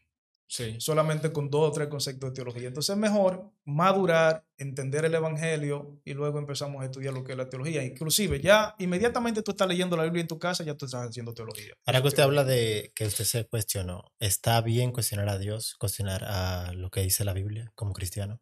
Sí. 0.49 0.77
Solamente 0.79 1.33
con 1.33 1.49
dos 1.49 1.69
o 1.69 1.71
tres 1.73 1.89
conceptos 1.89 2.29
de 2.29 2.35
teología. 2.35 2.69
Entonces 2.69 2.95
es 2.95 2.99
mejor 2.99 3.51
madurar, 3.65 4.45
entender 4.57 5.03
el 5.03 5.13
Evangelio 5.13 5.99
y 6.05 6.13
luego 6.13 6.39
empezamos 6.39 6.81
a 6.81 6.85
estudiar 6.85 7.13
lo 7.13 7.23
que 7.25 7.33
es 7.33 7.37
la 7.37 7.49
teología. 7.49 7.83
Inclusive 7.83 8.39
ya 8.39 8.73
inmediatamente 8.79 9.41
tú 9.41 9.51
estás 9.51 9.67
leyendo 9.67 9.97
la 9.97 10.03
Biblia 10.03 10.21
en 10.21 10.27
tu 10.27 10.39
casa, 10.39 10.63
ya 10.63 10.75
tú 10.75 10.85
estás 10.85 11.09
haciendo 11.09 11.33
teología. 11.33 11.73
Ahora 11.85 12.01
que 12.01 12.07
usted 12.07 12.23
habla 12.23 12.45
de 12.45 12.93
que 12.95 13.05
usted 13.05 13.25
se 13.25 13.45
cuestionó, 13.45 14.13
¿está 14.19 14.61
bien 14.61 14.93
cuestionar 14.93 15.27
a 15.27 15.37
Dios, 15.37 15.75
cuestionar 15.77 16.23
a 16.23 16.71
lo 16.71 16.89
que 16.91 17.01
dice 17.01 17.25
la 17.25 17.33
Biblia 17.33 17.73
como 17.75 17.91
cristiano? 17.91 18.39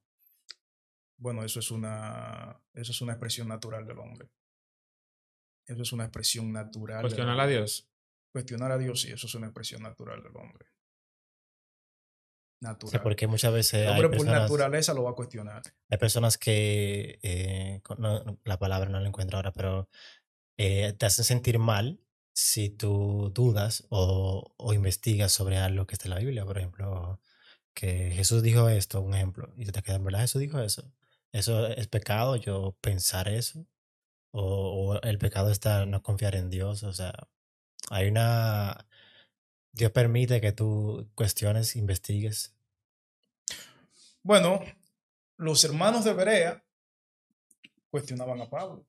Bueno, 1.18 1.44
eso 1.44 1.60
es 1.60 1.72
una, 1.72 2.62
eso 2.76 2.92
es 2.92 3.02
una 3.02 3.14
expresión 3.14 3.48
natural 3.48 3.88
del 3.88 3.98
hombre. 3.98 4.30
Eso 5.66 5.82
es 5.82 5.92
una 5.92 6.04
expresión 6.04 6.52
natural. 6.52 7.02
¿Cuestionar 7.02 7.40
a 7.40 7.48
Dios? 7.48 7.90
Cuestionar 8.36 8.70
a 8.74 8.78
Dios, 8.78 9.00
sí, 9.00 9.14
eso 9.14 9.28
es 9.28 9.36
una 9.36 9.48
expresión 9.48 9.82
natural 9.82 10.22
del 10.22 10.36
hombre. 10.36 10.68
Natural. 12.60 13.02
porque 13.02 13.28
muchas 13.28 13.54
veces. 13.54 13.88
El 13.88 13.92
hombre 13.92 14.18
por 14.18 14.26
naturaleza 14.26 14.94
lo 14.94 15.04
va 15.04 15.12
a 15.12 15.16
cuestionar. 15.16 15.62
Hay 15.90 15.98
personas 15.98 16.38
que. 16.38 17.18
Eh, 17.24 17.82
la 18.44 18.60
palabra 18.60 18.90
no 18.90 19.00
la 19.00 19.08
encuentro 19.08 19.38
ahora, 19.38 19.54
pero. 19.54 19.88
Eh, 20.58 20.92
te 21.00 21.06
hacen 21.06 21.24
sentir 21.24 21.60
mal 21.60 22.02
si 22.34 22.70
tú 22.70 23.32
dudas 23.34 23.86
o, 23.88 24.54
o 24.58 24.74
investigas 24.74 25.32
sobre 25.32 25.56
algo 25.56 25.88
que 25.88 25.94
está 25.94 26.08
en 26.08 26.16
la 26.16 26.20
Biblia, 26.20 26.44
por 26.44 26.58
ejemplo, 26.58 27.22
que 27.74 28.12
Jesús 28.12 28.44
dijo 28.44 28.68
esto, 28.68 29.00
un 29.00 29.14
ejemplo, 29.14 29.54
y 29.56 29.66
te 29.68 29.82
quedas, 29.82 30.04
¿verdad? 30.04 30.20
Jesús 30.20 30.42
dijo 30.42 30.60
eso. 30.60 30.92
¿Eso 31.32 31.68
es 31.68 31.88
pecado 31.88 32.36
yo 32.36 32.78
pensar 32.82 33.30
eso? 33.30 33.66
¿O, 34.32 34.98
o 34.98 35.02
el 35.04 35.20
pecado 35.20 35.52
está 35.52 35.86
no 35.86 36.04
confiar 36.04 36.36
en 36.36 36.50
Dios? 36.50 36.84
O 36.84 36.92
sea, 36.92 37.30
hay 37.90 38.08
una... 38.10 38.88
Dios 39.72 39.92
permite 39.92 40.40
que 40.40 40.52
tú 40.54 41.10
cuestiones, 41.16 41.76
investigues. 41.76 42.56
Bueno, 44.24 44.62
los 45.38 45.64
hermanos 45.64 46.06
de 46.06 46.14
Berea 46.14 46.64
cuestionaban 47.90 48.42
a 48.42 48.50
Pablo. 48.50 48.88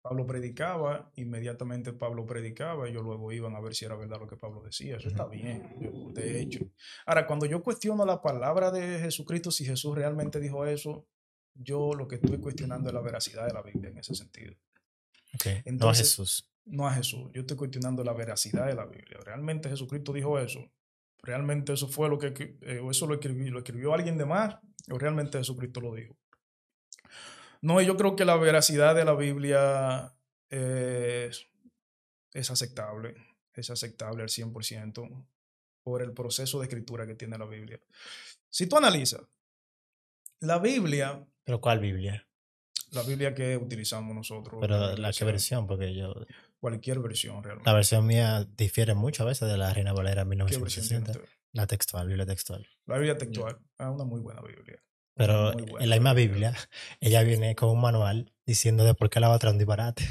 Pablo 0.00 0.24
predicaba, 0.26 1.10
inmediatamente 1.16 1.92
Pablo 1.92 2.24
predicaba, 2.24 2.88
ellos 2.88 3.02
luego 3.02 3.30
iban 3.32 3.56
a 3.56 3.60
ver 3.60 3.74
si 3.74 3.84
era 3.84 3.96
verdad 3.96 4.20
lo 4.20 4.28
que 4.28 4.36
Pablo 4.36 4.62
decía. 4.62 4.96
Eso 4.96 5.08
está 5.08 5.26
bien, 5.26 5.74
yo- 5.80 6.12
de 6.12 6.40
hecho. 6.40 6.60
Ahora, 7.04 7.26
cuando 7.26 7.46
yo 7.46 7.62
cuestiono 7.62 8.06
la 8.06 8.22
palabra 8.22 8.70
de 8.70 9.00
Jesucristo, 9.00 9.50
si 9.50 9.64
Jesús 9.66 9.94
realmente 9.96 10.38
dijo 10.40 10.64
eso, 10.64 11.06
yo 11.54 11.92
lo 11.94 12.06
que 12.06 12.14
estoy 12.14 12.38
cuestionando 12.38 12.88
es 12.88 12.94
la 12.94 13.00
veracidad 13.00 13.46
de 13.46 13.52
la 13.52 13.62
Biblia 13.62 13.90
en 13.90 13.98
ese 13.98 14.14
sentido. 14.14 14.54
Ok, 15.34 15.46
no 15.46 15.50
a 15.50 15.62
Entonces- 15.66 16.08
Jesús. 16.08 16.48
No 16.70 16.86
a 16.86 16.92
Jesús, 16.92 17.30
yo 17.32 17.40
estoy 17.40 17.56
cuestionando 17.56 18.04
la 18.04 18.12
veracidad 18.12 18.66
de 18.66 18.74
la 18.74 18.84
Biblia. 18.86 19.18
¿Realmente 19.24 19.68
Jesucristo 19.68 20.12
dijo 20.12 20.38
eso? 20.38 20.70
¿Realmente 21.22 21.72
eso 21.72 21.88
fue 21.88 22.08
lo 22.08 22.18
que, 22.18 22.58
eh, 22.62 22.78
o 22.78 22.90
eso 22.90 23.06
lo 23.06 23.14
escribió, 23.14 23.50
lo 23.50 23.58
escribió 23.58 23.94
alguien 23.94 24.18
de 24.18 24.26
más? 24.26 24.56
¿O 24.90 24.98
realmente 24.98 25.38
Jesucristo 25.38 25.80
lo 25.80 25.94
dijo? 25.94 26.16
No, 27.60 27.80
yo 27.80 27.96
creo 27.96 28.14
que 28.14 28.24
la 28.24 28.36
veracidad 28.36 28.94
de 28.94 29.04
la 29.04 29.14
Biblia 29.14 30.14
es, 30.48 31.46
es 32.32 32.50
aceptable, 32.50 33.16
es 33.54 33.70
aceptable 33.70 34.22
al 34.22 34.28
100% 34.28 35.26
por 35.82 36.02
el 36.02 36.12
proceso 36.12 36.60
de 36.60 36.66
escritura 36.66 37.06
que 37.06 37.14
tiene 37.14 37.38
la 37.38 37.46
Biblia. 37.46 37.80
Si 38.50 38.66
tú 38.66 38.76
analizas, 38.76 39.22
la 40.40 40.58
Biblia, 40.58 41.26
¿Pero 41.44 41.60
cuál 41.60 41.80
Biblia? 41.80 42.26
la 42.92 43.02
Biblia 43.02 43.34
que 43.34 43.56
utilizamos 43.56 44.14
nosotros, 44.14 44.58
Pero 44.60 44.78
la 44.78 44.86
la 44.88 44.92
iglesia, 44.94 45.26
versión, 45.26 45.66
porque 45.66 45.94
yo... 45.94 46.14
cualquier 46.58 46.98
versión 47.00 47.42
realmente. 47.42 47.68
La 47.70 47.74
versión 47.74 48.06
mía 48.06 48.46
difiere 48.56 48.94
mucho 48.94 49.22
a 49.22 49.26
veces 49.26 49.48
de 49.48 49.56
la 49.56 49.72
Reina 49.72 49.92
Valera 49.92 50.22
¿Qué 50.24 50.28
versión 50.36 50.48
tiene 50.48 50.66
1960. 50.66 51.10
usted? 51.12 51.24
La 51.52 51.66
textual, 51.66 52.06
Biblia 52.06 52.26
textual. 52.26 52.66
La 52.86 52.96
Biblia 52.96 53.16
textual. 53.16 53.58
Es 53.78 53.86
una 53.86 54.04
muy 54.04 54.20
buena 54.20 54.42
Biblia. 54.42 54.82
Pero 55.14 55.52
buena 55.52 55.82
en 55.84 55.90
la 55.90 55.96
misma 55.96 56.12
Biblia, 56.14 56.54
ella 57.00 57.22
viene 57.22 57.54
con 57.56 57.70
un 57.70 57.80
manual 57.80 58.32
diciendo 58.46 58.84
de 58.84 58.94
por 58.94 59.10
qué 59.10 59.18
la 59.20 59.30
otra 59.30 59.50
es 59.50 59.52
un 59.54 59.58
disparate. 59.58 60.04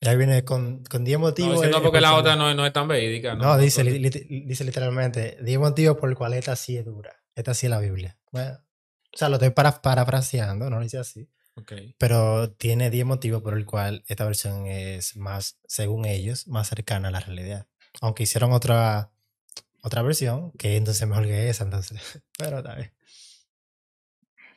ella 0.00 0.14
viene 0.14 0.44
con, 0.44 0.84
con 0.84 1.04
10 1.04 1.18
No, 1.18 1.26
motivos. 1.26 1.52
diciendo 1.54 1.78
eh, 1.78 1.82
porque 1.82 2.00
la 2.00 2.14
otra 2.14 2.36
no, 2.36 2.54
no 2.54 2.64
es 2.66 2.72
tan 2.72 2.86
verídica. 2.86 3.34
No, 3.34 3.56
dice, 3.58 3.82
li- 3.82 3.98
li- 3.98 4.44
dice 4.46 4.64
literalmente, 4.64 5.38
10 5.42 5.58
motivos 5.58 5.96
por 5.96 6.08
el 6.08 6.14
cual 6.16 6.34
esta 6.34 6.54
sí 6.56 6.76
es 6.76 6.84
dura. 6.84 7.16
Esta 7.34 7.54
sí 7.54 7.66
es 7.66 7.70
la 7.70 7.80
Biblia. 7.80 8.16
Bueno, 8.30 8.52
o 9.14 9.16
sea, 9.16 9.28
lo 9.28 9.36
estoy 9.36 9.50
para, 9.50 9.80
parafraseando, 9.82 10.70
no 10.70 10.76
lo 10.76 10.82
dice 10.82 10.98
así. 10.98 11.28
Ok. 11.58 11.72
Pero 11.98 12.52
tiene 12.52 12.88
10 12.90 13.04
motivos 13.04 13.42
por 13.42 13.56
el 13.56 13.66
cual 13.66 14.04
esta 14.06 14.24
versión 14.24 14.66
es 14.66 15.16
más, 15.16 15.58
según 15.66 16.04
ellos, 16.04 16.46
más 16.46 16.68
cercana 16.68 17.08
a 17.08 17.10
la 17.10 17.20
realidad. 17.20 17.66
Aunque 18.00 18.22
hicieron 18.22 18.52
otra, 18.52 19.10
otra 19.82 20.02
versión, 20.02 20.52
que 20.52 20.76
entonces 20.76 21.06
mejor 21.08 21.24
que 21.24 21.48
esa, 21.50 21.64
entonces. 21.64 22.00
Pero 22.38 22.58
está 22.58 22.76
bien. 22.76 22.92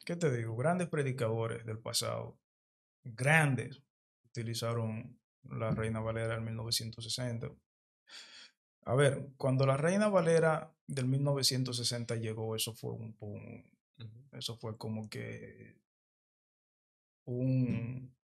¿Qué 0.05 0.15
te 0.15 0.35
digo? 0.35 0.55
Grandes 0.55 0.89
predicadores 0.89 1.65
del 1.65 1.79
pasado, 1.79 2.37
grandes, 3.03 3.81
utilizaron 4.25 5.19
la 5.43 5.71
Reina 5.71 5.99
Valera 5.99 6.33
del 6.35 6.41
1960. 6.41 7.49
A 8.85 8.95
ver, 8.95 9.29
cuando 9.37 9.65
la 9.65 9.77
Reina 9.77 10.07
Valera 10.09 10.73
del 10.87 11.07
1960 11.07 12.15
llegó, 12.15 12.55
eso 12.55 12.73
fue 12.73 12.91
un, 12.91 13.15
un- 13.19 13.71
eso 14.33 14.55
fue 14.57 14.77
como 14.77 15.09
que 15.09 15.80
un, 17.25 18.15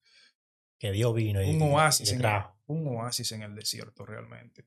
Que 0.77 0.91
dio 0.91 1.13
vino 1.13 1.41
y, 1.41 1.49
un 1.49 1.61
y 1.61 1.73
oasis, 1.73 2.11
en 2.11 2.21
un 2.67 2.87
oasis 2.87 3.31
en 3.31 3.43
el 3.43 3.55
desierto 3.55 4.05
realmente. 4.05 4.65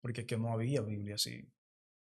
Porque 0.00 0.22
es 0.22 0.26
que 0.26 0.38
no 0.38 0.52
había 0.52 0.80
Biblia 0.80 1.16
así. 1.16 1.42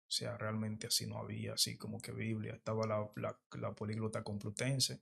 O 0.08 0.10
sea, 0.10 0.38
realmente 0.38 0.88
así 0.88 1.06
no 1.06 1.18
había, 1.18 1.54
así 1.54 1.78
como 1.78 2.00
que 2.00 2.12
Biblia. 2.12 2.54
Estaba 2.54 2.86
la, 2.88 3.10
la, 3.16 3.38
la 3.60 3.74
políglota 3.74 4.24
complutense, 4.24 5.02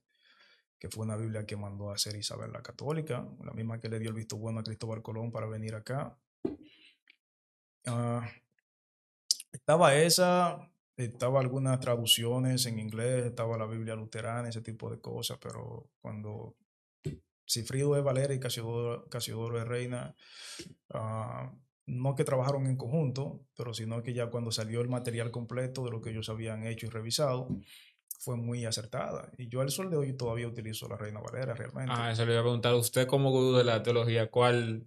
que 0.78 0.88
fue 0.88 1.04
una 1.04 1.16
Biblia 1.16 1.46
que 1.46 1.56
mandó 1.56 1.90
a 1.90 1.94
hacer 1.94 2.16
Isabel 2.16 2.52
la 2.52 2.62
Católica, 2.62 3.26
la 3.44 3.52
misma 3.52 3.80
que 3.80 3.88
le 3.88 3.98
dio 3.98 4.10
el 4.10 4.16
visto 4.16 4.36
bueno 4.36 4.60
a 4.60 4.64
Cristóbal 4.64 5.02
Colón 5.02 5.30
para 5.30 5.46
venir 5.46 5.74
acá. 5.74 6.18
Ah, 7.86 8.28
estaba 9.52 9.94
esa, 9.94 10.70
estaba 10.96 11.40
algunas 11.40 11.78
traducciones 11.80 12.66
en 12.66 12.78
inglés, 12.78 13.26
estaba 13.26 13.58
la 13.58 13.66
Biblia 13.66 13.94
luterana, 13.94 14.48
ese 14.48 14.62
tipo 14.62 14.90
de 14.90 15.00
cosas, 15.00 15.38
pero 15.40 15.90
cuando 16.00 16.56
Cifrido 17.46 17.94
de 17.94 18.00
Valera 18.00 18.34
y 18.34 18.40
Casiodoro, 18.40 19.08
Casiodoro 19.08 19.58
de 19.58 19.64
Reina, 19.64 20.16
ah, 20.92 21.52
no 21.86 22.14
que 22.16 22.24
trabajaron 22.24 22.66
en 22.66 22.76
conjunto, 22.76 23.46
pero 23.56 23.72
sino 23.72 24.02
que 24.02 24.14
ya 24.14 24.28
cuando 24.28 24.50
salió 24.50 24.80
el 24.80 24.88
material 24.88 25.30
completo 25.30 25.84
de 25.84 25.90
lo 25.90 26.00
que 26.00 26.10
ellos 26.10 26.28
habían 26.28 26.66
hecho 26.66 26.86
y 26.86 26.90
revisado, 26.90 27.48
fue 28.18 28.36
muy 28.36 28.64
acertada. 28.64 29.30
Y 29.38 29.48
yo 29.48 29.60
al 29.60 29.70
sol 29.70 29.90
de 29.90 29.96
hoy 29.96 30.16
todavía 30.16 30.48
utilizo 30.48 30.88
la 30.88 30.96
Reina 30.96 31.20
Valera 31.20 31.54
realmente. 31.54 31.92
Ah, 31.94 32.10
eso 32.10 32.24
le 32.24 32.32
iba 32.32 32.40
a 32.40 32.44
preguntar. 32.44 32.74
¿Usted 32.74 33.06
como 33.06 33.30
gurú 33.30 33.52
de 33.52 33.64
la 33.64 33.82
teología, 33.82 34.30
cuál, 34.30 34.86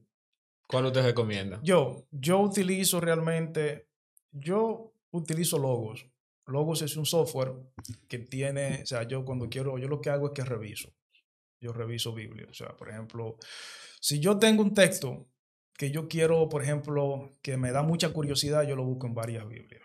cuál 0.68 0.88
usted 0.88 1.04
recomienda? 1.04 1.60
Yo, 1.64 2.08
yo 2.12 2.40
utilizo 2.40 3.00
realmente, 3.00 3.88
yo 4.32 4.89
utilizo 5.12 5.58
Logos. 5.58 6.06
Logos 6.48 6.82
es 6.82 6.98
un 6.98 7.06
software 7.06 7.54
que 8.08 8.20
tiene, 8.20 8.82
o 8.84 8.86
sea, 8.86 9.04
yo 9.08 9.24
cuando 9.24 9.50
quiero, 9.50 9.78
yo 9.78 9.88
lo 9.88 10.02
que 10.02 10.10
hago 10.10 10.28
es 10.28 10.34
que 10.34 10.44
reviso. 10.44 10.92
Yo 11.62 11.74
reviso 11.74 12.14
Biblia. 12.14 12.48
O 12.50 12.54
sea, 12.54 12.76
por 12.76 12.90
ejemplo, 12.90 13.38
si 14.00 14.20
yo 14.20 14.40
tengo 14.40 14.64
un 14.64 14.74
texto 14.74 15.30
que 15.78 15.92
yo 15.92 16.08
quiero, 16.08 16.50
por 16.50 16.64
ejemplo, 16.64 17.30
que 17.42 17.58
me 17.58 17.72
da 17.72 17.84
mucha 17.84 18.12
curiosidad, 18.12 18.64
yo 18.68 18.76
lo 18.76 18.84
busco 18.84 19.08
en 19.08 19.14
varias 19.14 19.48
Biblias. 19.48 19.84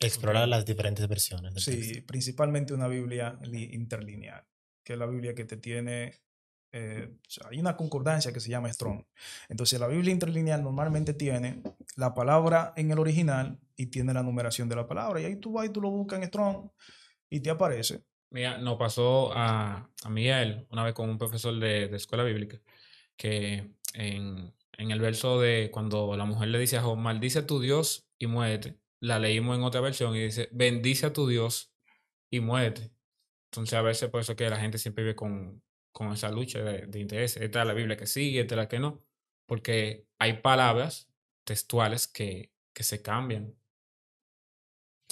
Explorar 0.00 0.48
las 0.48 0.64
diferentes 0.66 1.06
versiones. 1.06 1.54
del 1.54 1.62
Sí, 1.62 1.80
texto. 1.92 2.06
principalmente 2.06 2.74
una 2.74 2.88
Biblia 2.88 3.38
li- 3.42 3.72
interlineal, 3.74 4.44
que 4.84 4.94
es 4.94 4.98
la 4.98 5.06
Biblia 5.06 5.34
que 5.34 5.44
te 5.44 5.56
tiene, 5.58 6.12
eh, 6.72 7.08
o 7.14 7.30
sea, 7.30 7.48
hay 7.50 7.58
una 7.60 7.76
concordancia 7.76 8.32
que 8.32 8.40
se 8.40 8.50
llama 8.50 8.72
Strong. 8.72 9.04
Entonces, 9.48 9.78
la 9.78 9.86
Biblia 9.86 10.12
interlineal 10.12 10.62
normalmente 10.62 11.14
tiene 11.14 11.62
la 11.96 12.14
palabra 12.14 12.72
en 12.76 12.90
el 12.90 12.98
original 12.98 13.60
y 13.82 13.86
tiene 13.86 14.14
la 14.14 14.22
numeración 14.22 14.68
de 14.68 14.76
la 14.76 14.86
palabra. 14.86 15.20
Y 15.20 15.24
ahí 15.24 15.36
tú 15.36 15.52
vas 15.52 15.66
y 15.66 15.70
tú 15.70 15.80
lo 15.80 15.90
buscas 15.90 16.20
en 16.20 16.28
Strong 16.28 16.70
y 17.28 17.40
te 17.40 17.50
aparece. 17.50 18.04
Mira, 18.30 18.58
nos 18.58 18.78
pasó 18.78 19.32
a, 19.34 19.90
a 20.04 20.10
Miguel 20.10 20.66
una 20.70 20.84
vez 20.84 20.94
con 20.94 21.10
un 21.10 21.18
profesor 21.18 21.58
de, 21.58 21.88
de 21.88 21.96
escuela 21.96 22.24
bíblica 22.24 22.60
que 23.16 23.74
en, 23.94 24.54
en 24.78 24.90
el 24.90 25.00
verso 25.00 25.40
de 25.40 25.70
cuando 25.72 26.16
la 26.16 26.24
mujer 26.24 26.48
le 26.48 26.58
dice 26.58 26.76
a 26.76 26.82
Job, 26.82 26.96
maldice 26.96 27.40
a 27.40 27.46
tu 27.46 27.60
Dios 27.60 28.08
y 28.18 28.26
muérete, 28.26 28.78
la 29.00 29.18
leímos 29.18 29.56
en 29.56 29.64
otra 29.64 29.80
versión 29.80 30.14
y 30.16 30.20
dice, 30.20 30.48
bendice 30.52 31.06
a 31.06 31.12
tu 31.12 31.26
Dios 31.26 31.74
y 32.30 32.40
muérete. 32.40 32.92
Entonces 33.50 33.74
a 33.74 33.82
veces 33.82 34.08
por 34.10 34.20
eso 34.20 34.36
que 34.36 34.48
la 34.48 34.60
gente 34.60 34.78
siempre 34.78 35.04
vive 35.04 35.16
con, 35.16 35.62
con 35.90 36.12
esa 36.12 36.30
lucha 36.30 36.60
de, 36.62 36.86
de. 36.86 37.24
Esta 37.24 37.42
es 37.44 37.66
la 37.66 37.74
Biblia 37.74 37.96
que 37.96 38.06
sigue, 38.06 38.40
esta 38.40 38.54
es 38.54 38.58
la 38.58 38.68
que 38.68 38.78
no, 38.78 39.04
porque 39.46 40.06
hay 40.18 40.34
palabras 40.34 41.10
textuales 41.44 42.06
que, 42.06 42.52
que 42.72 42.84
se 42.84 43.02
cambian. 43.02 43.54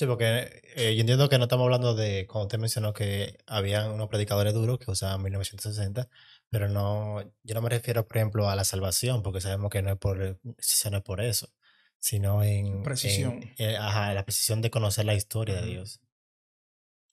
Sí, 0.00 0.06
porque 0.06 0.62
eh, 0.76 0.94
yo 0.94 1.00
entiendo 1.02 1.28
que 1.28 1.36
no 1.36 1.44
estamos 1.44 1.64
hablando 1.64 1.94
de, 1.94 2.26
como 2.26 2.44
usted 2.44 2.56
mencionó, 2.58 2.94
que 2.94 3.36
habían 3.46 3.90
unos 3.90 4.08
predicadores 4.08 4.54
duros 4.54 4.78
que 4.78 4.90
usaban 4.90 5.20
1960, 5.20 6.08
pero 6.48 6.70
no, 6.70 7.20
yo 7.42 7.54
no 7.54 7.60
me 7.60 7.68
refiero, 7.68 8.08
por 8.08 8.16
ejemplo, 8.16 8.48
a 8.48 8.56
la 8.56 8.64
salvación, 8.64 9.22
porque 9.22 9.42
sabemos 9.42 9.70
que 9.70 9.82
no 9.82 9.90
es 9.90 9.98
por, 9.98 10.16
no 10.18 10.54
es 10.56 11.02
por 11.04 11.20
eso, 11.20 11.50
sino 11.98 12.42
en, 12.42 12.66
en- 12.68 12.82
Precisión. 12.82 13.40
eh, 13.58 13.76
ajá, 13.76 14.14
la 14.14 14.24
precisión 14.24 14.62
de 14.62 14.70
conocer 14.70 15.04
la 15.04 15.12
historia 15.12 15.60
de. 15.60 15.66
Dios. 15.66 16.00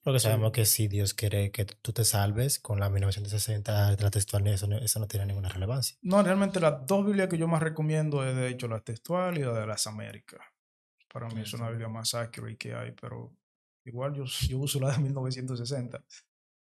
Porque 0.01 0.20
Sí. 0.22 0.28
sabemos 0.28 0.53
que 0.53 0.66
si 0.66 0.88
Dios 0.88 1.14
quiere 1.14 1.51
que 1.51 1.66
tú 1.66 1.91
te 1.91 2.05
salves 2.05 2.57
con 2.57 2.80
la 2.80 2.89
1960 2.89 3.97
de 3.97 4.01
la 4.01 4.11
textual, 4.11 4.47
eso 4.47 4.66
no, 4.66 4.78
eso 4.78 4.97
no 5.01 5.07
tiene 5.09 5.26
ninguna 5.26 5.49
relevancia. 5.49 5.97
No, 6.01 6.24
realmente 6.24 6.61
las 6.61 6.86
dos 6.86 7.05
Biblias 7.05 7.28
que 7.28 7.38
yo 7.38 7.49
más 7.49 7.61
recomiendo 7.61 8.26
es 8.26 8.34
de 8.34 8.47
hecho 8.47 8.70
la 8.70 8.80
textual 8.80 9.38
y 9.38 9.41
la 9.41 9.51
de 9.51 9.68
las 9.68 9.88
Américas. 9.88 10.39
Para 11.12 11.28
mí 11.30 11.41
es 11.41 11.53
una 11.53 11.70
Biblia 11.70 11.88
más 11.88 12.14
accurate 12.14 12.58
que 12.58 12.74
hay, 12.76 12.91
pero 12.91 13.34
igual 13.86 14.14
yo, 14.14 14.26
yo 14.49 14.58
uso 14.60 14.80
la 14.80 14.91
de 14.91 14.99
1960. 14.99 16.03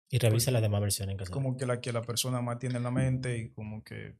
Y 0.09 0.19
revisa 0.19 0.51
las 0.51 0.61
demás 0.61 0.81
versiones 0.81 1.13
en 1.13 1.17
caso 1.17 1.29
de- 1.29 1.33
Como 1.33 1.57
que 1.57 1.65
la 1.65 1.81
que 1.81 1.91
la 1.91 2.01
persona 2.01 2.41
más 2.41 2.59
tiene 2.59 2.77
en 2.77 2.83
la 2.83 2.91
mente 2.91 3.37
y 3.37 3.49
como 3.49 3.83
que 3.83 4.15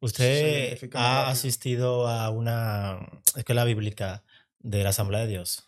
¿Usted 0.00 0.78
ha 0.94 1.28
asistido 1.30 2.08
a 2.08 2.28
una 2.30 2.98
escuela 3.36 3.64
bíblica 3.64 4.22
de 4.58 4.82
la 4.82 4.90
Asamblea 4.90 5.20
de 5.22 5.28
Dios? 5.28 5.64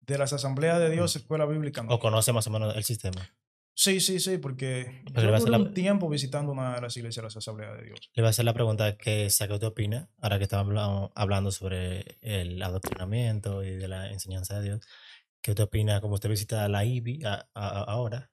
de 0.00 0.18
las 0.18 0.34
asambleas 0.34 0.78
de 0.80 0.90
Dios, 0.90 1.16
escuela 1.16 1.46
bíblica, 1.46 1.82
no. 1.82 1.94
¿O 1.94 1.98
conoce 1.98 2.30
más 2.34 2.46
o 2.46 2.50
menos 2.50 2.76
el 2.76 2.84
sistema? 2.84 3.26
Sí, 3.76 4.00
sí, 4.00 4.20
sí, 4.20 4.38
porque 4.38 5.02
le 5.12 5.22
yo 5.22 5.30
duré 5.38 5.50
la- 5.50 5.58
un 5.58 5.74
tiempo 5.74 6.08
visitando 6.08 6.52
una 6.52 6.76
de 6.76 6.80
las 6.80 6.96
iglesias 6.96 7.22
de 7.22 7.26
las 7.26 7.36
Asambleas 7.36 7.76
de 7.78 7.86
Dios. 7.86 8.10
Le 8.14 8.22
voy 8.22 8.28
a 8.28 8.30
hacer 8.30 8.44
la 8.44 8.54
pregunta 8.54 8.96
que 8.96 9.26
que 9.28 9.52
usted 9.52 9.66
opina, 9.66 10.08
ahora 10.20 10.38
que 10.38 10.44
estamos 10.44 11.10
hablando, 11.14 11.50
sobre 11.50 12.16
el 12.20 12.62
adoctrinamiento 12.62 13.64
y 13.64 13.70
de 13.70 13.88
la 13.88 14.10
enseñanza 14.12 14.58
de 14.60 14.64
Dios. 14.68 14.86
¿Qué 15.42 15.50
usted 15.50 15.64
opina, 15.64 16.00
como 16.00 16.14
usted 16.14 16.28
visita 16.30 16.68
la 16.68 16.84
IBI 16.84 17.24
a- 17.24 17.48
a- 17.54 17.82
ahora, 17.84 18.30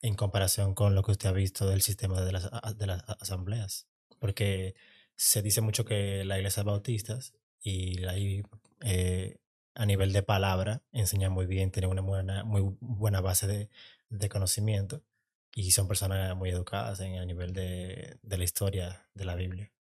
en 0.00 0.14
comparación 0.14 0.74
con 0.74 0.94
lo 0.94 1.02
que 1.02 1.12
usted 1.12 1.28
ha 1.28 1.32
visto 1.32 1.68
del 1.68 1.82
sistema 1.82 2.20
de 2.22 2.32
las, 2.32 2.48
a- 2.50 2.72
de 2.72 2.86
las 2.86 3.04
asambleas? 3.20 3.86
Porque 4.18 4.74
se 5.16 5.42
dice 5.42 5.60
mucho 5.60 5.84
que 5.84 6.24
la 6.24 6.38
iglesia 6.38 6.62
bautistas 6.62 7.34
y 7.60 7.98
la 7.98 8.16
IBI, 8.16 8.42
eh, 8.84 9.36
a 9.74 9.86
nivel 9.86 10.12
de 10.12 10.22
palabra, 10.22 10.82
enseñan 10.92 11.30
muy 11.32 11.46
bien, 11.46 11.70
tienen 11.70 11.90
una 11.90 12.02
buena, 12.02 12.42
muy 12.44 12.62
buena 12.80 13.20
base 13.20 13.46
de, 13.46 13.68
de 14.10 14.28
conocimiento 14.28 15.02
y 15.54 15.70
son 15.72 15.88
personas 15.88 16.36
muy 16.36 16.50
educadas 16.50 17.00
en 17.00 17.14
el 17.14 17.26
nivel 17.26 17.52
de, 17.52 18.18
de 18.22 18.38
la 18.38 18.44
historia 18.44 19.08
de 19.14 19.24
la 19.24 19.34
Biblia. 19.34 19.72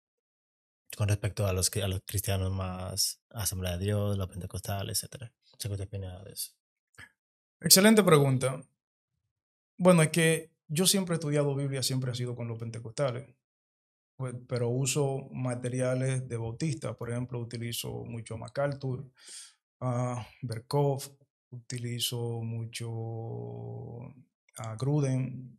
Con 0.96 1.08
respecto 1.08 1.46
a 1.46 1.52
los, 1.52 1.70
a 1.76 1.88
los 1.88 2.00
cristianos 2.06 2.52
más 2.52 3.20
Asamblea 3.30 3.76
de 3.76 3.84
Dios, 3.84 4.16
los 4.16 4.28
pentecostales, 4.28 5.02
etc. 5.02 5.30
¿Qué 5.58 5.68
de 5.68 6.32
eso? 6.32 6.52
Excelente 7.60 8.02
pregunta. 8.02 8.62
Bueno, 9.78 10.02
es 10.02 10.10
que 10.10 10.52
yo 10.68 10.86
siempre 10.86 11.14
he 11.14 11.18
estudiado 11.18 11.54
Biblia, 11.54 11.82
siempre 11.82 12.10
ha 12.10 12.14
sido 12.14 12.34
con 12.34 12.48
los 12.48 12.58
pentecostales, 12.58 13.28
pues, 14.16 14.34
pero 14.48 14.68
uso 14.68 15.28
materiales 15.32 16.26
de 16.28 16.36
bautista. 16.36 16.96
Por 16.96 17.10
ejemplo, 17.10 17.38
utilizo 17.38 18.04
mucho 18.04 18.38
MacArthur, 18.38 19.10
a 19.80 20.26
Berkov, 20.42 21.02
utilizo 21.50 22.40
mucho 22.42 24.14
a 24.56 24.76
Gruden 24.76 25.58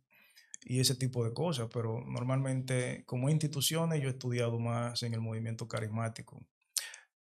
y 0.64 0.80
ese 0.80 0.94
tipo 0.94 1.24
de 1.24 1.32
cosas, 1.32 1.68
pero 1.72 2.04
normalmente 2.06 3.04
como 3.06 3.30
instituciones 3.30 4.02
yo 4.02 4.08
he 4.08 4.12
estudiado 4.12 4.58
más 4.58 5.02
en 5.02 5.14
el 5.14 5.20
movimiento 5.20 5.68
carismático. 5.68 6.44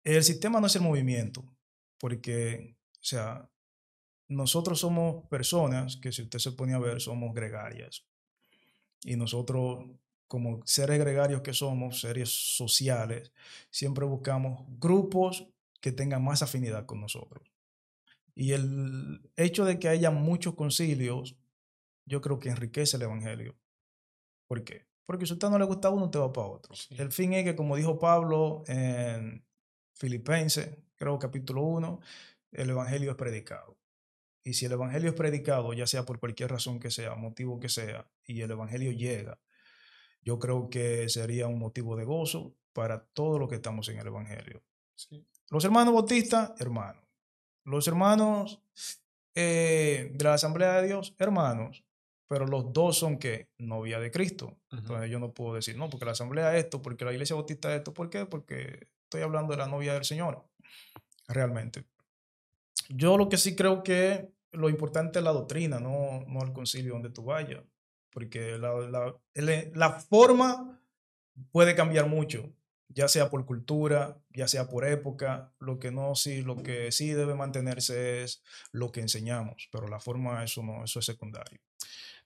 El 0.03 0.23
sistema 0.23 0.59
no 0.59 0.67
es 0.67 0.75
el 0.75 0.81
movimiento, 0.81 1.43
porque, 1.99 2.75
o 2.93 3.03
sea, 3.03 3.49
nosotros 4.27 4.79
somos 4.79 5.27
personas 5.27 5.97
que 5.97 6.11
si 6.11 6.23
usted 6.23 6.39
se 6.39 6.51
pone 6.51 6.73
a 6.73 6.79
ver 6.79 7.01
somos 7.01 7.33
gregarias. 7.33 8.05
Y 9.03 9.15
nosotros, 9.15 9.85
como 10.27 10.65
seres 10.65 10.99
gregarios 10.99 11.41
que 11.41 11.53
somos, 11.53 12.01
seres 12.01 12.29
sociales, 12.29 13.31
siempre 13.69 14.05
buscamos 14.05 14.65
grupos 14.79 15.47
que 15.81 15.91
tengan 15.91 16.23
más 16.23 16.41
afinidad 16.41 16.85
con 16.85 17.01
nosotros. 17.01 17.49
Y 18.39 18.53
el 18.53 19.29
hecho 19.35 19.65
de 19.65 19.79
que 19.79 19.89
haya 19.89 20.11
muchos 20.11 20.55
concilios, 20.55 21.35
yo 22.05 22.21
creo 22.21 22.39
que 22.39 22.47
enriquece 22.47 22.95
el 22.95 23.03
Evangelio. 23.03 23.57
¿Por 24.47 24.63
qué? 24.63 24.87
Porque 25.05 25.25
si 25.25 25.33
a 25.33 25.35
usted 25.35 25.49
no 25.49 25.59
le 25.59 25.65
gusta 25.65 25.89
a 25.89 25.91
uno, 25.91 26.05
usted 26.05 26.21
va 26.21 26.31
para 26.31 26.47
otro. 26.47 26.73
Sí. 26.73 26.95
El 26.97 27.11
fin 27.11 27.33
es 27.33 27.43
que, 27.43 27.57
como 27.57 27.75
dijo 27.75 27.99
Pablo 27.99 28.63
en 28.67 29.45
Filipenses, 29.93 30.69
creo 30.95 31.19
capítulo 31.19 31.63
1, 31.63 31.99
el 32.53 32.69
Evangelio 32.69 33.11
es 33.11 33.17
predicado. 33.17 33.77
Y 34.41 34.53
si 34.53 34.67
el 34.67 34.71
Evangelio 34.71 35.09
es 35.09 35.15
predicado, 35.17 35.73
ya 35.73 35.85
sea 35.85 36.05
por 36.05 36.21
cualquier 36.21 36.49
razón 36.49 36.79
que 36.79 36.91
sea, 36.91 37.15
motivo 37.15 37.59
que 37.59 37.67
sea, 37.67 38.09
y 38.23 38.39
el 38.39 38.51
Evangelio 38.51 38.93
llega, 38.93 39.37
yo 40.21 40.39
creo 40.39 40.69
que 40.69 41.09
sería 41.09 41.47
un 41.47 41.59
motivo 41.59 41.97
de 41.97 42.05
gozo 42.05 42.55
para 42.71 43.03
todos 43.03 43.37
los 43.37 43.49
que 43.49 43.55
estamos 43.55 43.89
en 43.89 43.99
el 43.99 44.07
Evangelio. 44.07 44.63
Sí. 44.95 45.27
Los 45.49 45.65
hermanos 45.65 45.93
bautistas, 45.93 46.53
hermanos. 46.61 47.08
Los 47.65 47.87
hermanos 47.87 48.61
eh, 49.35 50.11
de 50.13 50.23
la 50.23 50.33
Asamblea 50.33 50.81
de 50.81 50.87
Dios, 50.87 51.15
hermanos. 51.17 51.83
Pero 52.27 52.45
los 52.45 52.71
dos 52.73 52.95
son 52.97 53.17
que 53.17 53.49
novia 53.57 53.99
de 53.99 54.11
Cristo. 54.11 54.55
Entonces 54.71 55.09
yo 55.09 55.17
no 55.17 55.33
puedo 55.33 55.55
decir, 55.55 55.75
no, 55.77 55.89
porque 55.89 56.05
la 56.05 56.11
Asamblea 56.11 56.55
esto, 56.57 56.79
porque 56.81 57.03
la 57.03 57.11
Iglesia 57.11 57.35
Bautista 57.35 57.73
esto. 57.75 57.91
¿Por 57.91 58.11
qué? 58.11 58.27
Porque 58.27 58.87
estoy 59.05 59.21
hablando 59.23 59.51
de 59.51 59.57
la 59.57 59.67
novia 59.67 59.93
del 59.95 60.05
Señor. 60.05 60.45
Realmente. 61.27 61.85
Yo 62.89 63.17
lo 63.17 63.29
que 63.29 63.37
sí 63.37 63.55
creo 63.55 63.81
que 63.83 64.31
lo 64.51 64.69
importante 64.69 65.19
es 65.19 65.25
la 65.25 65.31
doctrina, 65.31 65.79
no, 65.79 66.23
no 66.27 66.43
el 66.43 66.53
concilio 66.53 66.93
donde 66.93 67.09
tú 67.09 67.23
vayas. 67.23 67.63
Porque 68.11 68.57
la, 68.57 68.73
la- 68.75 69.15
la 69.73 69.89
forma 69.99 70.79
puede 71.51 71.73
cambiar 71.75 72.07
mucho, 72.07 72.51
ya 72.89 73.07
sea 73.07 73.29
por 73.29 73.45
cultura, 73.45 74.17
ya 74.31 74.47
sea 74.47 74.67
por 74.67 74.85
época. 74.85 75.53
Lo 75.59 75.79
que 75.79 75.91
no, 75.91 76.15
sí, 76.15 76.41
lo 76.41 76.57
que 76.57 76.91
sí 76.91 77.11
debe 77.11 77.35
mantenerse 77.35 78.23
es 78.23 78.43
lo 78.71 78.91
que 78.91 79.01
enseñamos, 79.01 79.69
pero 79.71 79.87
la 79.87 79.99
forma, 79.99 80.43
eso 80.43 80.61
no, 80.63 80.83
eso 80.83 80.99
es 80.99 81.05
secundario. 81.05 81.59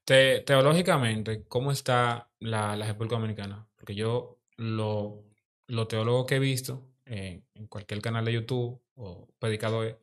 Te- 0.05 0.41
teológicamente, 0.41 1.43
¿cómo 1.47 1.71
está 1.71 2.29
la, 2.39 2.75
la 2.75 2.87
República 2.87 3.15
Dominicana? 3.15 3.67
Porque 3.75 3.95
yo, 3.95 4.39
lo, 4.57 5.23
lo 5.67 5.87
teólogo 5.87 6.25
que 6.25 6.35
he 6.35 6.39
visto 6.39 6.89
eh, 7.05 7.43
en 7.53 7.67
cualquier 7.67 8.01
canal 8.01 8.25
de 8.25 8.33
YouTube 8.33 8.81
o 8.95 9.27
predicadores, 9.39 9.95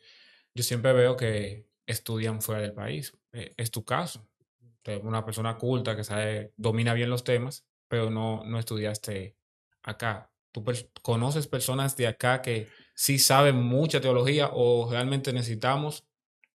yo 0.54 0.62
siempre 0.62 0.92
veo 0.92 1.16
que 1.16 1.66
estudian 1.86 2.40
fuera 2.42 2.62
del 2.62 2.72
país. 2.72 3.16
Eh, 3.32 3.54
es 3.56 3.70
tu 3.70 3.84
caso. 3.84 4.26
Una 5.02 5.24
persona 5.24 5.56
culta 5.56 5.94
que 5.94 6.02
sabe, 6.04 6.52
domina 6.56 6.94
bien 6.94 7.10
los 7.10 7.22
temas, 7.22 7.66
pero 7.86 8.10
no, 8.10 8.42
no 8.44 8.58
estudiaste 8.58 9.36
acá. 9.82 10.29
¿Tú 10.52 10.64
pers- 10.64 10.88
conoces 11.02 11.46
personas 11.46 11.96
de 11.96 12.06
acá 12.06 12.42
que 12.42 12.68
sí 12.94 13.18
saben 13.18 13.56
mucha 13.62 14.00
teología 14.00 14.50
o 14.52 14.88
realmente 14.90 15.32
necesitamos 15.32 16.04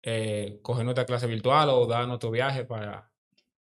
eh, 0.03 0.59
coger 0.61 0.83
nuestra 0.85 1.05
clase 1.05 1.27
virtual 1.27 1.69
o 1.69 1.85
dar 1.87 2.07
nuestro 2.07 2.29
viaje 2.31 2.63
para, 2.65 3.11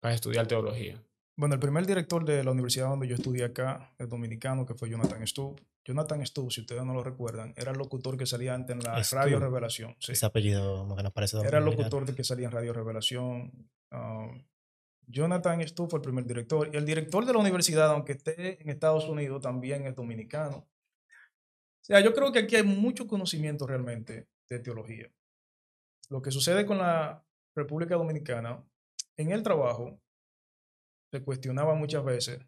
para 0.01 0.14
estudiar 0.14 0.47
teología? 0.47 1.03
Bueno, 1.39 1.55
el 1.55 1.61
primer 1.61 1.87
director 1.87 2.24
de 2.24 2.43
la 2.43 2.51
universidad 2.51 2.89
donde 2.89 3.07
yo 3.09 3.14
estudié 3.14 3.45
acá 3.45 3.93
es 3.99 4.09
dominicano, 4.09 4.64
que 4.64 4.74
fue 4.74 4.89
Jonathan 4.89 5.27
Stubb. 5.27 5.61
Jonathan 5.85 6.27
Stubb, 6.27 6.51
si 6.51 6.62
ustedes 6.62 6.83
no 6.85 6.95
lo 6.95 7.05
recuerdan, 7.05 7.53
era 7.57 7.72
el 7.72 7.79
locutor 7.79 8.16
que 8.16 8.27
salía 8.27 8.55
antes 8.55 8.74
en 8.74 8.83
la 8.83 9.05
Stubb. 9.05 9.18
Radio 9.18 9.39
Revelación. 9.39 9.95
sí. 10.01 10.12
Ese 10.12 10.27
apellido 10.27 10.79
como 10.79 10.97
que 10.97 11.03
nos 11.03 11.12
parece 11.12 11.39
Era 11.47 11.59
el 11.59 11.64
locutor 11.64 12.07
de 12.07 12.14
que 12.14 12.24
salía 12.24 12.47
en 12.47 12.53
Radio 12.53 12.72
Revelación. 12.72 13.53
Um, 13.93 14.43
Jonathan 15.07 15.61
fue 15.89 15.99
el 15.99 16.03
primer 16.03 16.27
director. 16.27 16.69
Y 16.73 16.77
el 16.77 16.85
director 16.85 17.25
de 17.25 17.33
la 17.33 17.39
universidad, 17.39 17.91
aunque 17.91 18.13
esté 18.13 18.61
en 18.63 18.71
Estados 18.71 19.09
Unidos, 19.09 19.41
también 19.43 19.87
es 19.87 19.95
dominicano. 19.95 20.59
O 20.59 21.85
sea, 21.87 22.01
yo 22.01 22.13
creo 22.13 22.33
que 22.33 22.41
aquí 22.41 22.57
hay 22.57 22.65
mucho 22.65 23.07
conocimiento 23.07 23.67
realmente 23.67 24.29
de 24.49 24.59
teología. 24.59 25.09
Lo 26.09 26.21
que 26.21 26.31
sucede 26.31 26.67
con 26.67 26.79
la 26.79 27.25
República 27.55 27.95
Dominicana, 27.95 28.65
en 29.17 29.31
el 29.31 29.43
trabajo, 29.43 30.01
se 31.13 31.23
cuestionaba 31.23 31.75
muchas 31.75 32.05
veces 32.05 32.41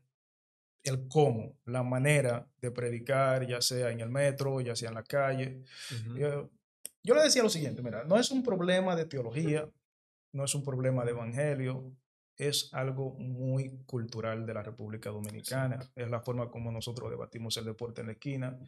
el 0.83 1.09
cómo, 1.09 1.57
la 1.65 1.83
manera 1.83 2.49
de 2.61 2.71
predicar, 2.71 3.47
ya 3.47 3.61
sea 3.61 3.91
en 3.91 4.01
el 4.01 4.11
metro, 4.11 4.61
ya 4.61 4.75
sea 4.75 4.89
en 4.89 4.95
la 4.97 5.05
calle. 5.05 5.63
Yo, 6.17 6.51
yo 7.03 7.15
le 7.15 7.23
decía 7.23 7.43
lo 7.43 7.49
siguiente, 7.49 7.83
mira, 7.83 8.05
no 8.05 8.19
es 8.19 8.31
un 8.31 8.43
problema 8.43 8.97
de 8.97 9.07
teología, 9.07 9.69
no 10.33 10.45
es 10.45 10.55
un 10.55 10.65
problema 10.65 11.05
de 11.05 11.13
evangelio, 11.13 11.93
es 12.39 12.71
algo 12.73 13.15
muy 13.19 13.83
cultural 13.85 14.47
de 14.47 14.55
la 14.55 14.63
República 14.63 15.11
Dominicana. 15.11 15.81
Es 15.97 16.09
la 16.09 16.21
forma 16.21 16.51
como 16.51 16.71
nosotros 16.73 17.11
debatimos 17.11 17.57
el 17.57 17.65
deporte 17.65 18.01
en 18.01 18.07
la 18.07 18.13
esquina, 18.15 18.59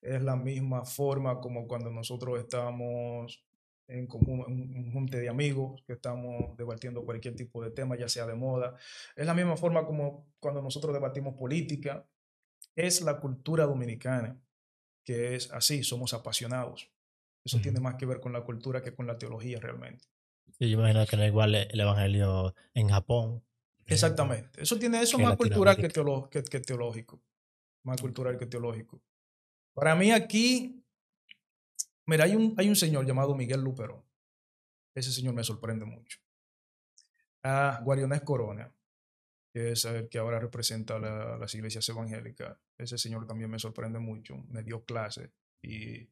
es 0.00 0.22
la 0.22 0.36
misma 0.36 0.84
forma 0.84 1.40
como 1.40 1.66
cuando 1.68 1.90
nosotros 1.90 2.38
estamos 2.38 3.44
en 3.86 4.06
común- 4.06 4.44
un, 4.46 4.76
un 4.76 4.92
junte 4.92 5.20
de 5.20 5.28
amigos 5.28 5.82
que 5.86 5.92
estamos 5.92 6.56
debatiendo 6.56 7.04
cualquier 7.04 7.36
tipo 7.36 7.62
de 7.62 7.70
tema, 7.70 7.96
ya 7.96 8.08
sea 8.08 8.26
de 8.26 8.34
moda. 8.34 8.76
Es 9.14 9.26
la 9.26 9.34
misma 9.34 9.56
forma 9.56 9.86
como 9.86 10.26
cuando 10.40 10.60
nosotros 10.60 10.92
debatimos 10.92 11.34
política. 11.34 12.04
Es 12.74 13.02
la 13.02 13.20
cultura 13.20 13.66
dominicana, 13.66 14.40
que 15.04 15.34
es 15.34 15.52
así, 15.52 15.84
somos 15.84 16.14
apasionados. 16.14 16.90
Eso 17.44 17.60
tiene 17.60 17.80
más 17.80 17.96
que 17.96 18.06
ver 18.06 18.20
con 18.20 18.32
la 18.32 18.44
cultura 18.44 18.82
que 18.82 18.94
con 18.94 19.06
la 19.06 19.18
teología 19.18 19.60
realmente. 19.60 20.06
Y 20.58 20.70
yo 20.70 20.78
imagino 20.78 21.04
que 21.06 21.16
no 21.16 21.22
es 21.24 21.28
igual 21.28 21.54
el 21.54 21.80
evangelio 21.80 22.54
en 22.74 22.88
Japón. 22.88 23.42
Exactamente. 23.86 24.62
Eso 24.62 24.78
tiene 24.78 25.02
eso 25.02 25.18
más 25.18 25.36
cultural 25.36 25.76
que, 25.76 25.88
teolo- 25.88 26.28
que, 26.28 26.42
que 26.44 26.60
teológico. 26.60 27.20
Más 27.84 28.00
cultural 28.00 28.38
que 28.38 28.46
teológico. 28.46 29.02
Para 29.74 29.94
mí 29.96 30.12
aquí, 30.12 30.84
mira, 32.06 32.24
hay 32.24 32.36
un, 32.36 32.54
hay 32.56 32.68
un 32.68 32.76
señor 32.76 33.04
llamado 33.06 33.34
Miguel 33.34 33.60
Luperón. 33.60 34.04
Ese 34.94 35.10
señor 35.10 35.34
me 35.34 35.42
sorprende 35.42 35.84
mucho. 35.84 36.20
A 37.42 37.80
Guarionés 37.82 38.20
Corona, 38.22 38.72
que 39.52 39.72
es 39.72 39.84
el 39.84 40.08
que 40.08 40.18
ahora 40.18 40.38
representa 40.38 40.98
la- 40.98 41.36
las 41.38 41.54
iglesias 41.54 41.88
evangélicas. 41.88 42.56
Ese 42.78 42.98
señor 42.98 43.26
también 43.26 43.50
me 43.50 43.58
sorprende 43.58 43.98
mucho. 43.98 44.36
Me 44.48 44.62
dio 44.62 44.84
clase 44.84 45.32
y 45.60 46.08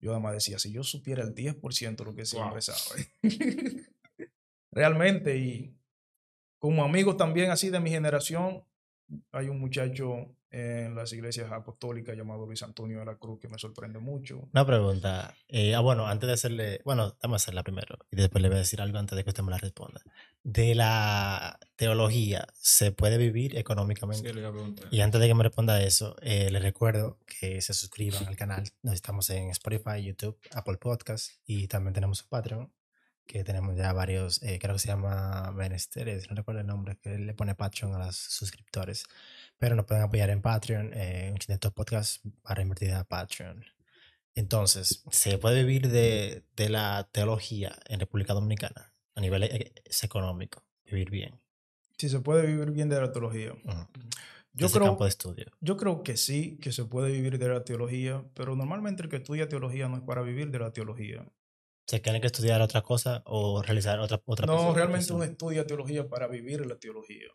yo 0.00 0.12
además 0.12 0.34
decía, 0.34 0.58
si 0.58 0.72
yo 0.72 0.82
supiera 0.82 1.22
el 1.22 1.34
10% 1.34 2.04
de 2.04 2.10
lo 2.10 2.14
que 2.14 2.22
ese 2.22 2.36
Wow. 2.38 2.60
sabe. 2.60 3.12
Realmente, 4.72 5.36
y 5.36 5.76
como 6.58 6.84
amigos 6.84 7.16
también 7.16 7.50
así 7.50 7.70
de 7.70 7.80
mi 7.80 7.90
generación, 7.90 8.64
hay 9.32 9.48
un 9.48 9.60
muchacho 9.60 10.36
en 10.50 10.96
las 10.96 11.12
iglesias 11.12 11.50
apostólicas 11.52 12.16
llamado 12.16 12.44
Luis 12.44 12.62
Antonio 12.62 12.98
de 12.98 13.04
la 13.04 13.16
Cruz 13.16 13.38
que 13.38 13.48
me 13.48 13.58
sorprende 13.58 14.00
mucho. 14.00 14.48
Una 14.52 14.66
pregunta. 14.66 15.34
eh, 15.48 15.74
ah, 15.74 15.80
bueno, 15.80 16.06
antes 16.08 16.26
de 16.26 16.32
hacerle. 16.32 16.80
Bueno, 16.84 17.16
vamos 17.22 17.36
a 17.36 17.42
hacerla 17.42 17.62
primero. 17.62 17.98
Y 18.10 18.16
después 18.16 18.42
le 18.42 18.48
voy 18.48 18.56
a 18.56 18.60
decir 18.60 18.80
algo 18.80 18.98
antes 18.98 19.16
de 19.16 19.22
que 19.22 19.30
usted 19.30 19.44
me 19.44 19.50
la 19.50 19.58
responda. 19.58 20.00
De 20.42 20.74
la 20.74 21.58
teología, 21.76 22.48
¿se 22.54 22.90
puede 22.90 23.16
vivir 23.18 23.56
económicamente? 23.56 24.28
Sí, 24.28 24.34
le 24.34 24.40
iba 24.40 24.50
a 24.50 24.52
preguntar. 24.52 24.88
Y 24.90 25.00
antes 25.00 25.20
de 25.20 25.28
que 25.28 25.34
me 25.34 25.44
responda 25.44 25.82
eso, 25.82 26.16
eh, 26.20 26.50
les 26.50 26.62
recuerdo 26.62 27.18
que 27.26 27.60
se 27.60 27.72
suscriban 27.72 28.26
al 28.26 28.36
canal. 28.36 28.64
Nos 28.82 28.94
estamos 28.94 29.30
en 29.30 29.50
Spotify, 29.50 30.02
YouTube, 30.02 30.38
Apple 30.52 30.78
Podcast 30.78 31.32
y 31.46 31.68
también 31.68 31.94
tenemos 31.94 32.22
un 32.22 32.28
Patreon, 32.28 32.72
que 33.30 33.44
tenemos 33.44 33.76
ya 33.76 33.92
varios, 33.92 34.42
eh, 34.42 34.58
creo 34.60 34.74
que 34.74 34.80
se 34.80 34.88
llama 34.88 35.52
Menesteres, 35.52 36.28
no 36.28 36.34
recuerdo 36.34 36.62
el 36.62 36.66
nombre, 36.66 36.98
que 37.00 37.16
le 37.16 37.32
pone 37.32 37.54
Patreon 37.54 37.94
a 37.94 38.06
los 38.06 38.16
suscriptores. 38.16 39.04
Pero 39.56 39.76
nos 39.76 39.86
pueden 39.86 40.02
apoyar 40.02 40.30
en 40.30 40.42
Patreon, 40.42 40.90
eh, 40.94 41.28
un 41.30 41.38
Chineto 41.38 41.70
Podcast 41.70 42.24
para 42.42 42.60
invertir 42.60 42.90
a 42.92 43.04
Patreon. 43.04 43.64
Entonces, 44.34 45.04
¿se 45.12 45.38
puede 45.38 45.62
vivir 45.62 45.88
de, 45.90 46.42
de 46.56 46.68
la 46.70 47.08
teología 47.12 47.78
en 47.86 48.00
República 48.00 48.34
Dominicana 48.34 48.92
a 49.14 49.20
nivel 49.20 49.44
eh, 49.44 49.74
económico? 50.02 50.64
Vivir 50.84 51.10
bien. 51.10 51.40
Si 51.98 52.08
se 52.08 52.18
puede 52.18 52.44
vivir 52.48 52.72
bien 52.72 52.88
de 52.88 53.00
la 53.00 53.12
teología. 53.12 53.52
Ujú. 53.52 53.86
Yo 54.54 54.66
Ese 54.66 54.78
creo, 54.78 54.88
campo 54.88 55.04
de 55.04 55.10
estudio. 55.10 55.46
yo 55.60 55.76
creo 55.76 56.02
que 56.02 56.16
sí, 56.16 56.58
que 56.60 56.72
se 56.72 56.84
puede 56.84 57.12
vivir 57.12 57.38
de 57.38 57.48
la 57.48 57.62
teología, 57.62 58.24
pero 58.34 58.56
normalmente 58.56 59.04
el 59.04 59.08
que 59.08 59.18
estudia 59.18 59.48
teología 59.48 59.88
no 59.88 59.98
es 59.98 60.02
para 60.02 60.22
vivir 60.22 60.50
de 60.50 60.58
la 60.58 60.72
teología. 60.72 61.24
¿Se 61.90 61.98
tiene 61.98 62.20
que 62.20 62.28
estudiar 62.28 62.62
otra 62.62 62.82
cosa 62.82 63.20
o 63.26 63.60
realizar 63.62 63.98
otra 63.98 64.22
otra 64.24 64.46
No, 64.46 64.72
realmente 64.72 65.12
uno 65.12 65.24
estudia 65.24 65.66
teología 65.66 66.08
para 66.08 66.28
vivir 66.28 66.64
la 66.64 66.78
teología. 66.78 67.26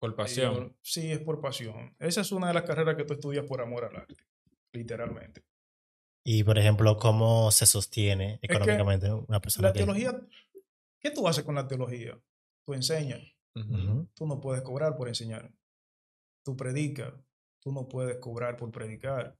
Por 0.00 0.16
pasión. 0.16 0.54
Yo- 0.54 0.76
sí, 0.82 1.12
es 1.12 1.20
por 1.20 1.40
pasión. 1.40 1.94
Esa 2.00 2.22
es 2.22 2.32
una 2.32 2.48
de 2.48 2.54
las 2.54 2.64
carreras 2.64 2.96
que 2.96 3.04
tú 3.04 3.12
estudias 3.12 3.46
por 3.46 3.60
amor 3.60 3.84
al 3.84 3.94
arte, 3.94 4.16
literalmente. 4.72 5.44
Y, 6.26 6.42
por 6.42 6.58
ejemplo, 6.58 6.96
¿cómo 6.96 7.52
se 7.52 7.66
sostiene 7.66 8.40
que 8.40 8.46
económicamente 8.52 9.12
una 9.12 9.40
persona 9.40 9.68
La 9.68 9.72
que- 9.72 9.78
teología, 9.78 10.20
¿qué 11.00 11.12
tú 11.12 11.28
haces 11.28 11.44
con 11.44 11.54
la 11.54 11.68
teología? 11.68 12.18
Tú 12.66 12.74
enseñas, 12.74 13.22
tú 14.14 14.26
no 14.26 14.40
puedes 14.40 14.62
cobrar 14.64 14.96
por 14.96 15.06
enseñar. 15.06 15.52
Tú 16.44 16.56
predicas, 16.56 17.14
tú 17.62 17.70
no 17.70 17.86
puedes 17.86 18.16
cobrar 18.16 18.56
por 18.56 18.72
predicar. 18.72 19.38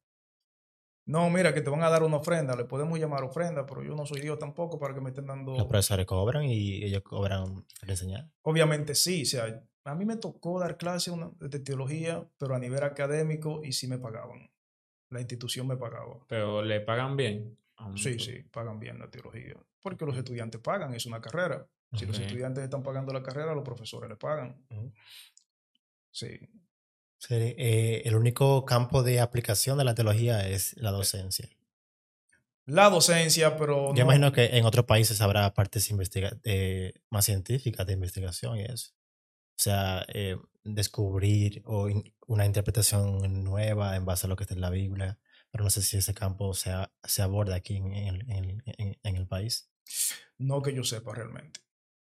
No, 1.07 1.29
mira, 1.29 1.53
que 1.53 1.61
te 1.61 1.69
van 1.69 1.83
a 1.83 1.91
dar 1.91 2.03
una 2.03 2.17
ofrenda, 2.17 2.57
le 2.57 2.65
podemos 2.65 2.99
llamar 2.99 3.25
ofrenda, 3.25 3.67
pero 3.67 3.83
yo 3.83 3.95
no 3.95 4.07
soy 4.07 4.23
Dios 4.23 4.39
tampoco 4.39 4.79
para 4.79 4.95
que 4.95 5.01
me 5.01 5.11
estén 5.11 5.27
dando... 5.27 5.53
Los 5.53 5.67
profesores 5.67 6.07
cobran 6.07 6.45
y 6.45 6.83
ellos 6.83 7.03
cobran 7.03 7.67
enseñar. 7.87 8.31
Obviamente 8.43 8.95
sí, 8.95 9.23
o 9.23 9.27
sea, 9.27 9.63
a 9.85 9.95
mí 9.95 10.07
me 10.07 10.17
tocó 10.17 10.59
dar 10.59 10.79
clase 10.79 11.13
de 11.41 11.59
teología, 11.61 12.27
pero 12.39 12.55
a 12.55 12.59
nivel 12.59 12.83
académico 12.83 13.63
y 13.63 13.73
sí 13.73 13.87
me 13.87 13.99
pagaban. 13.99 14.51
La 15.11 15.21
institución 15.21 15.67
me 15.67 15.77
pagaba. 15.77 16.25
Pero 16.27 16.63
le 16.63 16.81
pagan 16.81 17.17
bien. 17.17 17.59
Sí, 17.97 18.19
sí, 18.19 18.43
pagan 18.51 18.81
bien 18.81 18.99
la 18.99 19.11
teología. 19.11 19.57
Porque 19.83 20.07
los 20.07 20.17
estudiantes 20.17 20.61
pagan, 20.61 20.95
es 20.95 21.05
una 21.05 21.21
carrera. 21.21 21.69
Si 21.93 22.07
los 22.07 22.19
estudiantes 22.19 22.65
están 22.65 22.83
pagando 22.83 23.13
la 23.13 23.23
carrera, 23.23 23.55
los 23.55 23.63
profesores 23.63 24.09
le 24.09 24.17
pagan. 24.17 24.65
Sí. 26.11 26.29
Sí, 27.27 27.35
eh, 27.35 28.03
el 28.05 28.17
único 28.17 28.65
campo 28.65 29.03
de 29.03 29.21
aplicación 29.21 29.79
de 29.79 29.85
la 29.85 29.95
teología 29.95 30.47
es 30.49 30.77
la 30.77 30.91
docencia. 30.91 31.49
La 32.67 32.89
docencia, 32.91 33.57
pero 33.57 33.89
Yo 33.89 33.93
no- 33.95 34.01
imagino 34.03 34.33
que 34.33 34.45
en 34.57 34.65
otros 34.65 34.85
países 34.87 35.21
habrá 35.21 35.53
partes 35.55 35.91
investiga 35.91 36.33
eh, 36.45 36.93
más 37.11 37.25
científicas 37.27 37.87
de 37.87 37.93
investigación 37.95 38.59
y 38.59 38.65
eso. 38.65 38.93
O 39.57 39.63
sea, 39.63 40.05
eh, 40.09 40.37
descubrir 40.65 41.63
o 41.67 41.89
in- 41.89 42.13
una 42.27 42.45
interpretación 42.47 43.45
nueva 43.45 43.97
en 43.97 44.05
base 44.05 44.27
a 44.27 44.29
lo 44.29 44.37
que 44.37 44.45
está 44.45 44.55
en 44.55 44.61
la 44.63 44.71
Biblia. 44.71 45.19
Pero 45.51 45.63
no 45.65 45.71
sé 45.71 45.83
si 45.83 45.97
ese 45.97 46.15
campo 46.15 46.53
se, 46.55 46.73
se 47.05 47.23
aborda 47.23 47.55
aquí 47.55 47.77
en, 47.77 47.93
el- 47.93 48.31
en 48.31 48.45
el- 48.45 48.63
en- 48.79 48.99
en 49.03 49.17
el 49.17 49.27
país. 49.27 49.71
no 50.39 50.61
que 50.63 50.75
yo 50.75 50.83
sepa 50.85 51.15
realmente. 51.15 51.61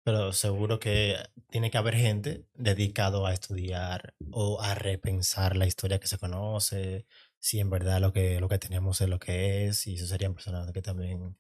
Pero 0.05 0.33
seguro 0.33 0.79
que 0.79 1.17
tiene 1.51 1.71
que 1.71 1.79
haber 1.79 1.95
gente 1.95 2.47
dedicado 2.55 3.27
a 3.27 3.33
estudiar 3.35 4.15
o 4.31 4.61
a 4.61 4.75
repensar 4.75 5.57
la 5.57 5.67
historia 5.67 5.99
que 5.99 6.07
se 6.07 6.19
conoce, 6.19 7.07
si 7.39 7.61
en 7.61 7.69
verdad 7.71 8.01
lo 8.01 8.13
que, 8.13 8.41
lo 8.41 8.49
que 8.49 8.59
tenemos 8.59 9.01
es 9.01 9.09
lo 9.09 9.19
que 9.19 9.67
es, 9.67 9.87
y 9.87 9.95
eso 9.95 10.07
serían 10.07 10.35
personas 10.35 10.71
que 10.73 10.83
también 10.83 11.37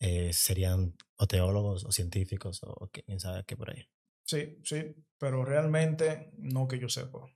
eh, 0.00 0.32
serían 0.32 0.96
o 1.16 1.26
teólogos 1.26 1.84
o 1.84 1.92
científicos 1.92 2.60
o 2.62 2.88
quién 2.92 3.18
sabe 3.20 3.44
qué 3.46 3.56
por 3.56 3.70
ahí. 3.70 3.88
Sí, 4.26 4.58
sí, 4.64 4.94
pero 5.18 5.44
realmente 5.44 6.30
no 6.38 6.66
que 6.68 6.78
yo 6.78 6.88
sepa. 6.88 7.26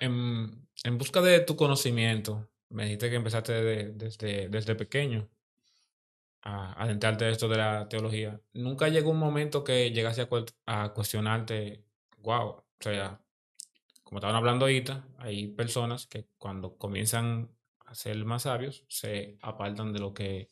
En, 0.00 0.68
en 0.84 0.98
busca 0.98 1.20
de 1.20 1.40
tu 1.40 1.56
conocimiento, 1.56 2.50
me 2.70 2.84
dijiste 2.84 3.10
que 3.10 3.16
empezaste 3.16 3.52
de- 3.52 3.92
desde, 3.92 4.48
desde 4.48 4.74
pequeño 4.74 5.28
a 6.42 6.72
adentrarte 6.82 7.24
en 7.26 7.32
esto 7.32 7.48
de 7.48 7.56
la 7.58 7.88
teología. 7.88 8.40
¿Nunca 8.52 8.88
llegó 8.88 9.10
un 9.10 9.18
momento 9.18 9.62
que 9.64 9.90
llegase 9.90 10.22
a, 10.22 10.28
cuel- 10.28 10.52
a 10.66 10.92
cuestionarte, 10.92 11.84
wow, 12.18 12.46
o 12.48 12.64
sea, 12.80 13.20
como 14.04 14.18
estaban 14.18 14.36
hablando 14.36 14.64
ahorita, 14.64 15.06
hay 15.18 15.48
personas 15.48 16.06
que 16.06 16.26
cuando 16.38 16.76
comienzan 16.76 17.50
a 17.86 17.94
ser 17.94 18.24
más 18.24 18.42
sabios 18.42 18.84
se 18.88 19.38
apartan 19.42 19.92
de 19.92 19.98
lo 20.00 20.14
que 20.14 20.48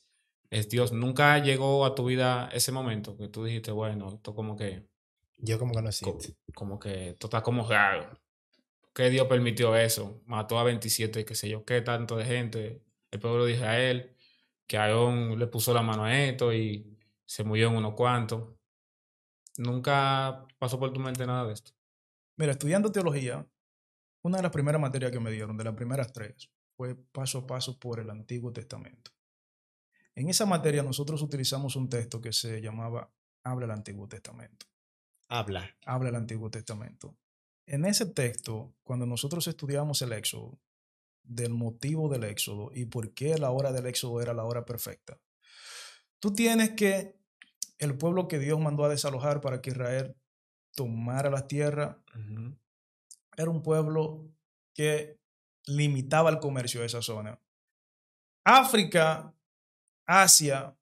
es 0.51 0.68
Dios. 0.68 0.93
¿Nunca 0.93 1.39
llegó 1.39 1.84
a 1.84 1.95
tu 1.95 2.05
vida 2.07 2.49
ese 2.53 2.72
momento 2.72 3.16
que 3.16 3.28
tú 3.28 3.45
dijiste, 3.45 3.70
bueno, 3.72 4.09
esto 4.09 4.34
como 4.34 4.57
que 4.57 4.86
Yo 5.36 5.59
como 5.59 5.72
conocí. 5.74 6.05
co- 6.05 6.18
como 6.55 6.78
que 6.78 7.11
esto 7.11 7.26
está 7.26 7.43
como 7.43 7.68
raro. 7.68 8.18
¿Qué 8.95 9.11
Dios 9.11 9.26
permitió 9.28 9.76
eso? 9.76 10.20
Mató 10.26 10.59
a 10.59 10.64
27, 10.64 11.24
qué 11.24 11.34
sé 11.34 11.49
yo, 11.49 11.64
qué 11.64 11.80
tanto 11.82 12.16
de 12.16 12.24
gente. 12.24 12.82
El 13.11 13.20
pueblo 13.20 13.45
de 13.45 13.53
Israel, 13.53 14.16
que 14.69 14.77
Aarón 14.77 15.39
le 15.39 15.47
puso 15.47 15.73
la 15.73 15.83
mano 15.83 16.05
a 16.05 16.16
esto 16.16 16.53
y 16.53 16.97
se 17.25 17.43
murió 17.43 17.69
en 17.69 17.77
unos 17.77 17.95
cuantos. 17.95 18.55
Nunca 19.57 20.47
pasó 20.59 20.79
por 20.79 20.93
tu 20.93 21.01
mente 21.01 21.27
nada 21.27 21.47
de 21.47 21.55
esto. 21.55 21.73
Mira, 22.37 22.53
estudiando 22.53 22.93
teología, 22.93 23.45
una 24.23 24.37
de 24.37 24.43
las 24.43 24.53
primeras 24.53 24.81
materias 24.81 25.11
que 25.11 25.19
me 25.19 25.31
dieron, 25.31 25.57
de 25.57 25.64
las 25.64 25.75
primeras 25.75 26.12
tres, 26.12 26.51
fue 26.77 26.95
paso 26.95 27.39
a 27.39 27.47
paso 27.47 27.79
por 27.79 27.99
el 27.99 28.11
Antiguo 28.11 28.53
Testamento. 28.53 29.11
En 30.14 30.29
esa 30.29 30.47
materia 30.47 30.83
nosotros 30.83 31.23
utilizamos 31.23 31.75
un 31.75 31.89
texto 31.89 32.21
que 32.21 32.33
se 32.33 32.61
llamaba 32.61 33.11
Habla 33.43 33.64
el 33.64 33.71
Antiguo 33.73 34.07
Testamento. 34.07 34.66
Habla. 35.29 35.77
Habla 35.87 36.11
el 36.11 36.16
Antiguo 36.16 36.51
Testamento. 36.51 37.16
En 37.66 37.85
ese 37.85 38.07
texto, 38.07 38.75
cuando 38.83 39.07
nosotros 39.07 39.47
estudiamos 39.49 40.03
el 40.03 40.12
Éxodo, 40.12 40.59
del 41.29 41.53
motivo 41.53 42.09
del 42.09 42.24
Éxodo 42.24 42.70
y 42.74 42.87
por 42.87 43.12
qué 43.12 43.39
la 43.39 43.51
hora 43.51 43.70
del 43.70 43.87
Éxodo 43.87 44.20
era 44.20 44.33
la 44.35 44.45
hora 44.45 44.64
perfecta, 44.64 45.20
tú 46.18 46.33
tienes 46.33 46.70
que 46.70 47.16
el 47.79 47.97
pueblo 47.97 48.26
que 48.26 48.39
Dios 48.39 48.59
mandó 48.59 48.85
a 48.85 48.89
desalojar 48.89 49.41
para 49.41 49.61
que 49.61 49.70
Israel 49.70 50.16
tomara 50.74 51.31
la 51.31 51.47
tierra 51.47 52.03
era 53.37 53.51
un 53.51 53.62
pueblo 53.62 54.29
que 54.74 55.20
limitaba 55.66 56.31
el 56.31 56.41
comercio 56.41 56.81
de 56.81 56.87
esa 56.87 57.03
zona. 57.03 57.41
África, 58.45 59.35
Asia, 60.07 60.76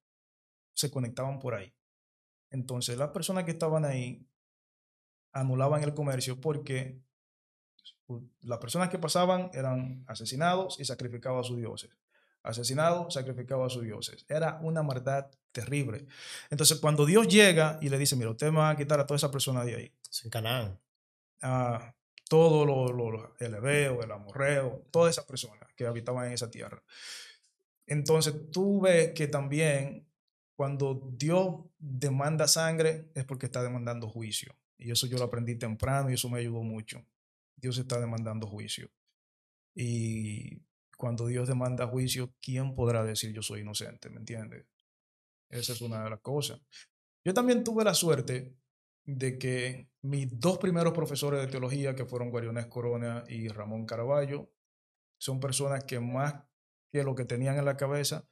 se 0.75 0.91
conectaban 0.91 1.39
por 1.39 1.55
ahí. 1.55 1.75
Entonces, 2.51 2.97
las 2.97 3.11
personas 3.11 3.45
que 3.45 3.51
estaban 3.51 3.85
ahí 3.85 4.27
anulaban 5.33 5.83
el 5.83 5.95
comercio 5.95 6.41
porque 6.41 7.03
las 8.43 8.59
personas 8.59 8.89
que 8.89 8.99
pasaban 8.99 9.51
eran 9.53 10.05
asesinados 10.07 10.79
y 10.81 10.85
sacrificaban 10.85 11.41
a 11.41 11.45
sus 11.45 11.57
dioses. 11.59 11.91
Asesinados, 12.43 13.15
sacrificaban 13.15 13.67
a 13.67 13.71
sus 13.71 13.83
dioses. 13.83 14.25
Era 14.29 14.59
una 14.63 14.83
maldad 14.83 15.27
terrible. 15.51 16.07
Entonces, 16.51 16.79
cuando 16.79 17.05
Dios 17.05 17.27
llega 17.29 17.79
y 17.83 17.89
le 17.89 17.99
dice, 17.99 18.15
mira, 18.15 18.31
usted 18.31 18.51
me 18.53 18.59
va 18.59 18.71
a 18.71 18.77
quitar 18.77 19.01
a 19.01 19.07
toda 19.07 19.17
esa 19.17 19.31
persona 19.33 19.65
de 19.65 19.75
ahí. 19.75 19.93
Es 20.11 20.25
en 20.25 20.31
Canaán. 20.31 20.79
a 21.43 21.95
todo 22.29 22.65
lo, 22.65 22.93
lo- 22.93 23.11
lo- 23.11 23.37
el 23.39 23.55
Ebeo, 23.55 24.03
el 24.03 24.11
Amorreo, 24.11 24.85
todas 24.91 25.15
esas 25.15 25.25
personas 25.27 25.69
que 25.77 25.87
habitaban 25.87 26.27
en 26.27 26.33
esa 26.33 26.51
tierra. 26.51 26.83
Entonces 27.87 28.35
tú 28.51 28.81
ves 28.81 29.13
que 29.13 29.29
también 29.29 30.07
cuando 30.57 31.09
Dios 31.17 31.57
demanda 31.79 32.49
sangre 32.49 33.11
es 33.15 33.25
porque 33.25 33.47
está 33.47 33.63
demandando 33.63 34.09
juicio. 34.09 34.55
Y 34.79 34.91
eso 34.91 35.07
yo 35.07 35.19
lo 35.19 35.25
aprendí 35.25 35.55
temprano 35.57 36.11
y 36.11 36.15
eso 36.15 36.29
me 36.29 36.41
ayudó 36.41 36.63
mucho. 36.63 37.05
Dios 37.57 37.79
está 37.79 37.99
demandando 37.99 38.47
juicio. 38.47 38.91
Y 39.75 40.63
cuando 40.97 41.27
Dios 41.27 41.49
demanda 41.49 41.87
juicio, 41.87 42.35
¿quién 42.41 42.75
podrá 42.75 43.05
decir 43.05 43.33
yo 43.33 43.43
soy 43.43 43.61
inocente? 43.61 44.09
¿Me 44.11 44.19
entiendes? 44.19 44.67
Esa 45.49 45.73
es 45.73 45.81
una 45.81 46.05
de 46.05 46.11
las 46.11 46.21
cosas. 46.21 46.61
Yo 47.25 47.35
también 47.35 47.65
tuve 47.65 47.85
la 47.85 47.95
suerte 47.95 48.57
de 49.05 49.39
que 49.39 49.89
mis 50.03 50.39
dos 50.39 50.59
primeros 50.59 50.93
profesores 50.93 51.41
de 51.41 51.47
teología, 51.47 51.95
que 51.95 52.07
fueron 52.07 52.31
Guarionés 52.31 52.67
Corona 52.67 53.25
y 53.29 53.49
Ramón 53.49 53.87
Caraballo, 53.87 54.51
son 55.19 55.41
personas 55.41 55.85
que 55.85 56.01
más 56.01 56.35
que 56.93 57.05
lo 57.05 57.15
que 57.15 57.25
tenían 57.25 57.57
en 57.57 57.65
la 57.65 57.77
cabeza 57.77 58.27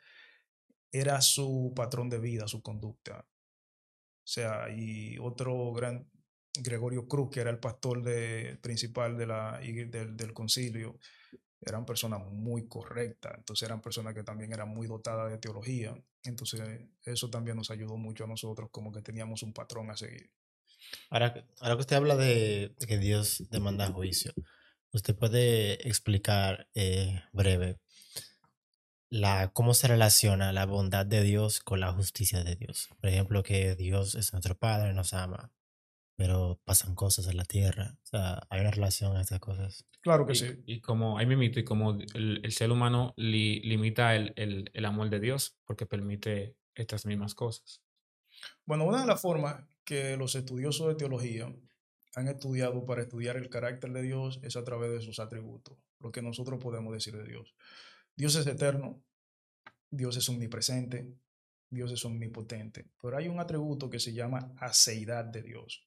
era 0.90 1.20
su 1.20 1.72
patrón 1.74 2.08
de 2.08 2.18
vida, 2.18 2.46
su 2.48 2.62
conducta. 2.62 3.26
O 3.26 4.26
sea, 4.26 4.68
y 4.70 5.18
otro 5.18 5.72
gran 5.72 6.08
Gregorio 6.56 7.06
Cruz, 7.08 7.30
que 7.30 7.40
era 7.40 7.50
el 7.50 7.58
pastor 7.58 8.02
principal 8.60 9.16
del, 9.16 10.16
del 10.16 10.32
concilio, 10.32 10.98
eran 11.60 11.86
personas 11.86 12.20
muy 12.30 12.68
correctas, 12.68 13.32
entonces 13.38 13.66
eran 13.66 13.80
personas 13.80 14.14
que 14.14 14.22
también 14.22 14.52
eran 14.52 14.68
muy 14.68 14.86
dotadas 14.86 15.30
de 15.30 15.38
teología, 15.38 15.96
entonces 16.22 16.60
eso 17.02 17.30
también 17.30 17.56
nos 17.56 17.70
ayudó 17.70 17.96
mucho 17.96 18.24
a 18.24 18.26
nosotros, 18.26 18.68
como 18.70 18.92
que 18.92 19.02
teníamos 19.02 19.42
un 19.42 19.52
patrón 19.52 19.90
a 19.90 19.96
seguir. 19.96 20.30
Ahora, 21.10 21.46
ahora 21.60 21.76
que 21.76 21.80
usted 21.80 21.96
habla 21.96 22.16
de, 22.16 22.74
que 22.86 22.98
Dios 22.98 23.44
demanda 23.50 23.90
juicio, 23.90 24.32
¿usted 24.92 25.16
puede 25.16 25.88
explicar 25.88 26.68
eh, 26.74 27.22
breve 27.32 27.78
la, 29.08 29.50
cómo 29.52 29.74
se 29.74 29.88
relaciona 29.88 30.52
la 30.52 30.66
bondad 30.66 31.06
de 31.06 31.22
Dios 31.22 31.60
con 31.60 31.80
la 31.80 31.92
justicia 31.92 32.44
de 32.44 32.56
Dios? 32.56 32.88
Por 33.00 33.08
ejemplo, 33.08 33.42
que 33.42 33.74
Dios 33.76 34.14
es 34.14 34.32
nuestro 34.32 34.58
Padre, 34.58 34.92
nos 34.92 35.14
ama, 35.14 35.52
pero 36.16 36.60
pasan 36.64 36.94
cosas 36.94 37.26
en 37.26 37.36
la 37.36 37.44
tierra. 37.44 37.96
O 38.02 38.06
sea, 38.06 38.46
hay 38.50 38.60
una 38.60 38.70
relación 38.70 39.16
a 39.16 39.22
estas 39.22 39.40
cosas. 39.40 39.86
Claro 40.00 40.26
que 40.26 40.32
y, 40.32 40.36
sí. 40.36 40.62
Y 40.66 40.80
como, 40.80 41.18
ahí 41.18 41.26
me 41.26 41.36
mito, 41.36 41.60
y 41.60 41.64
como 41.64 41.92
el, 41.92 42.40
el 42.42 42.52
ser 42.52 42.70
humano 42.70 43.14
li, 43.16 43.60
limita 43.60 44.14
el, 44.14 44.32
el, 44.36 44.70
el, 44.72 44.84
amor 44.84 45.10
de 45.10 45.20
Dios 45.20 45.56
porque 45.64 45.86
permite 45.86 46.56
estas 46.74 47.06
mismas 47.06 47.34
cosas. 47.34 47.82
Bueno, 48.64 48.84
una 48.84 49.00
de 49.00 49.06
las 49.06 49.20
formas 49.20 49.64
que 49.84 50.16
los 50.16 50.34
estudiosos 50.34 50.88
de 50.88 50.94
teología 50.94 51.52
han 52.16 52.28
estudiado 52.28 52.84
para 52.86 53.02
estudiar 53.02 53.36
el 53.36 53.48
carácter 53.48 53.92
de 53.92 54.02
Dios 54.02 54.40
es 54.42 54.56
a 54.56 54.64
través 54.64 54.92
de 54.92 55.00
sus 55.00 55.18
atributos, 55.18 55.78
lo 56.00 56.12
que 56.12 56.22
nosotros 56.22 56.62
podemos 56.62 56.92
decir 56.92 57.16
de 57.16 57.24
Dios. 57.24 57.54
Dios 58.16 58.36
es 58.36 58.46
eterno, 58.46 59.02
Dios 59.90 60.16
es 60.16 60.28
omnipresente, 60.28 61.12
Dios 61.70 61.90
es 61.90 62.04
omnipotente, 62.04 62.86
pero 63.00 63.16
hay 63.16 63.28
un 63.28 63.40
atributo 63.40 63.90
que 63.90 63.98
se 63.98 64.12
llama 64.12 64.52
aceidad 64.58 65.24
de 65.24 65.42
Dios. 65.42 65.86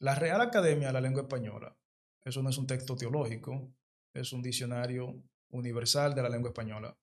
La 0.00 0.14
Real 0.14 0.40
Academia 0.40 0.88
de 0.88 0.92
la 0.92 1.00
Lengua 1.00 1.22
Española, 1.22 1.76
eso 2.24 2.40
no 2.40 2.50
es 2.50 2.58
un 2.58 2.68
texto 2.68 2.94
teológico, 2.94 3.74
es 4.14 4.32
un 4.32 4.42
diccionario 4.42 5.24
universal 5.50 6.14
de 6.14 6.22
la 6.22 6.28
lengua 6.28 6.50
española. 6.50 6.96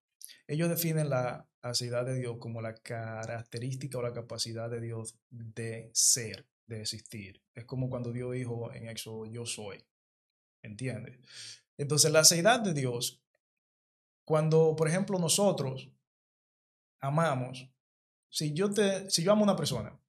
Ellos 0.47 0.69
definen 0.69 1.09
la 1.09 1.45
aceidad 1.61 2.05
de 2.05 2.15
Dios 2.15 2.37
como 2.39 2.61
la 2.61 2.73
característica 2.75 3.97
o 3.97 4.01
la 4.01 4.13
capacidad 4.13 4.69
de 4.69 4.79
Dios 4.79 5.19
de 5.29 5.89
ser, 5.93 6.47
de 6.67 6.81
existir. 6.81 7.41
Es 7.53 7.65
como 7.65 7.89
cuando 7.89 8.13
Dios 8.13 8.31
dijo 8.33 8.71
en 8.73 8.87
Éxodo, 8.87 9.25
yo 9.25 9.45
soy. 9.45 9.83
¿Entiendes? 10.61 11.19
Entonces, 11.77 12.11
la 12.11 12.19
aceidad 12.21 12.61
de 12.61 12.73
Dios, 12.73 13.21
cuando, 14.23 14.73
por 14.75 14.87
ejemplo, 14.87 15.19
nosotros 15.19 15.91
amamos, 16.99 17.69
si 18.29 18.53
yo, 18.53 18.71
te, 18.71 19.09
si 19.09 19.21
yo 19.21 19.33
amo 19.33 19.41
a 19.41 19.49
una 19.49 19.55
persona 19.55 19.99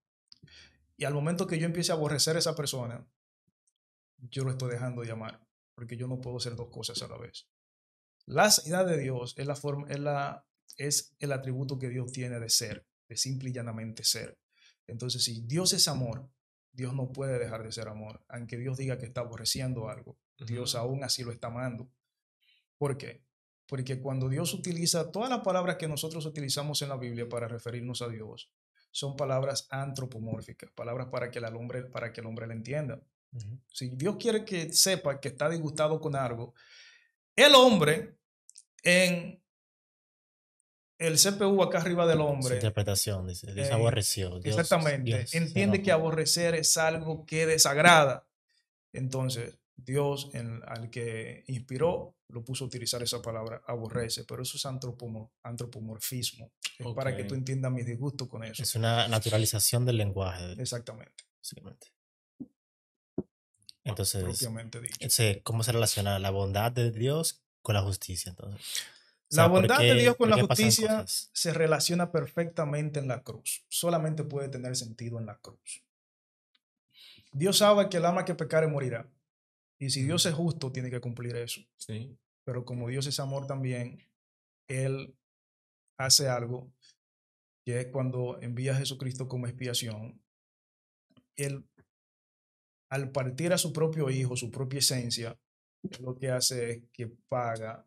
y 0.97 1.05
al 1.05 1.15
momento 1.15 1.47
que 1.47 1.59
yo 1.59 1.67
empiece 1.67 1.93
a 1.93 1.95
aborrecer 1.95 2.37
a 2.37 2.39
esa 2.39 2.55
persona, 2.55 3.07
yo 4.19 4.45
lo 4.45 4.51
estoy 4.51 4.71
dejando 4.71 5.03
de 5.03 5.11
amar, 5.11 5.47
porque 5.75 5.97
yo 5.97 6.09
no 6.09 6.21
puedo 6.21 6.39
hacer 6.39 6.57
dos 6.57 6.71
cosas 6.71 7.03
a 7.03 7.09
la 7.09 7.19
vez. 7.19 7.49
La 8.25 8.45
aceidad 8.45 8.87
de 8.87 8.99
Dios 8.99 9.35
es, 9.37 9.47
la 9.47 9.55
forma, 9.55 9.87
es, 9.89 10.01
la, 10.01 10.47
es 10.77 11.15
el 11.19 11.33
atributo 11.33 11.79
que 11.79 11.89
Dios 11.89 12.13
tiene 12.13 12.41
de 12.41 12.49
ser, 12.49 12.87
de 13.09 13.17
simple 13.17 13.51
y 13.51 13.53
llanamente 13.53 14.05
ser. 14.05 14.39
Entonces, 14.87 15.23
si 15.23 15.43
Dios 15.43 15.73
es 15.73 15.87
amor, 15.87 16.31
Dios 16.73 16.95
no 16.95 17.13
puede 17.13 17.39
dejar 17.39 17.63
de 17.63 17.73
ser 17.73 17.89
amor. 17.89 18.25
Aunque 18.29 18.57
Dios 18.57 18.77
diga 18.77 18.99
que 18.99 19.07
está 19.07 19.21
aborreciendo 19.21 19.89
algo, 19.89 20.19
Dios 20.39 20.75
aún 20.75 21.05
así 21.05 21.23
lo 21.23 21.33
está 21.33 21.49
amando. 21.49 21.91
¿Por 22.79 22.99
qué? 22.99 23.25
Porque 23.67 24.01
cuando 24.01 24.29
Dios 24.29 24.55
utiliza 24.55 25.11
todas 25.11 25.31
las 25.31 25.41
palabras 25.41 25.77
que 25.77 25.89
nosotros 25.89 26.25
utilizamos 26.27 26.83
en 26.83 26.89
la 26.89 26.97
Biblia 26.97 27.29
para 27.29 27.49
referirnos 27.49 28.03
a 28.03 28.09
Dios, 28.09 28.51
son 28.97 29.15
palabras 29.15 29.67
antropomórficas, 29.71 30.71
palabras 30.71 31.09
para 31.11 31.31
que 31.31 31.39
el 31.39 31.45
hombre, 31.55 31.83
para 31.83 32.15
que 32.15 32.23
el 32.23 32.27
hombre 32.27 32.47
le 32.47 32.55
entienda. 32.55 32.99
Uh 33.33 33.39
-huh. 33.39 33.61
Si 33.71 33.91
Dios 33.91 34.17
quiere 34.19 34.43
que 34.43 34.73
sepa 34.73 35.21
que 35.21 35.29
está 35.29 35.51
disgustado 35.51 36.01
con 36.01 36.17
algo, 36.17 36.55
el 37.37 37.55
hombre 37.55 38.17
en 38.83 39.39
el 40.99 41.19
CPU 41.19 41.63
acá 41.63 41.79
arriba 41.79 42.07
del 42.07 42.23
hombre. 42.23 42.49
Su 42.49 42.55
interpretación, 42.55 43.27
dice, 43.27 43.53
eh, 43.55 43.71
aborreció. 43.71 44.41
Dios, 44.41 44.59
exactamente. 44.59 45.03
Dios 45.03 45.35
entiende 45.35 45.83
que 45.83 45.93
aborrecer 45.93 46.55
es 46.55 46.75
algo 46.79 47.27
que 47.27 47.45
desagrada. 47.45 48.27
Entonces, 48.95 49.59
Dios, 49.77 50.31
en, 50.33 50.63
al 50.67 50.91
que 50.91 51.45
inspiró, 51.49 52.17
lo 52.29 52.45
puso 52.45 52.65
a 52.65 52.67
utilizar 52.67 53.03
esa 53.03 53.21
palabra, 53.23 53.63
aborrece, 53.67 54.25
pero 54.25 54.43
eso 54.43 54.57
es 54.57 54.67
antropomor 54.67 55.31
antropomorfismo. 55.43 56.51
Es 56.79 56.87
para 56.95 57.15
que 57.15 57.25
tú 57.25 57.35
entiendas 57.35 57.71
mi 57.71 57.83
disgusto 57.83 58.29
con 58.29 58.45
eso. 58.45 58.63
Es 58.63 58.75
una 58.75 59.07
naturalización 59.09 59.85
del 59.85 59.99
lenguaje. 59.99 60.53
Exactamente. 60.59 61.25
Entonces, 63.85 64.25
propiamente 64.25 64.81
dicho. 64.81 64.97
Ese, 65.01 65.41
¿cómo 65.45 65.63
se 65.63 65.73
relaciona 65.73 66.19
la 66.19 66.31
bondad 66.31 66.73
de 66.73 66.91
Dios 66.91 67.43
con 67.63 67.75
la 67.75 67.83
justicia? 67.83 68.31
Entonces, 68.31 68.61
o 69.29 69.35
sea, 69.35 69.45
la 69.45 69.49
bondad 69.49 69.79
qué, 69.79 69.85
de 69.85 69.95
Dios 69.95 70.17
con 70.17 70.31
la 70.31 70.45
justicia 70.45 71.05
se 71.07 71.53
relaciona 71.53 72.11
perfectamente 72.11 72.99
en 72.99 73.09
la 73.09 73.23
cruz. 73.23 73.65
Solamente 73.69 74.25
puede 74.25 74.49
tener 74.49 74.75
sentido 74.77 75.19
en 75.19 75.27
la 75.27 75.39
cruz. 75.39 75.85
Dios 77.33 77.59
sabe 77.59 77.89
que 77.89 77.99
el 77.99 78.05
ama 78.07 78.25
que 78.25 78.35
pecare 78.35 78.67
morirá. 78.67 79.09
Y 79.79 79.91
si 79.91 80.03
Dios 80.05 80.25
es 80.27 80.35
justo, 80.35 80.73
tiene 80.73 80.91
que 80.91 81.01
cumplir 81.01 81.37
eso. 81.37 81.61
Sí. 81.77 82.17
Pero 82.45 82.65
como 82.65 82.89
Dios 82.89 83.07
es 83.07 83.21
amor 83.21 83.47
también, 83.47 83.99
Él 84.69 85.17
hace 85.99 86.29
algo 86.29 86.73
que 87.65 87.81
es 87.81 87.87
cuando 87.89 88.41
envía 88.41 88.73
a 88.73 88.79
Jesucristo 88.79 89.27
como 89.29 89.47
expiación. 89.47 90.23
Él, 91.37 91.69
al 92.91 93.11
partir 93.11 93.53
a 93.53 93.59
su 93.59 93.73
propio 93.73 94.09
Hijo, 94.09 94.37
su 94.37 94.51
propia 94.51 94.79
esencia, 94.79 95.39
lo 96.01 96.15
que 96.17 96.31
hace 96.31 96.71
es 96.71 96.85
que 96.93 97.09
paga 97.09 97.87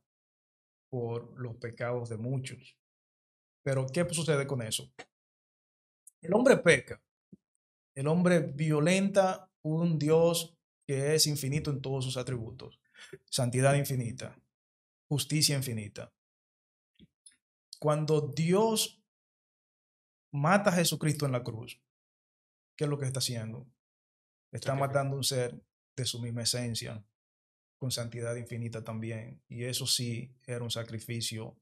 por 0.89 1.39
los 1.39 1.55
pecados 1.55 2.09
de 2.09 2.17
muchos. 2.17 2.77
Pero, 3.63 3.87
¿qué 3.87 4.05
sucede 4.09 4.45
con 4.47 4.61
eso? 4.61 4.91
El 6.21 6.33
hombre 6.33 6.57
peca. 6.57 7.01
El 7.95 8.07
hombre 8.07 8.39
violenta 8.39 9.49
un 9.61 9.97
Dios 9.99 10.58
que 10.89 11.13
es 11.13 11.27
infinito 11.27 11.69
en 11.69 11.83
todos 11.83 12.03
sus 12.03 12.17
atributos. 12.17 12.81
Santidad 13.29 13.75
infinita, 13.75 14.35
justicia 15.07 15.55
infinita. 15.55 16.11
Cuando 17.77 18.21
Dios 18.21 18.99
mata 20.31 20.71
a 20.71 20.73
Jesucristo 20.73 21.27
en 21.27 21.31
la 21.31 21.43
cruz, 21.43 21.79
¿qué 22.75 22.85
es 22.85 22.89
lo 22.89 22.97
que 22.97 23.05
está 23.05 23.19
haciendo? 23.19 23.67
Está 24.51 24.73
matando 24.73 25.15
un 25.15 25.23
ser 25.23 25.63
de 25.95 26.05
su 26.05 26.19
misma 26.19 26.41
esencia, 26.41 27.05
con 27.77 27.91
santidad 27.91 28.35
infinita 28.35 28.83
también. 28.83 29.43
Y 29.47 29.65
eso 29.65 29.85
sí 29.85 30.33
era 30.47 30.63
un 30.63 30.71
sacrificio 30.71 31.55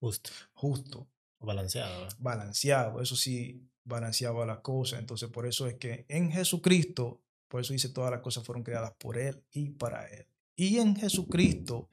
justo. 0.00 0.30
Justo. 0.54 1.06
Balanceado. 1.38 2.08
Balanceado. 2.18 3.02
Eso 3.02 3.14
sí 3.14 3.68
balanceaba 3.84 4.46
la 4.46 4.62
cosa. 4.62 4.98
Entonces, 4.98 5.28
por 5.28 5.46
eso 5.46 5.66
es 5.66 5.74
que 5.74 6.06
en 6.08 6.32
Jesucristo, 6.32 7.22
por 7.48 7.60
eso 7.60 7.72
dice, 7.72 7.88
todas 7.88 8.10
las 8.10 8.20
cosas 8.20 8.44
fueron 8.44 8.62
creadas 8.62 8.92
por 8.98 9.18
Él 9.18 9.42
y 9.52 9.70
para 9.70 10.06
Él. 10.06 10.26
Y 10.56 10.78
en 10.78 10.96
Jesucristo 10.96 11.88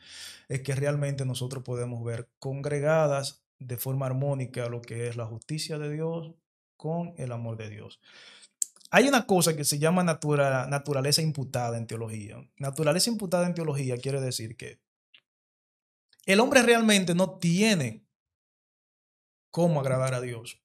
es 0.47 0.61
que 0.61 0.75
realmente 0.75 1.25
nosotros 1.25 1.63
podemos 1.63 2.03
ver 2.03 2.29
congregadas 2.39 3.43
de 3.59 3.77
forma 3.77 4.05
armónica 4.05 4.69
lo 4.69 4.81
que 4.81 5.07
es 5.07 5.15
la 5.15 5.25
justicia 5.25 5.77
de 5.77 5.91
Dios 5.91 6.33
con 6.75 7.13
el 7.17 7.31
amor 7.31 7.57
de 7.57 7.69
Dios. 7.69 7.99
Hay 8.91 9.07
una 9.07 9.25
cosa 9.25 9.55
que 9.55 9.65
se 9.65 9.79
llama 9.79 10.03
natura, 10.03 10.67
naturaleza 10.67 11.21
imputada 11.21 11.77
en 11.77 11.87
teología. 11.87 12.37
Naturaleza 12.57 13.09
imputada 13.09 13.45
en 13.45 13.53
teología 13.53 13.97
quiere 13.97 14.21
decir 14.21 14.55
que 14.55 14.79
el 16.25 16.39
hombre 16.39 16.63
realmente 16.63 17.13
no 17.13 17.37
tiene 17.37 18.03
cómo 19.51 19.79
agradar 19.79 20.13
a 20.13 20.21
Dios 20.21 20.61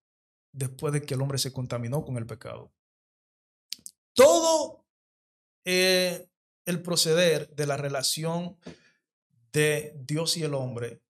después 0.52 0.92
de 0.92 1.02
que 1.02 1.14
el 1.14 1.22
hombre 1.22 1.38
se 1.38 1.52
contaminó 1.52 2.04
con 2.04 2.16
el 2.16 2.26
pecado. 2.26 2.72
Todo 4.14 4.79
eh, 5.64 6.28
el 6.64 6.82
proceder 6.82 7.54
de 7.54 7.66
la 7.66 7.76
relación 7.76 8.56
de 9.52 9.94
Dios 9.96 10.36
y 10.36 10.42
el 10.42 10.54
hombre 10.54 11.02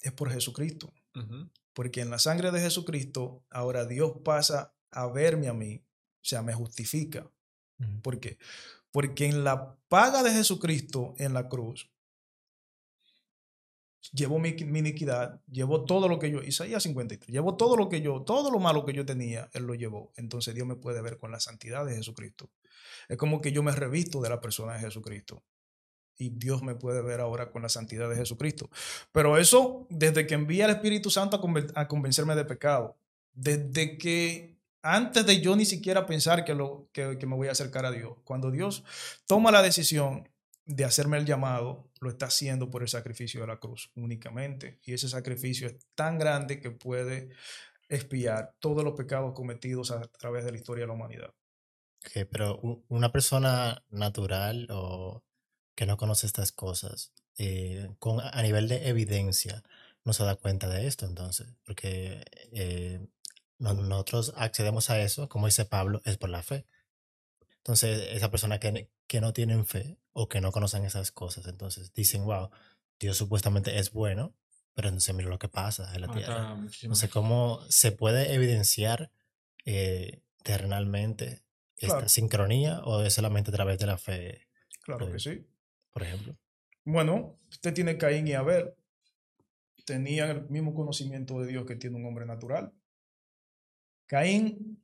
es 0.00 0.12
por 0.12 0.30
Jesucristo. 0.30 0.92
Uh 1.14 1.20
-huh. 1.20 1.50
Porque 1.72 2.00
en 2.00 2.10
la 2.10 2.18
sangre 2.18 2.50
de 2.50 2.60
Jesucristo, 2.60 3.44
ahora 3.50 3.86
Dios 3.86 4.12
pasa 4.24 4.74
a 4.90 5.06
verme 5.06 5.48
a 5.48 5.54
mí, 5.54 5.76
o 5.76 6.24
sea, 6.24 6.42
me 6.42 6.52
justifica. 6.52 7.30
Uh 7.78 7.84
-huh. 7.84 8.02
¿Por 8.02 8.20
qué? 8.20 8.38
Porque 8.90 9.26
en 9.26 9.44
la 9.44 9.76
paga 9.88 10.22
de 10.22 10.32
Jesucristo 10.32 11.14
en 11.18 11.32
la 11.32 11.48
cruz, 11.48 11.90
llevó 14.12 14.38
mi, 14.38 14.52
mi, 14.52 14.78
iniquidad, 14.80 15.40
llevó 15.50 15.84
todo 15.84 16.08
lo 16.08 16.18
que 16.18 16.30
yo, 16.30 16.42
Isaías 16.42 16.82
53, 16.82 17.30
llevó 17.30 17.56
todo 17.56 17.76
lo 17.76 17.88
que 17.88 18.00
yo, 18.00 18.22
todo 18.22 18.50
lo 18.50 18.58
malo 18.58 18.84
que 18.84 18.92
yo 18.92 19.04
tenía, 19.04 19.48
Él 19.52 19.64
lo 19.64 19.74
llevó. 19.74 20.12
Entonces 20.16 20.54
Dios 20.54 20.66
me 20.66 20.76
puede 20.76 21.02
ver 21.02 21.18
con 21.18 21.30
la 21.30 21.40
santidad 21.40 21.84
de 21.84 21.94
Jesucristo. 21.94 22.50
Es 23.08 23.16
como 23.16 23.40
que 23.40 23.52
yo 23.52 23.62
me 23.62 23.72
revisto 23.72 24.20
de 24.20 24.28
la 24.28 24.40
persona 24.40 24.74
de 24.74 24.80
Jesucristo. 24.80 25.42
Y 26.16 26.30
Dios 26.30 26.62
me 26.62 26.74
puede 26.74 27.00
ver 27.02 27.20
ahora 27.20 27.50
con 27.50 27.62
la 27.62 27.68
santidad 27.68 28.08
de 28.10 28.16
Jesucristo. 28.16 28.68
Pero 29.10 29.38
eso 29.38 29.86
desde 29.88 30.26
que 30.26 30.34
envía 30.34 30.66
al 30.66 30.72
Espíritu 30.72 31.10
Santo 31.10 31.36
a, 31.36 31.40
conven 31.40 31.68
a 31.74 31.88
convencerme 31.88 32.34
de 32.34 32.44
pecado. 32.44 32.98
Desde 33.32 33.96
que 33.96 34.58
antes 34.82 35.24
de 35.26 35.40
yo 35.40 35.56
ni 35.56 35.64
siquiera 35.64 36.06
pensar 36.06 36.44
que, 36.44 36.54
lo, 36.54 36.88
que 36.92 37.16
me 37.26 37.36
voy 37.36 37.48
a 37.48 37.52
acercar 37.52 37.86
a 37.86 37.90
Dios. 37.90 38.18
Cuando 38.24 38.50
Dios 38.50 38.84
toma 39.26 39.50
la 39.50 39.62
decisión 39.62 40.28
de 40.70 40.84
hacerme 40.84 41.18
el 41.18 41.26
llamado, 41.26 41.90
lo 42.00 42.10
está 42.10 42.26
haciendo 42.26 42.70
por 42.70 42.82
el 42.82 42.88
sacrificio 42.88 43.40
de 43.40 43.46
la 43.48 43.58
cruz 43.58 43.90
únicamente. 43.96 44.78
Y 44.84 44.92
ese 44.94 45.08
sacrificio 45.08 45.66
es 45.66 45.76
tan 45.94 46.18
grande 46.18 46.60
que 46.60 46.70
puede 46.70 47.30
expiar 47.88 48.54
todos 48.60 48.84
los 48.84 48.94
pecados 48.94 49.32
cometidos 49.34 49.90
a 49.90 50.02
través 50.02 50.44
de 50.44 50.52
la 50.52 50.58
historia 50.58 50.82
de 50.84 50.88
la 50.88 50.94
humanidad. 50.94 51.34
Ok, 52.06 52.26
pero 52.30 52.60
una 52.88 53.12
persona 53.12 53.84
natural 53.90 54.68
o 54.70 55.22
que 55.74 55.86
no 55.86 55.96
conoce 55.96 56.26
estas 56.26 56.52
cosas, 56.52 57.12
eh, 57.36 57.90
con, 57.98 58.20
a 58.20 58.42
nivel 58.42 58.68
de 58.68 58.88
evidencia, 58.88 59.62
no 60.04 60.12
se 60.12 60.24
da 60.24 60.36
cuenta 60.36 60.68
de 60.68 60.86
esto 60.86 61.06
entonces, 61.06 61.48
porque 61.64 62.24
eh, 62.52 63.06
no- 63.58 63.74
nosotros 63.74 64.32
accedemos 64.36 64.88
a 64.90 65.00
eso, 65.00 65.28
como 65.28 65.46
dice 65.46 65.64
Pablo, 65.64 66.00
es 66.04 66.16
por 66.16 66.30
la 66.30 66.42
fe. 66.42 66.66
Entonces, 67.64 68.08
esa 68.12 68.30
persona 68.30 68.58
que, 68.58 68.90
que 69.06 69.20
no 69.20 69.32
tienen 69.32 69.66
fe 69.66 69.98
o 70.12 70.28
que 70.28 70.40
no 70.40 70.50
conocen 70.52 70.84
esas 70.84 71.12
cosas, 71.12 71.46
entonces 71.46 71.92
dicen, 71.94 72.24
wow, 72.24 72.50
Dios 72.98 73.16
supuestamente 73.16 73.78
es 73.78 73.92
bueno, 73.92 74.34
pero 74.74 74.88
entonces 74.88 75.14
mira 75.14 75.28
lo 75.28 75.38
que 75.38 75.48
pasa 75.48 75.94
en 75.94 76.00
la 76.02 76.08
tierra. 76.12 76.54
No 76.56 76.68
sé 76.70 76.78
gente. 77.06 77.08
cómo 77.08 77.60
se 77.68 77.92
puede 77.92 78.32
evidenciar 78.34 79.12
eh, 79.64 80.22
terrenalmente 80.42 81.42
esta 81.76 81.94
Claro. 81.96 82.08
sincronía 82.08 82.80
o 82.84 83.02
es 83.02 83.14
solamente 83.14 83.50
a 83.50 83.54
través 83.54 83.78
de 83.78 83.86
la 83.86 83.98
fe, 83.98 84.48
Claro 84.82 85.10
que 85.10 85.18
sí. 85.18 85.46
por 85.92 86.02
ejemplo. 86.02 86.36
Bueno, 86.84 87.38
usted 87.50 87.74
tiene 87.74 87.96
Caín 87.98 88.26
y 88.26 88.32
Abel. 88.32 88.72
Tenían 89.84 90.30
el 90.30 90.48
mismo 90.50 90.74
conocimiento 90.74 91.40
de 91.40 91.46
Dios 91.48 91.66
que 91.66 91.76
tiene 91.76 91.96
un 91.96 92.06
hombre 92.06 92.24
natural. 92.26 92.72
Caín 94.06 94.82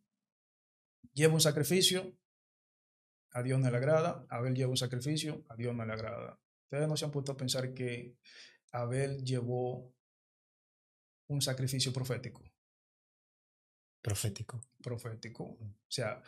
lleva 1.12 1.34
un 1.34 1.40
sacrificio, 1.40 2.12
a 3.37 3.43
Dios 3.43 3.61
no 3.61 3.70
le 3.70 3.76
agrada. 3.76 4.24
Abel 4.30 4.55
lleva 4.55 4.70
un 4.70 4.78
sacrificio, 4.78 5.45
a 5.51 5.57
Dios 5.57 5.74
no 5.74 5.84
le 5.84 5.93
agrada. 5.93 6.41
Ustedes 6.64 6.89
no 6.89 6.97
se 6.97 7.05
han 7.05 7.11
puesto 7.11 7.32
a 7.32 7.37
pensar 7.37 7.74
que 7.74 8.16
Abel 8.72 9.22
llevó 9.24 9.93
un 11.28 11.43
sacrificio 11.43 11.93
profético. 11.93 12.43
Profético. 14.01 14.59
Profético. 14.82 15.45
O 15.45 15.76
sea, 15.87 16.22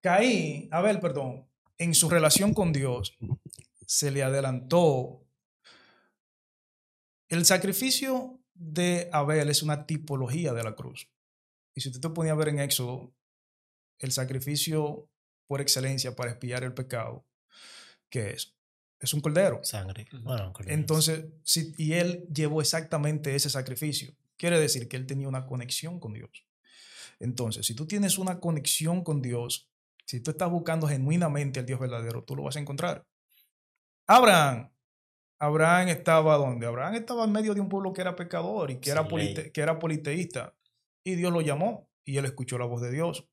Caín, 0.00 0.68
Abel, 0.72 0.98
perdón, 0.98 1.48
en 1.78 1.94
su 1.94 2.10
relación 2.10 2.54
con 2.54 2.72
Dios, 2.72 3.16
se 3.86 4.10
le 4.10 4.24
adelantó. 4.24 5.24
El 7.28 7.44
sacrificio 7.44 8.40
de 8.52 9.08
Abel 9.12 9.48
es 9.48 9.62
una 9.62 9.86
tipología 9.86 10.52
de 10.52 10.64
la 10.64 10.74
cruz. 10.74 11.08
Y 11.76 11.82
si 11.82 11.90
usted 11.90 12.00
te 12.00 12.10
ponía 12.10 12.32
a 12.32 12.36
ver 12.36 12.48
en 12.48 12.58
Éxodo, 12.58 13.14
el 14.00 14.10
sacrificio 14.10 15.08
por 15.46 15.60
excelencia 15.60 16.14
para 16.14 16.30
expiar 16.30 16.64
el 16.64 16.72
pecado, 16.74 17.24
¿qué 18.08 18.30
es? 18.30 18.54
Es 19.00 19.12
un 19.14 19.20
cordero. 19.20 19.60
Sangre. 19.64 20.06
Bueno, 20.22 20.52
cordero. 20.52 20.74
Entonces, 20.74 21.24
sí, 21.42 21.74
y 21.76 21.94
él 21.94 22.26
llevó 22.32 22.60
exactamente 22.60 23.34
ese 23.34 23.50
sacrificio. 23.50 24.14
Quiere 24.36 24.58
decir 24.60 24.88
que 24.88 24.96
él 24.96 25.06
tenía 25.06 25.28
una 25.28 25.46
conexión 25.46 25.98
con 26.00 26.12
Dios. 26.12 26.30
Entonces, 27.18 27.66
si 27.66 27.74
tú 27.74 27.86
tienes 27.86 28.18
una 28.18 28.40
conexión 28.40 29.02
con 29.04 29.20
Dios, 29.22 29.68
si 30.06 30.20
tú 30.20 30.30
estás 30.32 30.50
buscando 30.50 30.86
genuinamente 30.88 31.60
al 31.60 31.66
Dios 31.66 31.78
verdadero, 31.80 32.24
tú 32.24 32.34
lo 32.36 32.42
vas 32.44 32.56
a 32.56 32.60
encontrar. 32.60 33.04
Abraham. 34.06 34.70
Abraham 35.38 35.88
estaba 35.88 36.36
donde? 36.36 36.66
Abraham 36.66 36.94
estaba 36.94 37.24
en 37.24 37.32
medio 37.32 37.54
de 37.54 37.60
un 37.60 37.68
pueblo 37.68 37.92
que 37.92 38.00
era 38.00 38.14
pecador 38.14 38.70
y 38.70 38.78
que, 38.78 38.90
era, 38.90 39.06
polite- 39.08 39.50
que 39.52 39.60
era 39.60 39.78
politeísta. 39.78 40.54
Y 41.04 41.16
Dios 41.16 41.32
lo 41.32 41.40
llamó 41.40 41.88
y 42.04 42.16
él 42.18 42.24
escuchó 42.24 42.58
la 42.58 42.64
voz 42.64 42.80
de 42.80 42.92
Dios. 42.92 43.28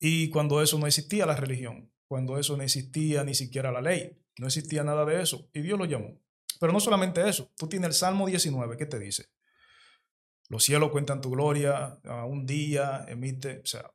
Y 0.00 0.30
cuando 0.30 0.62
eso 0.62 0.78
no 0.78 0.86
existía 0.86 1.26
la 1.26 1.36
religión, 1.36 1.92
cuando 2.08 2.38
eso 2.38 2.56
no 2.56 2.62
existía 2.62 3.22
ni 3.22 3.34
siquiera 3.34 3.70
la 3.70 3.82
ley, 3.82 4.18
no 4.38 4.46
existía 4.46 4.82
nada 4.82 5.04
de 5.04 5.20
eso, 5.20 5.48
y 5.52 5.60
Dios 5.60 5.78
lo 5.78 5.84
llamó. 5.84 6.18
Pero 6.58 6.72
no 6.72 6.80
solamente 6.80 7.28
eso, 7.28 7.52
tú 7.56 7.68
tienes 7.68 7.88
el 7.88 7.94
Salmo 7.94 8.26
19, 8.26 8.76
¿qué 8.76 8.86
te 8.86 8.98
dice? 8.98 9.28
Los 10.48 10.64
cielos 10.64 10.90
cuentan 10.90 11.20
tu 11.20 11.30
gloria, 11.30 11.98
un 12.26 12.46
día 12.46 13.04
emite, 13.06 13.60
o 13.62 13.66
sea, 13.66 13.92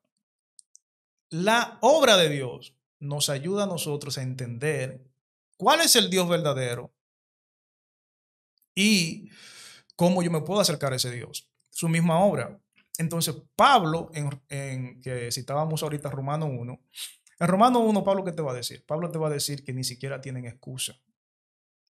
la 1.30 1.80
obra 1.82 2.16
de 2.18 2.30
Dios 2.30 2.76
nos 2.99 3.30
ayuda 3.30 3.64
a 3.64 3.68
nosotros 3.68 4.18
a 4.18 4.22
entender 4.22 5.03
cuál 5.58 5.82
es 5.82 5.95
el 5.95 6.10
Dios 6.10 6.30
verdadero 6.30 6.93
y 8.74 9.30
cómo 9.95 10.24
yo 10.24 10.32
me 10.32 10.41
puedo 10.41 10.62
acercar 10.62 10.93
a 10.93 10.97
ese 10.97 11.12
Dios. 11.12 11.49
Su 11.72 11.89
misma 11.89 12.20
obra. 12.20 12.62
Entonces, 12.98 13.36
Pablo, 13.56 14.10
en, 14.14 15.02
que 15.02 15.32
citábamos 15.32 15.84
ahorita 15.84 16.10
Romano 16.10 16.46
1, 16.46 16.80
en 17.39 17.48
Romano 17.48 17.80
1, 17.80 18.04
Pablo, 18.04 18.24
¿qué 18.24 18.32
te 18.32 18.41
va 18.41 18.52
a 18.52 18.56
decir? 18.56 18.86
Pablo 18.86 19.12
te 19.12 19.18
va 19.18 19.28
a 19.28 19.32
decir 19.32 19.64
que 19.64 19.74
ni 19.74 19.84
siquiera 19.84 20.22
tienen 20.22 20.46
excusa, 20.46 21.02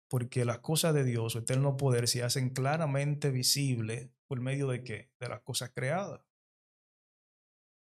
porque 0.09 0.45
las 0.45 0.59
cosas 0.59 0.93
de 0.93 1.05
Dios, 1.05 1.33
su 1.33 1.39
eterno 1.39 1.77
poder, 1.77 2.09
se 2.09 2.23
hacen 2.23 2.51
claramente 2.51 3.31
visibles 3.31 4.11
por 4.27 4.41
medio 4.41 4.69
de 4.69 4.85
qué? 4.85 5.11
De 5.19 5.29
las 5.29 5.41
cosas 5.41 5.71
creadas. 5.75 6.21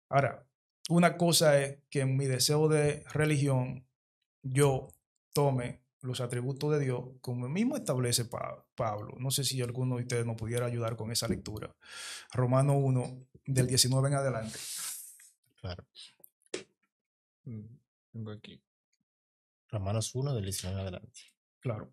Ahora, 0.08 0.46
una 0.88 1.16
cosa 1.16 1.60
es 1.60 1.78
que 1.90 2.00
en 2.00 2.16
mi 2.16 2.26
deseo 2.26 2.68
de 2.68 3.02
religión 3.12 3.86
yo 4.42 4.88
tome 5.32 5.81
los 6.02 6.20
atributos 6.20 6.72
de 6.72 6.80
Dios 6.80 7.04
como 7.20 7.48
mismo 7.48 7.76
establece 7.76 8.24
Pa- 8.26 8.64
Pablo. 8.74 9.16
No 9.18 9.30
sé 9.30 9.44
si 9.44 9.60
alguno 9.62 9.96
de 9.96 10.02
ustedes 10.02 10.26
nos 10.26 10.36
pudiera 10.36 10.66
ayudar 10.66 10.96
con 10.96 11.10
esa 11.12 11.28
lectura. 11.28 11.74
Romano 12.32 12.74
1, 12.76 13.26
del 13.46 13.66
19 13.68 14.08
en 14.08 14.14
adelante. 14.14 14.58
Claro. 15.60 15.84
Mm, 17.44 17.62
Tengo 18.12 18.30
aquí. 18.32 18.60
Romanos 19.68 20.14
1 20.14 20.34
del 20.34 20.44
19 20.44 20.74
en 20.76 20.82
adelante. 20.82 21.20
Claro, 21.60 21.92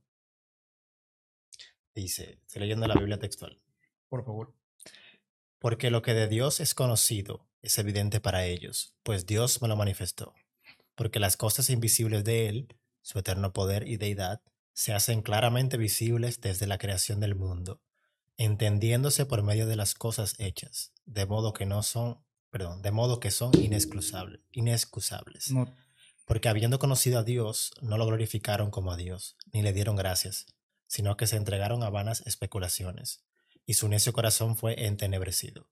Dice, 1.95 2.39
estoy 2.45 2.61
leyendo 2.61 2.87
la 2.87 2.95
Biblia 2.95 3.19
textual. 3.19 3.59
por 4.09 4.23
favor. 4.25 4.53
Porque 5.59 5.91
lo 5.91 6.01
que 6.01 6.13
de 6.13 6.27
Dios 6.27 6.59
es 6.61 6.73
conocido 6.73 7.45
es 7.61 7.77
evidente 7.77 8.21
para 8.21 8.45
ellos, 8.45 8.95
pues 9.03 9.25
Dios 9.25 9.61
me 9.61 9.67
lo 9.67 9.75
manifestó. 9.75 10.33
Porque 10.95 11.19
las 11.19 11.35
cosas 11.35 11.69
invisibles 11.69 12.23
de 12.23 12.47
Él, 12.47 12.77
su 13.01 13.19
eterno 13.19 13.53
poder 13.53 13.87
y 13.87 13.97
deidad, 13.97 14.41
se 14.73 14.93
hacen 14.93 15.21
claramente 15.21 15.77
visibles 15.77 16.39
desde 16.39 16.67
la 16.67 16.77
creación 16.77 17.19
del 17.19 17.35
mundo, 17.35 17.81
entendiéndose 18.37 19.25
por 19.25 19.43
medio 19.43 19.67
de 19.67 19.75
las 19.75 19.93
cosas 19.93 20.35
hechas, 20.37 20.93
de 21.05 21.25
modo 21.25 21.51
que 21.53 21.65
no 21.65 21.83
son, 21.83 22.23
perdón, 22.49 22.81
de 22.81 22.91
modo 22.91 23.19
que 23.19 23.31
son 23.31 23.51
inexcusables, 23.61 24.41
inexcusables. 24.51 25.51
No, 25.51 25.75
Porque 26.25 26.47
habiendo 26.47 26.79
conocido 26.79 27.19
a 27.19 27.23
Dios, 27.23 27.73
no 27.81 27.97
lo 27.97 28.05
glorificaron 28.05 28.71
como 28.71 28.91
a 28.91 28.97
Dios, 28.97 29.35
ni 29.51 29.61
le 29.61 29.73
dieron 29.73 29.97
gracias, 29.97 30.45
sino 30.87 31.17
que 31.17 31.27
se 31.27 31.35
entregaron 31.35 31.83
a 31.83 31.89
vanas 31.89 32.23
especulaciones, 32.25 33.25
y 33.65 33.73
su 33.73 33.89
necio 33.89 34.13
corazón 34.13 34.55
fue 34.55 34.85
entenebrecido. 34.85 35.69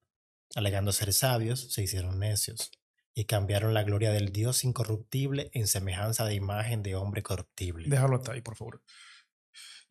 Alegando 0.54 0.92
ser 0.92 1.14
sabios, 1.14 1.72
se 1.72 1.84
hicieron 1.84 2.20
necios, 2.20 2.72
y 3.20 3.26
cambiaron 3.26 3.74
la 3.74 3.82
gloria 3.82 4.12
del 4.12 4.32
Dios 4.32 4.64
incorruptible 4.64 5.50
en 5.52 5.66
semejanza 5.66 6.24
de 6.24 6.36
imagen 6.36 6.84
de 6.84 6.94
hombre 6.94 7.24
corruptible. 7.24 7.90
déjalo 7.90 8.18
hasta 8.18 8.34
ahí, 8.34 8.42
por 8.42 8.56
favor. 8.56 8.84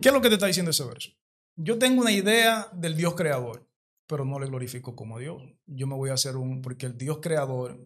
¿Qué 0.01 0.11
es 0.11 0.14
lo 0.14 0.20
que 0.22 0.29
te 0.29 0.35
está 0.35 0.47
diciendo 0.47 0.70
ese 0.70 0.85
verso? 0.85 1.11
Yo 1.57 1.77
tengo 1.77 2.03
una 2.03 2.12
idea 2.12 2.68
del 2.72 2.97
Dios 2.97 3.16
creador, 3.16 3.68
pero 4.07 4.24
no 4.24 4.39
le 4.39 4.47
glorifico 4.47 4.95
como 4.95 5.18
Dios. 5.18 5.43
Yo 5.66 5.89
me 5.89 5.97
voy 5.97 6.11
a 6.11 6.14
hacer 6.14 6.37
un, 6.37 6.62
porque 6.62 6.87
el 6.87 6.97
Dios 6.97 7.18
creador 7.20 7.85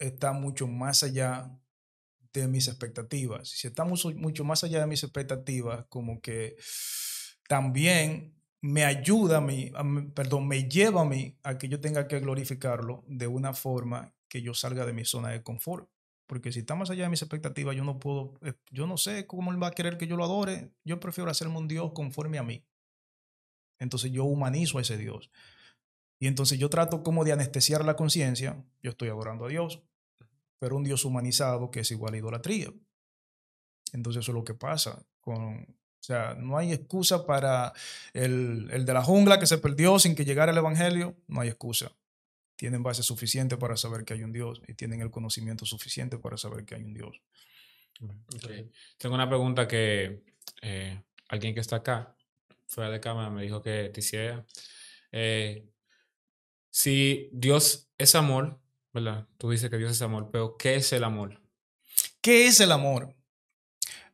está 0.00 0.32
mucho 0.32 0.66
más 0.66 1.04
allá 1.04 1.56
de 2.32 2.48
mis 2.48 2.66
expectativas. 2.66 3.48
Si 3.50 3.68
estamos 3.68 4.04
mucho 4.16 4.42
más 4.42 4.64
allá 4.64 4.80
de 4.80 4.88
mis 4.88 5.04
expectativas, 5.04 5.86
como 5.88 6.20
que 6.20 6.56
también 7.48 8.34
me 8.60 8.84
ayuda 8.84 9.36
a 9.36 9.40
mí, 9.40 9.70
a 9.76 9.84
mí- 9.84 10.10
perdón, 10.10 10.48
me 10.48 10.68
lleva 10.68 11.02
a 11.02 11.04
mí 11.04 11.38
a 11.44 11.56
que 11.56 11.68
yo 11.68 11.80
tenga 11.80 12.08
que 12.08 12.18
glorificarlo 12.18 13.04
de 13.06 13.28
una 13.28 13.52
forma 13.52 14.13
que 14.34 14.42
yo 14.42 14.52
salga 14.52 14.84
de 14.84 14.92
mi 14.92 15.04
zona 15.04 15.28
de 15.28 15.44
confort. 15.44 15.88
Porque 16.26 16.50
si 16.50 16.58
está 16.58 16.74
más 16.74 16.90
allá 16.90 17.04
de 17.04 17.08
mis 17.08 17.22
expectativas, 17.22 17.76
yo 17.76 17.84
no 17.84 18.00
puedo, 18.00 18.34
eh, 18.42 18.54
yo 18.72 18.88
no 18.88 18.96
sé 18.96 19.28
cómo 19.28 19.52
él 19.52 19.62
va 19.62 19.68
a 19.68 19.70
querer 19.70 19.96
que 19.96 20.08
yo 20.08 20.16
lo 20.16 20.24
adore. 20.24 20.72
Yo 20.82 20.98
prefiero 20.98 21.30
hacerme 21.30 21.56
un 21.56 21.68
Dios 21.68 21.92
conforme 21.94 22.38
a 22.38 22.42
mí. 22.42 22.66
Entonces 23.78 24.10
yo 24.10 24.24
humanizo 24.24 24.78
a 24.78 24.80
ese 24.80 24.96
Dios. 24.96 25.30
Y 26.18 26.26
entonces 26.26 26.58
yo 26.58 26.68
trato 26.68 27.04
como 27.04 27.22
de 27.22 27.30
anestesiar 27.30 27.84
la 27.84 27.94
conciencia. 27.94 28.60
Yo 28.82 28.90
estoy 28.90 29.08
adorando 29.08 29.44
a 29.44 29.48
Dios, 29.48 29.84
pero 30.58 30.74
un 30.74 30.82
Dios 30.82 31.04
humanizado 31.04 31.70
que 31.70 31.80
es 31.80 31.90
igual 31.92 32.14
a 32.14 32.16
idolatría. 32.16 32.72
Entonces 33.92 34.24
eso 34.24 34.32
es 34.32 34.34
lo 34.36 34.42
que 34.42 34.54
pasa 34.54 35.06
con... 35.20 35.60
O 35.62 36.06
sea, 36.06 36.34
no 36.34 36.58
hay 36.58 36.72
excusa 36.72 37.24
para 37.24 37.72
el, 38.12 38.68
el 38.72 38.84
de 38.84 38.94
la 38.94 39.04
jungla 39.04 39.38
que 39.38 39.46
se 39.46 39.58
perdió 39.58 40.00
sin 40.00 40.16
que 40.16 40.24
llegara 40.24 40.50
el 40.50 40.58
Evangelio. 40.58 41.14
No 41.28 41.40
hay 41.40 41.50
excusa. 41.50 41.92
Tienen 42.56 42.82
base 42.82 43.02
suficiente 43.02 43.56
para 43.56 43.76
saber 43.76 44.04
que 44.04 44.14
hay 44.14 44.22
un 44.22 44.32
Dios 44.32 44.62
y 44.68 44.74
tienen 44.74 45.00
el 45.00 45.10
conocimiento 45.10 45.66
suficiente 45.66 46.18
para 46.18 46.36
saber 46.36 46.64
que 46.64 46.76
hay 46.76 46.84
un 46.84 46.94
Dios. 46.94 47.20
Tengo 48.98 49.14
una 49.14 49.28
pregunta 49.28 49.66
que 49.68 50.22
eh, 50.62 51.02
alguien 51.28 51.54
que 51.54 51.60
está 51.60 51.76
acá, 51.76 52.16
fuera 52.66 52.90
de 52.90 53.00
cámara, 53.00 53.30
me 53.30 53.42
dijo 53.42 53.62
que 53.62 53.90
te 53.92 54.00
hiciera. 54.00 54.44
Eh, 55.12 55.68
Si 56.70 57.30
Dios 57.32 57.88
es 57.98 58.14
amor, 58.14 58.60
¿verdad? 58.92 59.28
Tú 59.38 59.50
dices 59.50 59.70
que 59.70 59.78
Dios 59.78 59.92
es 59.92 60.02
amor, 60.02 60.30
pero 60.32 60.56
¿qué 60.56 60.74
es 60.76 60.92
el 60.92 61.04
amor? 61.04 61.40
¿Qué 62.20 62.46
es 62.46 62.60
el 62.60 62.72
amor? 62.72 63.14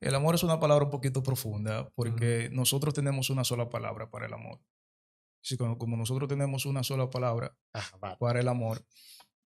El 0.01 0.14
amor 0.14 0.34
es 0.34 0.43
una 0.43 0.61
palabra 0.61 0.84
un 0.86 0.91
poquito 0.91 1.22
profunda 1.22 1.88
porque 1.95 2.51
nosotros 2.53 2.95
tenemos 2.95 3.30
una 3.30 3.45
sola 3.45 3.68
palabra 3.70 4.11
para 4.11 4.26
el 4.26 4.34
amor. 4.34 4.61
Si 5.43 5.57
como, 5.57 5.78
como 5.78 5.97
nosotros 5.97 6.28
tenemos 6.28 6.66
una 6.66 6.82
sola 6.82 7.09
palabra 7.11 7.57
Ahabat. 7.72 8.18
para 8.18 8.41
el 8.41 8.49
amor, 8.49 8.84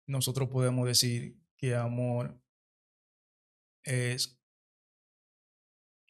nosotros 0.06 0.50
podemos 0.50 0.86
decir 0.88 1.38
que 1.58 1.76
amor 1.76 2.40
es 3.84 4.38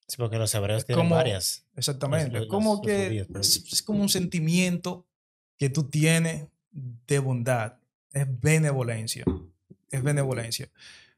Sí, 0.08 0.16
porque 0.18 0.38
los 0.38 0.54
hebreos 0.56 0.86
tienen 0.86 1.04
como- 1.06 1.16
varias. 1.16 1.66
exactamente, 1.76 2.32
los- 2.40 2.48
como 2.48 2.76
los 2.76 2.82
que 2.82 3.26
pero- 3.28 3.42
es, 3.42 3.58
es 3.74 3.84
como 3.84 4.02
un 4.02 4.08
sentimiento 4.10 5.06
que 5.58 5.70
tú 5.70 5.90
tienes 5.90 6.48
de 6.72 7.20
bondad, 7.20 7.78
es 8.14 8.26
benevolencia, 8.40 9.26
es 9.92 10.04
benevolencia. 10.04 10.72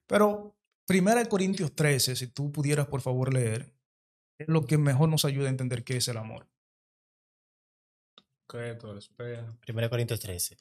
Pero 0.08 0.56
Primera 0.88 1.22
de 1.22 1.30
Corintios 1.30 1.76
13, 1.76 2.16
si 2.16 2.26
tú 2.26 2.52
pudieras 2.52 2.88
por 2.88 3.02
favor 3.02 3.32
leer, 3.32 3.72
es 4.40 4.48
lo 4.48 4.66
que 4.66 4.80
mejor 4.80 5.08
nos 5.08 5.24
ayuda 5.24 5.46
a 5.46 5.52
entender 5.52 5.84
qué 5.84 5.98
es 5.98 6.08
el 6.08 6.18
amor. 6.18 6.48
Espera. 8.98 9.46
1 9.68 9.90
Corintios 9.90 10.20
13. 10.20 10.58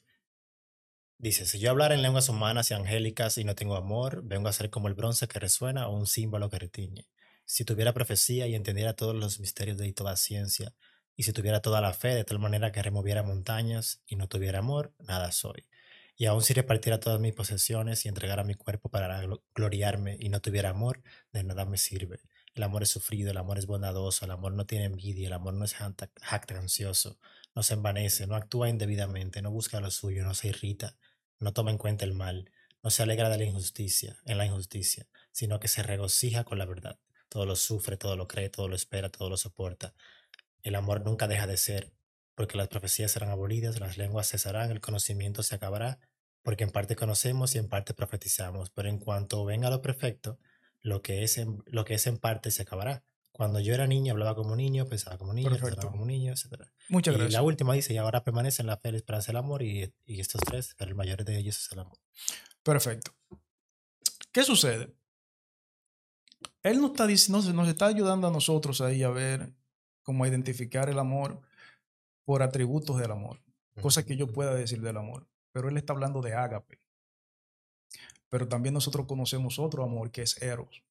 Dice, 1.17 1.45
si 1.45 1.59
yo 1.59 1.71
hablara 1.71 1.95
en 1.95 2.01
lenguas 2.01 2.29
humanas 2.29 2.69
y 2.69 2.75
angélicas 2.75 3.37
y 3.37 3.43
no 3.43 3.55
tengo 3.55 3.75
amor, 3.75 4.21
vengo 4.23 4.47
a 4.47 4.53
ser 4.53 4.69
como 4.69 4.87
el 4.87 4.93
bronce 4.93 5.27
que 5.27 5.39
resuena 5.39 5.87
o 5.87 5.95
un 5.95 6.05
símbolo 6.05 6.49
que 6.49 6.59
retiñe. 6.59 7.07
Si 7.45 7.65
tuviera 7.65 7.93
profecía 7.93 8.47
y 8.47 8.55
entendiera 8.55 8.93
todos 8.95 9.15
los 9.15 9.39
misterios 9.39 9.77
de 9.77 9.91
toda 9.91 10.15
ciencia, 10.15 10.73
y 11.15 11.23
si 11.23 11.33
tuviera 11.33 11.61
toda 11.61 11.81
la 11.81 11.93
fe 11.93 12.09
de 12.09 12.23
tal 12.23 12.39
manera 12.39 12.71
que 12.71 12.81
removiera 12.81 13.23
montañas 13.23 14.01
y 14.05 14.15
no 14.15 14.29
tuviera 14.29 14.59
amor, 14.59 14.93
nada 14.99 15.31
soy. 15.31 15.67
Y 16.15 16.27
aun 16.27 16.41
si 16.43 16.53
repartiera 16.53 16.99
todas 16.99 17.19
mis 17.19 17.33
posesiones 17.33 18.05
y 18.05 18.07
entregara 18.07 18.43
mi 18.43 18.53
cuerpo 18.53 18.89
para 18.89 19.21
glo- 19.23 19.41
gloriarme 19.55 20.15
y 20.19 20.29
no 20.29 20.41
tuviera 20.41 20.69
amor, 20.69 21.01
de 21.33 21.43
nada 21.43 21.65
me 21.65 21.77
sirve. 21.77 22.21
El 22.53 22.63
amor 22.63 22.83
es 22.83 22.89
sufrido, 22.89 23.31
el 23.31 23.37
amor 23.37 23.57
es 23.57 23.65
bondadoso, 23.65 24.25
el 24.25 24.31
amor 24.31 24.53
no 24.53 24.65
tiene 24.65 24.85
envidia, 24.85 25.27
el 25.27 25.33
amor 25.33 25.53
no 25.55 25.65
es 25.65 25.73
jacta- 25.73 26.11
jactancioso, 26.21 27.17
no 27.59 27.63
se 27.63 27.73
envanece, 27.73 28.25
no 28.25 28.37
actúa 28.37 28.69
indebidamente, 28.69 29.41
no 29.41 29.51
busca 29.51 29.81
lo 29.81 29.91
suyo, 29.91 30.23
no 30.23 30.33
se 30.33 30.47
irrita, 30.47 30.95
no 31.41 31.51
toma 31.51 31.71
en 31.71 31.77
cuenta 31.77 32.05
el 32.05 32.13
mal, 32.13 32.49
no 32.81 32.89
se 32.89 33.03
alegra 33.03 33.27
de 33.27 33.37
la 33.37 33.43
injusticia, 33.43 34.17
en 34.23 34.37
la 34.37 34.45
injusticia, 34.45 35.09
sino 35.33 35.59
que 35.59 35.67
se 35.67 35.83
regocija 35.83 36.45
con 36.45 36.57
la 36.57 36.65
verdad. 36.65 37.01
Todo 37.27 37.45
lo 37.45 37.57
sufre, 37.57 37.97
todo 37.97 38.15
lo 38.15 38.29
cree, 38.29 38.47
todo 38.49 38.69
lo 38.69 38.77
espera, 38.77 39.09
todo 39.09 39.29
lo 39.29 39.35
soporta. 39.35 39.93
El 40.63 40.73
amor 40.73 41.01
nunca 41.03 41.27
deja 41.27 41.47
de 41.47 41.57
ser, 41.57 41.91
porque 42.33 42.55
las 42.55 42.69
profecías 42.69 43.11
serán 43.11 43.29
abolidas, 43.29 43.81
las 43.81 43.97
lenguas 43.97 44.29
cesarán, 44.29 44.71
el 44.71 44.79
conocimiento 44.79 45.43
se 45.43 45.55
acabará, 45.55 45.99
porque 46.43 46.63
en 46.63 46.71
parte 46.71 46.95
conocemos 46.95 47.55
y 47.55 47.57
en 47.57 47.67
parte 47.67 47.93
profetizamos, 47.93 48.69
pero 48.69 48.87
en 48.87 48.99
cuanto 48.99 49.43
venga 49.43 49.69
lo 49.69 49.81
perfecto, 49.81 50.39
lo 50.79 51.01
que 51.01 51.23
es 51.23 51.37
en, 51.37 51.61
lo 51.65 51.83
que 51.83 51.95
es 51.95 52.07
en 52.07 52.19
parte 52.19 52.51
se 52.51 52.61
acabará. 52.61 53.03
Cuando 53.39 53.61
yo 53.61 53.73
era 53.73 53.87
niño 53.87 54.11
hablaba 54.11 54.35
como 54.35 54.53
niño, 54.53 54.85
pensaba 54.87 55.17
como 55.17 55.33
niño, 55.33 55.49
razonaba 55.51 55.91
como 55.91 56.05
niño, 56.05 56.33
etc. 56.33 56.61
Muchas 56.89 57.13
Y 57.15 57.17
gracias. 57.17 57.33
la 57.35 57.41
última 57.41 57.73
dice, 57.73 57.93
y 57.93 57.97
ahora 57.97 58.21
permanecen 58.21 58.67
la 58.67 58.75
fe, 58.75 58.91
la 58.91 58.97
esperanza 58.97 59.31
y 59.31 59.31
el 59.31 59.37
amor, 59.37 59.63
y, 59.63 59.93
y 60.05 60.19
estos 60.19 60.41
tres, 60.41 60.75
pero 60.77 60.89
el 60.89 60.95
mayor 60.95 61.23
de 61.23 61.37
ellos 61.37 61.57
es 61.57 61.71
el 61.71 61.79
amor. 61.79 61.97
Perfecto. 62.63 63.13
¿Qué 64.33 64.43
sucede? 64.43 64.93
Él 66.63 66.81
nos 66.81 66.91
está, 66.91 67.07
nos, 67.31 67.53
nos 67.53 67.69
está 67.69 67.85
ayudando 67.85 68.27
a 68.27 68.31
nosotros 68.31 68.81
ahí 68.81 69.03
a 69.03 69.09
ver 69.09 69.53
cómo 70.03 70.25
identificar 70.27 70.89
el 70.89 70.99
amor 70.99 71.39
por 72.25 72.43
atributos 72.43 72.99
del 72.99 73.11
amor, 73.11 73.39
cosas 73.81 74.03
que 74.03 74.17
yo 74.17 74.27
pueda 74.27 74.53
decir 74.53 74.81
del 74.81 74.97
amor. 74.97 75.29
Pero 75.53 75.69
él 75.69 75.77
está 75.77 75.93
hablando 75.93 76.21
de 76.21 76.33
ágape. 76.33 76.81
Pero 78.27 78.49
también 78.49 78.73
nosotros 78.73 79.05
conocemos 79.07 79.59
otro 79.59 79.85
amor 79.85 80.11
que 80.11 80.23
es 80.23 80.41
eros. 80.41 80.83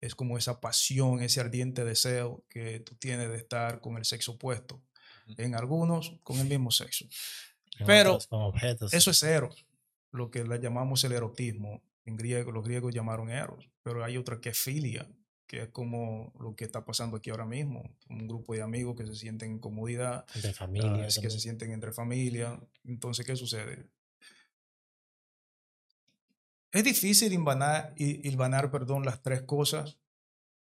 Es 0.00 0.14
como 0.14 0.38
esa 0.38 0.60
pasión, 0.60 1.22
ese 1.22 1.40
ardiente 1.40 1.84
deseo 1.84 2.44
que 2.48 2.80
tú 2.80 2.94
tienes 2.94 3.28
de 3.28 3.36
estar 3.36 3.80
con 3.80 3.98
el 3.98 4.04
sexo 4.04 4.32
opuesto. 4.32 4.82
En 5.36 5.54
algunos, 5.54 6.16
con 6.22 6.38
el 6.38 6.48
mismo 6.48 6.70
sexo. 6.70 7.06
Pero. 7.86 8.18
Eso 8.92 9.10
es 9.10 9.22
eros, 9.22 9.66
lo 10.10 10.30
que 10.30 10.44
le 10.44 10.58
llamamos 10.58 11.04
el 11.04 11.12
erotismo. 11.12 11.82
En 12.04 12.16
griego, 12.16 12.50
los 12.50 12.64
griegos 12.64 12.94
llamaron 12.94 13.30
eros, 13.30 13.68
pero 13.82 14.02
hay 14.02 14.16
otra 14.16 14.40
que 14.40 14.48
es 14.48 14.58
filia, 14.58 15.06
que 15.46 15.62
es 15.62 15.68
como 15.68 16.32
lo 16.40 16.56
que 16.56 16.64
está 16.64 16.84
pasando 16.84 17.18
aquí 17.18 17.30
ahora 17.30 17.44
mismo. 17.44 17.94
Un 18.08 18.26
grupo 18.26 18.54
de 18.54 18.62
amigos 18.62 18.96
que 18.96 19.06
se 19.06 19.14
sienten 19.14 19.52
en 19.52 19.58
comodidad, 19.58 20.24
entre 20.34 20.50
ah, 20.50 20.54
familias. 20.54 21.16
es 21.16 21.22
que 21.22 21.30
se 21.30 21.38
sienten 21.38 21.72
entre 21.72 21.92
familia. 21.92 22.58
Entonces, 22.84 23.24
¿qué 23.26 23.36
sucede? 23.36 23.86
Es 26.72 26.84
difícil 26.84 27.32
hilvanar, 27.32 27.94
hi- 27.96 28.20
hilvanar, 28.24 28.70
perdón, 28.70 29.04
las 29.04 29.22
tres 29.22 29.42
cosas, 29.42 29.98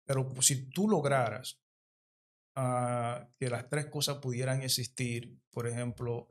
pero 0.06 0.30
si 0.42 0.70
tú 0.70 0.90
lograras 0.90 1.62
ah, 2.56 3.28
que 3.40 3.50
las 3.50 3.70
tres 3.70 3.88
cosas 3.88 4.18
pudieran 4.18 4.62
existir, 4.62 5.38
por 5.52 5.68
ejemplo, 5.68 6.28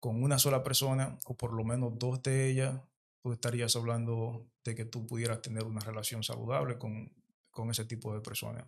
con 0.00 0.22
una 0.22 0.38
sola 0.38 0.62
persona 0.62 1.18
o 1.26 1.36
por 1.36 1.54
lo 1.54 1.64
menos 1.64 1.98
dos 1.98 2.22
de 2.22 2.50
ellas, 2.50 2.80
tú 3.22 3.32
estarías 3.32 3.76
hablando 3.76 4.48
de 4.64 4.74
que 4.74 4.84
tú 4.86 5.06
pudieras 5.06 5.42
tener 5.42 5.64
una 5.64 5.80
relación 5.80 6.22
saludable 6.22 6.78
con, 6.78 7.12
con 7.50 7.70
ese 7.70 7.84
tipo 7.86 8.14
de 8.14 8.20
personas. 8.20 8.66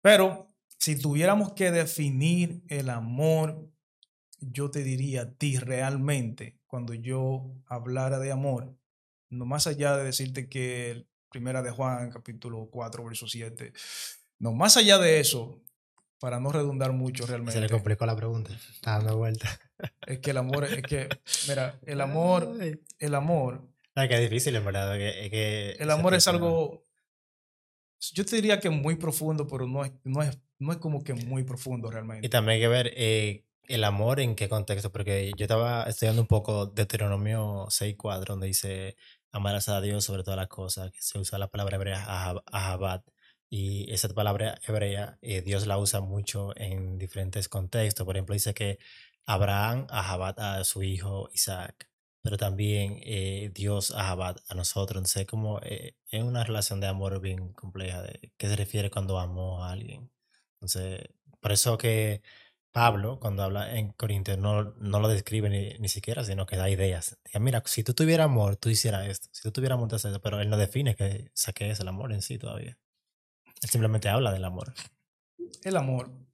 Pero 0.00 0.48
si 0.78 0.98
tuviéramos 1.00 1.52
que 1.54 1.70
definir 1.70 2.62
el 2.68 2.90
amor, 2.90 3.70
yo 4.40 4.70
te 4.70 4.82
diría 4.84 5.22
a 5.22 5.32
ti 5.34 5.58
realmente, 5.58 6.58
cuando 6.66 6.94
yo 6.94 7.52
hablara 7.66 8.18
de 8.18 8.32
amor, 8.32 8.76
no 9.34 9.44
más 9.46 9.66
allá 9.66 9.96
de 9.96 10.04
decirte 10.04 10.48
que 10.48 11.06
primera 11.30 11.62
de 11.62 11.70
Juan, 11.70 12.10
capítulo 12.10 12.68
4, 12.70 13.04
verso 13.04 13.26
7, 13.28 13.72
no 14.38 14.52
más 14.52 14.76
allá 14.76 14.98
de 14.98 15.20
eso, 15.20 15.60
para 16.20 16.40
no 16.40 16.52
redundar 16.52 16.92
mucho 16.92 17.24
Se 17.26 17.32
le 17.32 17.44
realmente, 17.44 17.72
complicó 17.72 18.06
la 18.06 18.16
pregunta. 18.16 18.52
Está 18.72 18.92
dando 18.98 19.16
vuelta. 19.18 19.48
es 20.06 20.20
que 20.20 20.30
el 20.30 20.36
amor, 20.38 20.64
es 20.64 20.82
que, 20.82 21.08
mira, 21.48 21.78
el 21.84 22.00
amor, 22.00 22.56
el 22.98 23.14
amor, 23.14 23.68
Ay, 23.96 24.08
qué 24.08 24.18
difícil, 24.18 24.54
en 24.56 24.64
verdad. 24.64 24.96
que- 24.96 25.24
es 25.26 25.30
que 25.30 25.70
el 25.72 25.90
amor 25.90 26.14
es 26.14 26.26
algo, 26.28 26.84
yo 28.12 28.24
te 28.24 28.36
diría 28.36 28.60
que 28.60 28.70
muy 28.70 28.96
profundo, 28.96 29.46
pero 29.46 29.66
no 29.66 29.84
es, 29.84 29.92
no 30.04 30.22
es, 30.22 30.38
no 30.58 30.72
es 30.72 30.78
como 30.78 31.02
que 31.02 31.14
muy 31.14 31.44
profundo 31.44 31.88
Y 31.88 31.92
realmente. 31.92 32.28
también 32.28 32.56
hay 32.56 32.60
que 32.60 32.68
ver 32.68 32.92
eh, 32.96 33.44
el 33.64 33.84
amor 33.84 34.20
en 34.20 34.34
qué 34.34 34.48
contexto, 34.48 34.92
porque 34.92 35.32
yo 35.36 35.44
estaba 35.44 35.84
estudiando 35.84 36.20
un 36.22 36.28
poco 36.28 36.66
Deuteronomio 36.66 37.66
6.4, 37.70 38.24
donde 38.26 38.46
dice, 38.48 38.96
amarás 39.34 39.68
a 39.68 39.80
Dios 39.80 40.04
sobre 40.04 40.22
todas 40.24 40.38
las 40.38 40.48
cosas, 40.48 40.92
se 40.98 41.18
usa 41.18 41.38
la 41.38 41.48
palabra 41.48 41.76
hebrea 41.76 42.04
ahab- 42.06 42.42
ahabat, 42.46 43.04
y 43.50 43.90
esa 43.92 44.08
palabra 44.08 44.58
hebrea 44.66 45.18
eh, 45.22 45.42
Dios 45.42 45.66
la 45.66 45.78
usa 45.78 46.00
mucho 46.00 46.52
en 46.56 46.98
diferentes 46.98 47.48
contextos. 47.48 48.04
Por 48.06 48.16
ejemplo, 48.16 48.34
dice 48.34 48.54
que 48.54 48.78
Abraham 49.26 49.86
ahabat 49.90 50.38
a 50.40 50.64
su 50.64 50.82
hijo 50.82 51.28
Isaac, 51.32 51.88
pero 52.22 52.36
también 52.36 52.98
eh, 53.04 53.50
Dios 53.54 53.90
ahabat 53.92 54.38
a 54.48 54.54
nosotros. 54.54 54.98
Entonces, 54.98 55.26
como 55.26 55.60
eh, 55.62 55.94
es 56.08 56.22
una 56.22 56.44
relación 56.44 56.80
de 56.80 56.88
amor 56.88 57.20
bien 57.20 57.52
compleja, 57.52 58.02
de 58.02 58.32
qué 58.36 58.48
se 58.48 58.56
refiere 58.56 58.90
cuando 58.90 59.18
amo 59.18 59.62
a 59.64 59.72
alguien. 59.72 60.10
Entonces, 60.54 61.08
por 61.40 61.52
eso 61.52 61.76
que 61.78 62.22
Pablo, 62.74 63.20
cuando 63.20 63.44
habla 63.44 63.78
en 63.78 63.92
Corintios, 63.92 64.36
no, 64.36 64.64
no 64.64 64.98
lo 64.98 65.06
describe 65.06 65.48
ni, 65.48 65.78
ni 65.78 65.88
siquiera, 65.88 66.24
sino 66.24 66.44
que 66.44 66.56
da 66.56 66.68
ideas. 66.68 67.20
Diga, 67.24 67.38
mira, 67.38 67.62
si 67.66 67.84
tú 67.84 67.94
tuvieras 67.94 68.24
amor, 68.24 68.56
tú 68.56 68.68
hicieras 68.68 69.06
esto. 69.06 69.28
Si 69.30 69.42
tú 69.42 69.52
tuvieras 69.52 69.76
amor, 69.76 69.88
tú 69.88 69.94
haces 69.94 70.10
esto. 70.10 70.20
Pero 70.20 70.40
él 70.40 70.50
no 70.50 70.56
define 70.56 70.96
que, 70.96 71.26
o 71.28 71.36
sea, 71.36 71.54
qué 71.54 71.70
es 71.70 71.78
el 71.78 71.86
amor 71.86 72.12
en 72.12 72.20
sí 72.20 72.36
todavía. 72.36 72.76
Él 73.62 73.70
simplemente 73.70 74.08
habla 74.08 74.32
del 74.32 74.44
amor. 74.44 74.74
El 75.62 75.76
amor, 75.76 76.08
o 76.08 76.26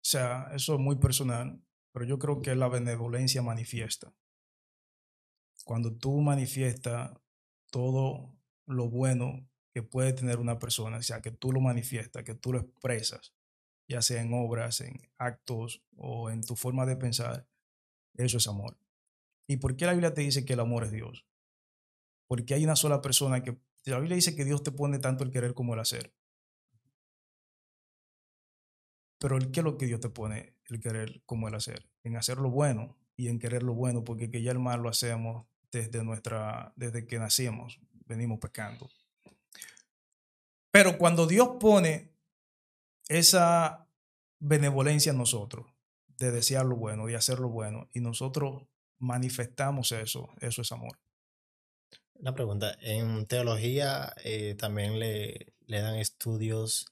sea, 0.00 0.48
eso 0.54 0.76
es 0.76 0.80
muy 0.80 0.96
personal, 0.96 1.62
pero 1.92 2.06
yo 2.06 2.18
creo 2.18 2.40
que 2.40 2.54
la 2.54 2.68
benevolencia 2.68 3.42
manifiesta. 3.42 4.14
Cuando 5.66 5.94
tú 5.94 6.22
manifiestas 6.22 7.12
todo 7.70 8.34
lo 8.64 8.88
bueno 8.88 9.46
que 9.74 9.82
puede 9.82 10.14
tener 10.14 10.38
una 10.38 10.58
persona, 10.58 10.96
o 10.96 11.02
sea, 11.02 11.20
que 11.20 11.32
tú 11.32 11.52
lo 11.52 11.60
manifiestas, 11.60 12.24
que 12.24 12.34
tú 12.34 12.54
lo 12.54 12.60
expresas, 12.60 13.34
ya 13.92 14.00
sea 14.00 14.22
en 14.22 14.32
obras, 14.32 14.80
en 14.80 15.00
actos 15.18 15.82
o 15.96 16.30
en 16.30 16.42
tu 16.42 16.56
forma 16.56 16.86
de 16.86 16.96
pensar, 16.96 17.46
eso 18.14 18.38
es 18.38 18.48
amor. 18.48 18.78
¿Y 19.46 19.58
por 19.58 19.76
qué 19.76 19.84
la 19.84 19.92
Biblia 19.92 20.14
te 20.14 20.22
dice 20.22 20.46
que 20.46 20.54
el 20.54 20.60
amor 20.60 20.84
es 20.84 20.92
Dios? 20.92 21.26
Porque 22.26 22.54
hay 22.54 22.64
una 22.64 22.74
sola 22.74 23.02
persona 23.02 23.42
que, 23.42 23.58
la 23.84 23.98
Biblia 23.98 24.16
dice 24.16 24.34
que 24.34 24.46
Dios 24.46 24.62
te 24.62 24.72
pone 24.72 24.98
tanto 24.98 25.24
el 25.24 25.30
querer 25.30 25.52
como 25.52 25.74
el 25.74 25.80
hacer. 25.80 26.14
Pero 29.18 29.38
¿qué 29.52 29.60
es 29.60 29.64
lo 29.64 29.76
que 29.76 29.86
Dios 29.86 30.00
te 30.00 30.08
pone 30.08 30.56
el 30.66 30.80
querer 30.80 31.22
como 31.26 31.48
el 31.48 31.54
hacer? 31.54 31.90
En 32.02 32.16
hacer 32.16 32.38
lo 32.38 32.50
bueno 32.50 32.96
y 33.14 33.28
en 33.28 33.38
querer 33.38 33.62
lo 33.62 33.74
bueno, 33.74 34.04
porque 34.04 34.30
que 34.30 34.42
ya 34.42 34.52
el 34.52 34.58
mal 34.58 34.80
lo 34.80 34.88
hacemos 34.88 35.46
desde 35.70 36.02
nuestra, 36.02 36.72
desde 36.76 37.06
que 37.06 37.18
nacimos, 37.18 37.78
venimos 38.06 38.38
pecando. 38.38 38.88
Pero 40.70 40.96
cuando 40.96 41.26
Dios 41.26 41.56
pone 41.60 42.11
esa 43.18 43.86
benevolencia 44.38 45.10
en 45.10 45.18
nosotros, 45.18 45.66
de 46.18 46.30
desear 46.30 46.66
lo 46.66 46.76
bueno, 46.76 47.06
de 47.06 47.16
hacer 47.16 47.38
lo 47.38 47.48
bueno, 47.48 47.88
y 47.92 48.00
nosotros 48.00 48.64
manifestamos 48.98 49.92
eso, 49.92 50.30
eso 50.40 50.62
es 50.62 50.72
amor. 50.72 50.98
Una 52.14 52.34
pregunta, 52.34 52.76
en 52.80 53.26
teología 53.26 54.14
eh, 54.24 54.54
también 54.56 54.98
le, 54.98 55.54
le 55.66 55.80
dan 55.80 55.96
estudios 55.96 56.86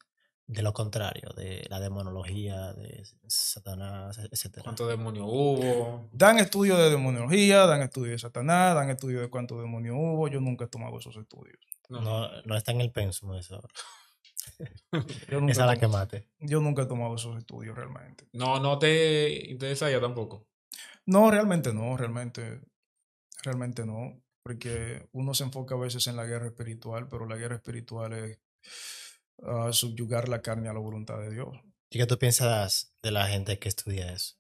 de 0.51 0.63
lo 0.63 0.73
contrario, 0.73 1.31
de 1.37 1.65
la 1.71 1.79
demonología, 1.79 2.73
de 2.73 3.05
Satanás, 3.29 4.19
etc. 4.19 4.63
¿Cuántos 4.65 4.89
demonios 4.89 5.27
hubo? 5.29 6.09
Dan 6.13 6.41
estudios 6.41 6.77
de 6.77 6.91
demonología, 6.91 7.67
dan 7.67 7.83
estudios 7.83 8.15
de 8.15 8.19
Satanás, 8.19 8.75
dan 8.75 8.91
estudios 8.91 9.23
de 9.23 9.31
cuántos 9.31 9.61
demonios 9.61 9.95
hubo. 9.97 10.27
Yo 10.27 10.41
nunca 10.41 10.65
he 10.65 10.69
tomado 10.69 10.99
esos 10.99 11.17
estudios. 11.17 11.57
No, 11.89 12.01
no, 12.45 12.57
está 12.57 12.73
en 12.73 12.81
el 12.81 12.91
pensum 12.91 13.35
eso. 13.35 13.61
Yo 15.31 15.41
nunca, 15.41 15.53
Esa 15.53 15.63
es 15.63 15.67
la 15.67 15.77
que 15.79 15.89
mate. 15.89 16.29
yo 16.41 16.61
nunca 16.61 16.83
he 16.83 16.87
tomado 16.87 17.15
esos 17.15 17.37
estudios 17.39 17.77
realmente. 17.77 18.27
No, 18.33 18.61
no 18.61 18.79
te 18.79 19.51
interesa 19.51 19.91
ya 19.91 20.01
tampoco. 20.01 20.47
No, 21.07 21.31
realmente 21.31 21.73
no, 21.73 21.97
realmente, 21.97 22.61
realmente 23.43 23.85
no. 23.87 24.21
Porque 24.43 25.07
uno 25.13 25.35
se 25.35 25.45
enfoca 25.45 25.75
a 25.75 25.79
veces 25.79 26.07
en 26.07 26.17
la 26.17 26.25
guerra 26.25 26.47
espiritual, 26.47 27.09
pero 27.09 27.27
la 27.27 27.37
guerra 27.37 27.57
espiritual 27.57 28.13
es 28.15 28.39
ah, 29.43 29.71
subyugar 29.73 30.29
la 30.29 30.41
carne 30.43 30.69
a 30.69 30.73
la 30.73 30.81
voluntad 30.81 31.19
de 31.19 31.31
Dios. 31.31 31.49
¿Y 31.91 31.99
qué 31.99 32.07
tú 32.07 32.19
piensas 32.19 32.95
de 33.03 33.11
la 33.11 33.27
gente 33.27 33.59
que 33.59 33.69
estudia 33.69 34.13
eso? 34.13 34.37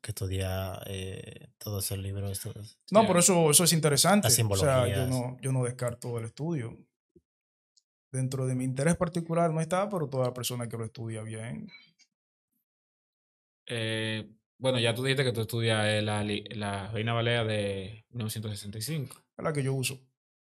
Que 0.00 0.10
estudia 0.10 0.80
eh, 0.86 1.48
todos 1.58 1.84
esos 1.84 1.98
libros. 1.98 2.40
todos- 2.40 2.78
No, 2.90 3.06
por 3.06 3.18
eso, 3.18 3.50
eso 3.50 3.64
es 3.64 3.72
interesante. 3.72 4.28
Las 4.28 4.38
O 4.38 4.56
sea, 4.56 4.86
yo 4.88 5.06
no, 5.06 5.36
yo 5.40 5.52
no 5.52 5.64
descarto 5.64 6.18
el 6.18 6.24
estudio. 6.26 6.76
Dentro 8.12 8.46
de 8.46 8.54
mi 8.54 8.64
interés 8.64 8.96
particular 8.96 9.50
no 9.52 9.60
está, 9.60 9.88
pero 9.88 10.06
toda 10.06 10.34
persona 10.34 10.68
que 10.68 10.76
lo 10.76 10.84
estudia 10.84 11.22
bien. 11.22 11.68
Eh, 13.66 14.30
bueno, 14.58 14.78
ya 14.78 14.94
tú 14.94 15.02
dijiste 15.02 15.24
que 15.24 15.32
tú 15.32 15.40
estudias 15.40 15.86
eh, 15.86 16.02
la, 16.02 16.22
la 16.50 16.92
Reina 16.92 17.14
Valera 17.14 17.44
de 17.44 18.04
1965. 18.10 19.16
Es 19.38 19.44
la 19.44 19.52
que 19.52 19.62
yo 19.62 19.72
uso. 19.72 19.98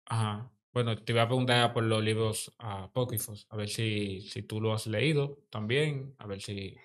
Ajá. 0.07 0.51
Bueno, 0.73 0.97
te 0.97 1.13
iba 1.13 1.23
a 1.23 1.29
preguntar 1.29 1.73
por 1.73 1.83
los 1.83 2.03
libros 2.03 2.55
apócrifos, 2.59 3.47
a 3.51 3.57
ver 3.57 3.69
si, 3.69 4.23
si 4.23 4.43
tú 4.43 4.61
lo 4.61 4.73
has 4.73 4.87
leído 4.87 5.45
también, 5.51 6.15
a 6.19 6.27
ver 6.27 6.41
si 6.41 6.77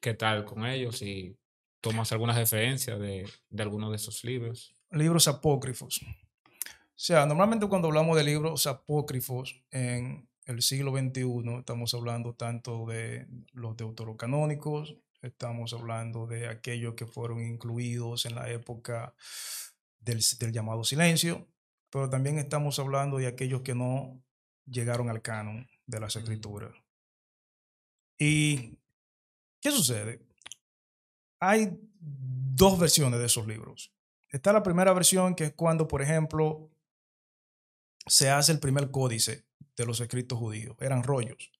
qué 0.00 0.14
tal 0.14 0.44
con 0.44 0.66
ellos, 0.66 0.98
si 0.98 1.36
tomas 1.80 2.12
alguna 2.12 2.34
referencia 2.34 2.96
de, 2.98 3.28
de 3.48 3.62
alguno 3.62 3.90
de 3.90 3.96
esos 3.96 4.24
libros. 4.24 4.74
Libros 4.90 5.28
apócrifos. 5.28 6.00
O 7.00 7.02
sea, 7.02 7.24
normalmente 7.24 7.66
cuando 7.66 7.88
hablamos 7.88 8.14
de 8.14 8.24
libros 8.24 8.66
apócrifos 8.66 9.64
en 9.70 10.28
el 10.44 10.60
siglo 10.60 10.92
XXI, 10.92 11.60
estamos 11.60 11.94
hablando 11.94 12.34
tanto 12.34 12.84
de 12.84 13.26
los 13.54 13.74
deuterocanónicos, 13.74 14.98
estamos 15.22 15.72
hablando 15.72 16.26
de 16.26 16.48
aquellos 16.48 16.92
que 16.96 17.06
fueron 17.06 17.42
incluidos 17.42 18.26
en 18.26 18.34
la 18.34 18.50
época 18.50 19.14
del, 19.98 20.22
del 20.38 20.52
llamado 20.52 20.84
silencio, 20.84 21.48
pero 21.88 22.10
también 22.10 22.38
estamos 22.38 22.78
hablando 22.78 23.16
de 23.16 23.28
aquellos 23.28 23.62
que 23.62 23.74
no 23.74 24.22
llegaron 24.66 25.08
al 25.08 25.22
canon 25.22 25.66
de 25.86 26.00
las 26.00 26.16
escrituras. 26.16 26.74
¿Y 28.18 28.78
qué 29.62 29.70
sucede? 29.70 30.20
Hay 31.38 31.80
dos 31.98 32.78
versiones 32.78 33.20
de 33.20 33.24
esos 33.24 33.46
libros. 33.46 33.90
Está 34.28 34.52
la 34.52 34.62
primera 34.62 34.92
versión, 34.92 35.34
que 35.34 35.44
es 35.44 35.52
cuando, 35.54 35.88
por 35.88 36.02
ejemplo, 36.02 36.69
se 38.06 38.30
hace 38.30 38.52
el 38.52 38.60
primer 38.60 38.90
códice 38.90 39.44
de 39.76 39.86
los 39.86 40.00
escritos 40.00 40.38
judíos. 40.38 40.76
Eran 40.80 41.02
rollos. 41.02 41.52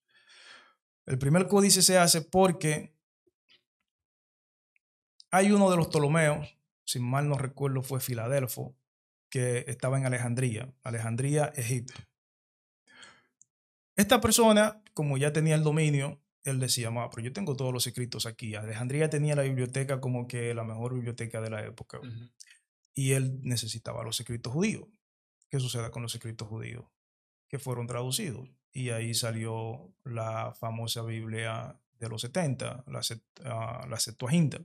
El 1.05 1.17
primer 1.17 1.47
códice 1.47 1.81
se 1.81 1.97
hace 1.97 2.21
porque 2.21 2.95
hay 5.31 5.51
uno 5.51 5.71
de 5.71 5.77
los 5.77 5.87
Ptolomeos, 5.87 6.57
si 6.83 6.99
mal 6.99 7.27
no 7.27 7.37
recuerdo 7.37 7.81
fue 7.81 7.99
Filadelfo, 7.99 8.75
que 9.29 9.63
estaba 9.67 9.97
en 9.97 10.05
Alejandría, 10.05 10.73
Alejandría, 10.83 11.53
Egipto. 11.55 11.93
Esta 13.95 14.19
persona, 14.19 14.83
como 14.93 15.17
ya 15.17 15.31
tenía 15.31 15.55
el 15.55 15.63
dominio, 15.63 16.21
él 16.43 16.59
decía, 16.59 16.91
"Ma, 16.91 17.09
pero 17.09 17.23
yo 17.23 17.33
tengo 17.33 17.55
todos 17.55 17.73
los 17.73 17.87
escritos 17.87 18.25
aquí. 18.25 18.55
Alejandría 18.55 19.09
tenía 19.09 19.35
la 19.35 19.43
biblioteca 19.43 20.01
como 20.01 20.27
que 20.27 20.53
la 20.53 20.63
mejor 20.63 20.95
biblioteca 20.95 21.39
de 21.39 21.49
la 21.49 21.63
época 21.63 22.01
y 22.93 23.13
él 23.13 23.39
necesitaba 23.43 24.03
los 24.03 24.19
escritos 24.19 24.51
judíos. 24.51 24.87
¿Qué 25.51 25.59
sucede 25.59 25.91
con 25.91 26.01
los 26.01 26.15
escritos 26.15 26.47
judíos? 26.47 26.85
Que 27.49 27.59
fueron 27.59 27.85
traducidos. 27.85 28.47
Y 28.71 28.91
ahí 28.91 29.13
salió 29.13 29.93
la 30.05 30.53
famosa 30.53 31.03
Biblia 31.03 31.77
de 31.99 32.07
los 32.07 32.21
70, 32.21 32.85
la, 32.87 33.01
ah, 33.43 33.85
la 33.89 33.99
Septuaginta. 33.99 34.61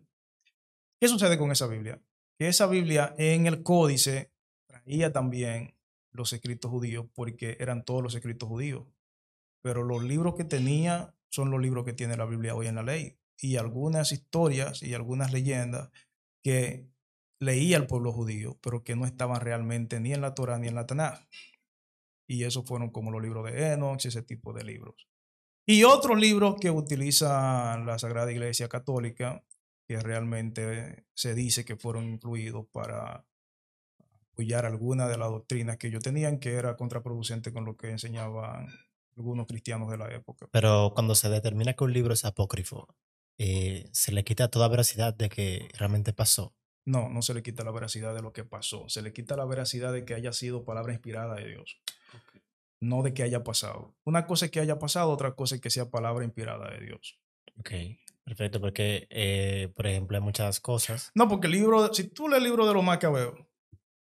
¿Qué 1.00 1.08
sucede 1.08 1.38
con 1.38 1.50
esa 1.50 1.66
Biblia? 1.66 2.00
Que 2.38 2.46
esa 2.46 2.68
Biblia 2.68 3.16
en 3.18 3.48
el 3.48 3.64
códice 3.64 4.30
traía 4.68 5.12
también 5.12 5.74
los 6.12 6.32
escritos 6.32 6.70
judíos 6.70 7.06
porque 7.14 7.56
eran 7.58 7.84
todos 7.84 8.00
los 8.00 8.14
escritos 8.14 8.48
judíos. 8.48 8.86
Pero 9.62 9.82
los 9.82 10.04
libros 10.04 10.36
que 10.36 10.44
tenía 10.44 11.16
son 11.30 11.50
los 11.50 11.60
libros 11.60 11.84
que 11.84 11.94
tiene 11.94 12.16
la 12.16 12.26
Biblia 12.26 12.54
hoy 12.54 12.68
en 12.68 12.76
la 12.76 12.84
ley. 12.84 13.18
Y 13.40 13.56
algunas 13.56 14.12
historias 14.12 14.84
y 14.84 14.94
algunas 14.94 15.32
leyendas 15.32 15.90
que 16.44 16.86
leía 17.38 17.76
el 17.76 17.86
pueblo 17.86 18.12
judío, 18.12 18.58
pero 18.62 18.82
que 18.82 18.96
no 18.96 19.06
estaban 19.06 19.40
realmente 19.40 20.00
ni 20.00 20.12
en 20.12 20.20
la 20.20 20.34
Torah 20.34 20.58
ni 20.58 20.68
en 20.68 20.74
la 20.74 20.86
Tanaj. 20.86 21.20
Y 22.28 22.44
esos 22.44 22.66
fueron 22.66 22.90
como 22.90 23.10
los 23.10 23.22
libros 23.22 23.44
de 23.44 23.72
Enoch 23.72 24.04
ese 24.04 24.22
tipo 24.22 24.52
de 24.52 24.64
libros. 24.64 25.08
Y 25.66 25.84
otros 25.84 26.18
libros 26.18 26.56
que 26.60 26.70
utiliza 26.70 27.76
la 27.78 27.98
Sagrada 27.98 28.30
Iglesia 28.30 28.68
Católica, 28.68 29.44
que 29.88 30.00
realmente 30.00 31.06
se 31.14 31.34
dice 31.34 31.64
que 31.64 31.76
fueron 31.76 32.04
incluidos 32.04 32.66
para 32.72 33.24
apoyar 34.32 34.66
alguna 34.66 35.08
de 35.08 35.18
las 35.18 35.30
doctrinas 35.30 35.76
que 35.76 35.88
ellos 35.88 36.02
tenían, 36.02 36.38
que 36.38 36.54
era 36.54 36.76
contraproducente 36.76 37.52
con 37.52 37.64
lo 37.64 37.76
que 37.76 37.90
enseñaban 37.90 38.68
algunos 39.16 39.46
cristianos 39.46 39.90
de 39.90 39.96
la 39.96 40.12
época. 40.12 40.48
Pero 40.52 40.92
cuando 40.94 41.14
se 41.14 41.28
determina 41.30 41.72
que 41.74 41.84
un 41.84 41.92
libro 41.92 42.12
es 42.12 42.24
apócrifo, 42.24 42.88
eh, 43.38 43.88
se 43.92 44.12
le 44.12 44.24
quita 44.24 44.48
toda 44.48 44.68
veracidad 44.68 45.14
de 45.14 45.28
que 45.28 45.68
realmente 45.78 46.12
pasó. 46.12 46.54
No, 46.86 47.08
no 47.10 47.20
se 47.20 47.34
le 47.34 47.42
quita 47.42 47.64
la 47.64 47.72
veracidad 47.72 48.14
de 48.14 48.22
lo 48.22 48.32
que 48.32 48.44
pasó, 48.44 48.88
se 48.88 49.02
le 49.02 49.12
quita 49.12 49.36
la 49.36 49.44
veracidad 49.44 49.92
de 49.92 50.04
que 50.04 50.14
haya 50.14 50.32
sido 50.32 50.64
palabra 50.64 50.92
inspirada 50.92 51.34
de 51.34 51.48
Dios, 51.48 51.78
no 52.80 53.02
de 53.02 53.12
que 53.12 53.22
haya 53.24 53.42
pasado. 53.42 53.94
Una 54.04 54.24
cosa 54.26 54.46
es 54.46 54.50
que 54.52 54.60
haya 54.60 54.78
pasado, 54.78 55.10
otra 55.10 55.32
cosa 55.32 55.56
es 55.56 55.60
que 55.60 55.68
sea 55.70 55.90
palabra 55.90 56.24
inspirada 56.24 56.70
de 56.70 56.86
Dios. 56.86 57.18
Ok, 57.58 57.70
perfecto, 58.24 58.60
porque, 58.60 59.06
eh, 59.10 59.72
por 59.74 59.86
ejemplo, 59.88 60.16
hay 60.16 60.22
muchas 60.22 60.60
cosas. 60.60 61.10
No, 61.14 61.28
porque 61.28 61.48
el 61.48 61.54
libro, 61.54 61.92
si 61.92 62.04
tú 62.04 62.28
lees 62.28 62.38
el 62.38 62.44
libro 62.44 62.66
de 62.66 62.74
los 62.74 62.84
macabeos, 62.84 63.34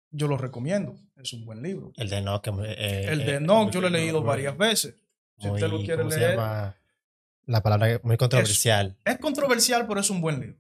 yo 0.10 0.28
lo 0.28 0.38
recomiendo, 0.38 0.96
es 1.18 1.32
un 1.34 1.46
buen 1.46 1.62
libro. 1.62 1.94
El 1.98 2.10
de 2.10 2.18
Enoch. 2.18 2.48
eh, 2.66 3.06
El 3.10 3.20
de 3.26 3.32
eh, 3.34 3.36
Enoch 3.36 3.72
yo 3.72 3.80
lo 3.82 3.88
he 3.88 3.92
leído 3.92 4.22
muy- 4.22 4.28
varias 4.28 4.58
veces. 4.58 4.96
Si 5.38 5.48
usted 5.50 5.70
lo 5.70 5.78
quiere 5.78 5.98
¿cómo 5.98 6.12
se 6.12 6.20
leer? 6.20 6.40
La 7.46 7.62
palabra 7.64 8.00
muy 8.04 8.18
controversial. 8.18 8.98
es 9.06 9.18
controversial, 9.20 9.86
pero 9.88 10.00
es 10.00 10.10
un 10.10 10.20
buen 10.22 10.40
libro. 10.40 10.58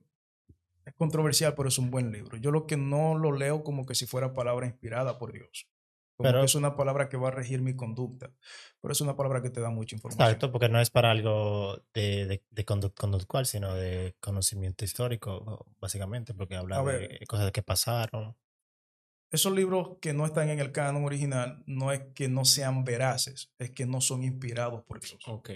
Controversial, 1.02 1.56
pero 1.56 1.68
es 1.70 1.80
un 1.80 1.89
buen 1.89 2.12
libro. 2.12 2.38
Yo 2.38 2.52
lo 2.52 2.68
que 2.68 2.78
no 2.78 3.18
lo 3.18 3.32
leo 3.32 3.64
como 3.64 3.88
que 3.88 3.95
si 3.95 4.06
fuera 4.06 4.34
palabra 4.36 4.68
inspirada 4.68 5.18
por 5.18 5.32
Dios. 5.34 5.68
Como 6.16 6.28
Pero- 6.30 6.41
que 6.41 6.45
es 6.45 6.54
una 6.54 6.76
palabra 6.76 7.10
que 7.10 7.18
va 7.18 7.30
a 7.30 7.32
regir 7.32 7.60
mi 7.64 7.76
conducta. 7.76 8.30
Pero 8.80 8.91
es 8.91 9.02
una 9.02 9.16
palabra 9.16 9.41
que 9.41 9.49
te 9.49 9.62
da 9.62 9.72
mucha 9.72 9.95
información. 9.95 10.28
Exacto, 10.28 10.52
porque 10.52 10.70
no 10.70 10.80
es 10.80 10.91
para 10.91 11.10
algo 11.10 11.82
de, 11.95 12.28
de, 12.28 12.43
de 12.52 12.66
condu- 12.68 12.93
conductual, 12.93 13.47
sino 13.47 13.74
de 13.74 14.16
conocimiento 14.20 14.86
histórico, 14.86 15.66
básicamente, 15.80 16.36
porque 16.36 16.56
habla 16.56 16.84
de 16.84 17.20
cosas 17.28 17.52
que 17.52 17.64
pasaron. 17.64 18.38
Esos 19.32 19.54
libros 19.54 19.97
que 20.02 20.14
no 20.14 20.28
están 20.28 20.49
en 20.49 20.60
el 20.60 20.72
canon 20.72 21.04
original 21.06 21.64
no 21.66 21.91
es 21.91 22.02
que 22.14 22.28
no 22.30 22.45
sean 22.45 22.84
veraces, 22.84 23.52
es 23.58 23.72
que 23.72 23.88
no 23.88 24.02
son 24.02 24.22
inspirados 24.24 24.84
por 24.84 24.99
Dios. 24.99 25.18
Ok. 25.26 25.49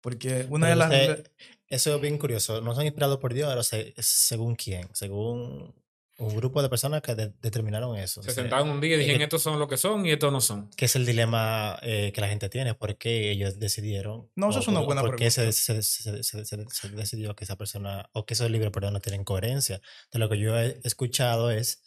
Porque 0.00 0.46
una 0.48 0.68
Pero 0.68 0.70
de 0.70 0.76
las... 0.76 0.90
usted- 0.92 1.32
Eso 1.70 1.94
es 1.94 2.00
bien 2.02 2.18
curioso. 2.18 2.60
No 2.60 2.74
son 2.74 2.84
inspirados 2.84 3.18
por 3.18 3.32
Dios, 3.32 3.48
pero 3.48 3.62
se- 3.62 3.94
según 3.98 4.56
quién. 4.56 4.88
Según 4.92 5.72
un 6.18 6.36
grupo 6.36 6.60
de 6.60 6.68
personas 6.68 7.00
que 7.00 7.14
de- 7.14 7.32
determinaron 7.40 7.96
eso. 7.96 8.22
Se 8.22 8.28
O 8.30 8.34
sea, 8.34 8.42
sentaron 8.42 8.68
un 8.68 8.80
día 8.80 8.90
y 8.90 8.92
es 8.94 8.98
dijeron 9.00 9.18
que- 9.20 9.24
estos 9.24 9.42
son 9.42 9.58
lo 9.58 9.68
que 9.68 9.78
son 9.78 10.04
y 10.04 10.10
estos 10.10 10.30
no 10.30 10.40
son. 10.42 10.68
¿Qué 10.76 10.84
es 10.84 10.96
el 10.96 11.06
dilema 11.06 11.78
eh, 11.80 12.12
que 12.14 12.20
la 12.20 12.28
gente 12.28 12.50
tiene? 12.50 12.74
¿Por 12.74 12.98
qué 12.98 13.30
ellos 13.30 13.58
decidieron? 13.58 14.28
No, 14.36 14.50
eso 14.50 14.58
o 14.58 14.62
es 14.62 14.68
una 14.68 14.80
por- 14.80 14.86
buena 14.86 15.00
¿Por 15.00 15.16
qué 15.16 15.30
se, 15.30 15.42
pregunta. 15.42 15.56
se- 15.56 15.82
se- 15.82 16.22
se- 16.22 16.44
se- 16.44 16.66
se 16.68 16.88
decidió 16.90 17.34
que 17.34 17.44
esa 17.44 17.56
persona, 17.56 18.10
o 18.12 18.26
que 18.26 18.34
esos 18.34 18.50
libros, 18.50 18.70
perdón, 18.72 18.92
no 18.92 19.00
tienen 19.00 19.24
coherencia? 19.24 19.80
De 20.12 20.18
lo 20.18 20.28
que 20.28 20.38
yo 20.38 20.58
he 20.58 20.78
escuchado 20.84 21.50
es 21.50 21.82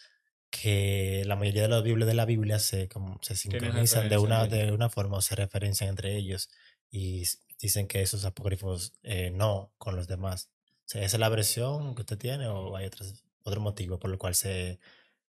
que 0.49 1.23
la 1.25 1.36
mayoría 1.36 1.63
de 1.63 1.67
los 1.67 1.84
Biblias 1.84 2.07
de 2.07 2.13
la 2.13 2.25
Biblia 2.25 2.57
se, 2.59 2.88
como, 2.88 3.19
se 3.21 3.36
sincronizan 3.36 4.07
de 4.09 4.17
una, 4.17 4.45
de 4.47 4.71
una 4.71 4.89
forma 4.89 5.17
o 5.17 5.21
se 5.21 5.36
referencian 5.36 5.89
entre 5.89 6.15
ellos 6.15 6.49
y 6.93 7.23
dicen 7.59 7.87
que 7.87 8.03
esos 8.03 8.23
apócrifos 8.23 8.93
eh, 9.01 9.31
no 9.31 9.73
con 9.79 9.95
los 9.95 10.07
demás. 10.07 10.51
O 10.67 10.83
sea, 10.85 11.03
¿Esa 11.03 11.17
es 11.17 11.19
la 11.19 11.29
versión 11.29 11.95
que 11.95 12.01
usted 12.01 12.19
tiene 12.19 12.45
o 12.47 12.77
hay 12.77 12.85
otros, 12.85 13.25
otro 13.41 13.61
motivo 13.61 13.97
por 13.97 14.11
el 14.11 14.19
cual 14.19 14.35
se, 14.35 14.79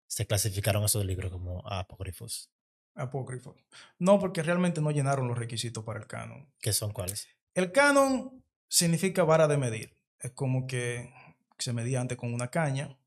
se 0.06 0.28
clasificaron 0.28 0.84
esos 0.84 1.06
libros 1.06 1.32
como 1.32 1.66
apócrifos? 1.66 2.52
Apócrifos. 2.96 3.56
No, 3.98 4.20
porque 4.20 4.44
realmente 4.44 4.82
no 4.82 4.92
llenaron 4.92 5.30
los 5.30 5.38
requisitos 5.38 5.86
para 5.86 6.02
el 6.02 6.06
canon. 6.06 6.52
¿Qué 6.60 6.74
son 6.74 6.92
cuáles? 6.92 7.30
El 7.54 7.72
canon 7.72 8.44
significa 8.68 9.24
vara 9.24 9.48
de 9.48 9.58
medir. 9.58 9.98
Es 10.20 10.32
como 10.32 10.68
que 10.68 11.14
se 11.58 11.72
medía 11.72 12.02
antes 12.02 12.18
con 12.18 12.34
una 12.34 12.50
caña 12.50 12.98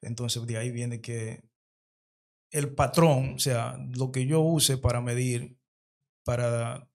Entonces 0.00 0.46
de 0.46 0.56
ahí 0.56 0.70
viene 0.70 1.02
que 1.02 1.42
el 2.50 2.74
patrón, 2.74 3.34
o 3.34 3.38
sea, 3.38 3.76
lo 3.94 4.10
que 4.12 4.24
yo 4.24 4.40
use 4.40 4.78
para 4.78 5.02
medir, 5.02 5.58
para 6.24 6.88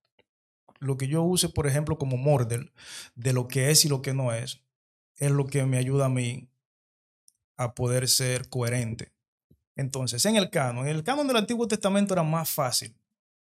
lo 0.79 0.97
que 0.97 1.07
yo 1.07 1.23
use, 1.23 1.49
por 1.49 1.67
ejemplo, 1.67 1.97
como 1.97 2.17
model 2.17 2.71
de 3.15 3.33
lo 3.33 3.47
que 3.47 3.71
es 3.71 3.85
y 3.85 3.89
lo 3.89 4.01
que 4.01 4.13
no 4.13 4.33
es, 4.33 4.63
es 5.15 5.31
lo 5.31 5.45
que 5.47 5.65
me 5.65 5.77
ayuda 5.77 6.05
a 6.05 6.09
mí 6.09 6.49
a 7.57 7.73
poder 7.73 8.07
ser 8.07 8.49
coherente. 8.49 9.13
Entonces, 9.75 10.25
en 10.25 10.35
el 10.35 10.49
canon, 10.49 10.87
en 10.87 10.95
el 10.95 11.03
canon 11.03 11.27
del 11.27 11.37
Antiguo 11.37 11.67
Testamento 11.67 12.13
era 12.13 12.23
más 12.23 12.49
fácil, 12.49 12.95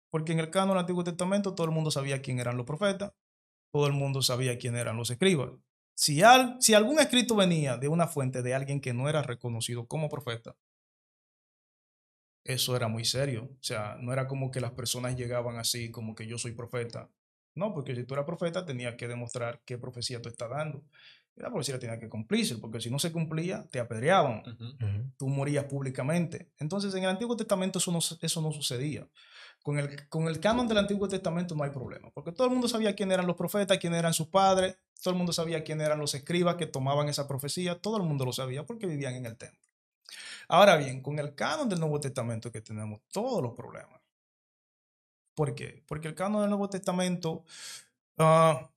porque 0.10 0.32
en 0.32 0.40
el 0.40 0.50
canon 0.50 0.70
del 0.70 0.80
Antiguo 0.80 1.04
Testamento 1.04 1.56
todo 1.56 1.66
el 1.66 1.74
mundo 1.74 1.92
sabía 1.92 2.22
quién 2.22 2.40
eran 2.40 2.58
los 2.58 2.66
profetas, 2.66 3.14
todo 3.72 3.88
el 3.88 3.94
mundo 3.94 4.22
sabía 4.22 4.58
quién 4.58 4.76
eran 4.76 4.98
los 4.98 5.10
escribas. 5.10 5.52
Si, 5.94 6.22
si 6.60 6.74
algún 6.74 7.00
escrito 7.00 7.36
venía 7.36 7.78
de 7.78 7.88
una 7.88 8.08
fuente 8.08 8.42
de 8.42 8.54
alguien 8.54 8.82
que 8.82 8.94
no 8.94 9.08
era 9.10 9.22
reconocido 9.22 9.88
como 9.88 10.10
profeta, 10.10 10.56
eso 12.44 12.76
era 12.76 12.88
muy 12.88 13.06
serio. 13.06 13.50
O 13.52 13.64
sea, 13.64 13.98
no 14.00 14.12
era 14.14 14.28
como 14.28 14.52
que 14.52 14.62
las 14.62 14.72
personas 14.72 15.16
llegaban 15.16 15.58
así, 15.58 15.92
como 15.92 16.16
que 16.16 16.28
yo 16.28 16.38
soy 16.38 16.54
profeta. 16.54 17.10
No, 17.56 17.74
porque 17.74 17.96
si 17.96 18.04
tú 18.04 18.14
eras 18.14 18.26
profeta 18.26 18.66
tenías 18.66 18.96
que 18.96 19.08
demostrar 19.08 19.62
qué 19.66 19.78
profecía 19.78 20.22
tú 20.22 20.30
estás 20.30 20.50
dando. 20.50 20.84
Y 21.36 21.42
la 21.42 21.50
profecía 21.50 21.80
tenía 21.80 22.00
que 22.00 22.10
cumplirse, 22.10 22.58
porque 22.58 22.82
si 22.82 22.90
no 22.90 23.00
se 23.00 23.12
cumplía, 23.12 23.66
te 23.72 23.80
apedreaban. 23.80 24.44
Tú 25.18 25.28
morías 25.28 25.66
públicamente. 25.66 26.52
Entonces, 26.58 26.94
en 26.94 27.04
el 27.04 27.10
Antiguo 27.10 27.38
Testamento 27.38 27.80
eso 27.80 27.92
no, 27.92 28.00
eso 28.00 28.42
no 28.42 28.52
sucedía. 28.52 29.08
Con 29.64 29.78
el, 29.78 30.10
con 30.10 30.28
el 30.28 30.40
canon 30.40 30.68
del 30.68 30.80
Antiguo 30.80 31.08
Testamento 31.08 31.56
no 31.56 31.64
hay 31.64 31.70
problema, 31.70 32.10
porque 32.12 32.32
todo 32.32 32.48
el 32.48 32.54
mundo 32.54 32.68
sabía 32.68 32.96
quién 32.96 33.12
eran 33.12 33.28
los 33.28 33.36
profetas, 33.36 33.78
quién 33.78 33.94
eran 33.94 34.14
sus 34.14 34.28
padres, 34.28 34.76
todo 35.02 35.14
el 35.14 35.18
mundo 35.18 35.34
sabía 35.34 35.64
quién 35.64 35.82
eran 35.82 36.00
los 36.00 36.16
escribas 36.16 36.56
que 36.56 36.66
tomaban 36.66 37.10
esa 37.10 37.28
profecía, 37.28 37.80
todo 37.80 37.98
el 37.98 38.04
mundo 38.04 38.26
lo 38.26 38.34
sabía 38.34 38.66
porque 38.66 38.88
vivían 38.88 39.14
en 39.14 39.28
el 39.28 39.38
templo. 39.38 39.60
Ahora 40.48 40.78
bien, 40.78 41.02
con 41.02 41.20
el 41.20 41.36
canon 41.36 41.70
del 41.70 41.80
Nuevo 41.80 42.00
Testamento 42.00 42.52
que 42.52 42.62
tenemos 42.62 43.02
todos 43.12 43.42
los 43.42 43.54
problemas. 43.54 44.01
¿Por 45.36 45.56
qué? 45.56 45.84
Porque 45.88 46.08
el 46.08 46.16
canon 46.16 46.42
del 46.42 46.50
Nuevo 46.50 46.70
Testamento, 46.70 47.44
uh, 48.18 48.68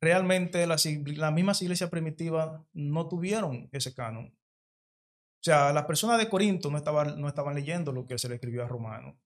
realmente 0.00 0.66
las, 0.66 0.86
mismas 0.86 1.62
iglesias 1.62 1.90
primitivas 1.90 2.60
no 2.72 3.08
tuvieron 3.08 3.68
ese 3.72 3.94
canon. 3.94 4.26
O 4.26 5.44
sea, 5.44 5.72
las 5.72 5.84
personas 5.84 6.18
de 6.18 6.28
Corinto 6.28 6.70
no 6.70 6.78
estaban, 6.78 7.20
no 7.20 7.28
estaban 7.28 7.54
leyendo 7.54 7.92
lo 7.92 8.06
que 8.06 8.18
se 8.18 8.28
le 8.28 8.36
escribió 8.36 8.64
a 8.64 8.68
Romano. 8.68 9.18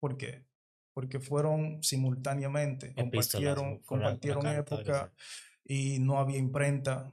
¿Por 0.00 0.16
qué? 0.16 0.44
Porque 0.92 1.18
fueron 1.18 1.82
simultáneamente, 1.82 2.94
compartieron, 2.94 3.78
compartieron 3.80 4.46
época 4.46 5.12
y 5.64 5.98
no 5.98 6.18
había 6.18 6.36
imprenta, 6.36 7.12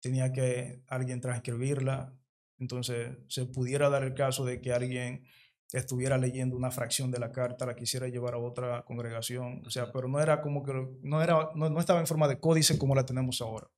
tenía 0.00 0.32
que 0.32 0.82
alguien 0.86 1.20
transcribirla. 1.20 2.14
Entonces, 2.58 3.16
se 3.28 3.46
pudiera 3.46 3.88
dar 3.88 4.04
el 4.04 4.14
caso 4.14 4.44
de 4.44 4.60
que 4.60 4.72
alguien 4.72 5.24
estuviera 5.72 6.16
leyendo 6.16 6.56
una 6.56 6.70
fracción 6.70 7.10
de 7.10 7.18
la 7.18 7.30
carta, 7.30 7.66
la 7.66 7.76
quisiera 7.76 8.08
llevar 8.08 8.34
a 8.34 8.38
otra 8.38 8.84
congregación, 8.84 9.62
o 9.66 9.70
sea, 9.70 9.92
pero 9.92 10.08
no 10.08 10.20
era 10.20 10.40
como 10.40 10.62
que, 10.64 10.72
no, 11.02 11.22
era, 11.22 11.50
no, 11.54 11.78
estaba 11.78 12.00
en 12.00 12.06
forma 12.06 12.28
de 12.28 12.40
códice 12.40 12.78
como 12.78 12.94
la 12.94 13.04
tenemos 13.04 13.40
ahora. 13.42 13.68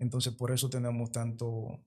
Entonces, 0.00 0.34
por 0.34 0.50
eso 0.52 0.68
tenemos 0.68 1.10
tanto, 1.10 1.84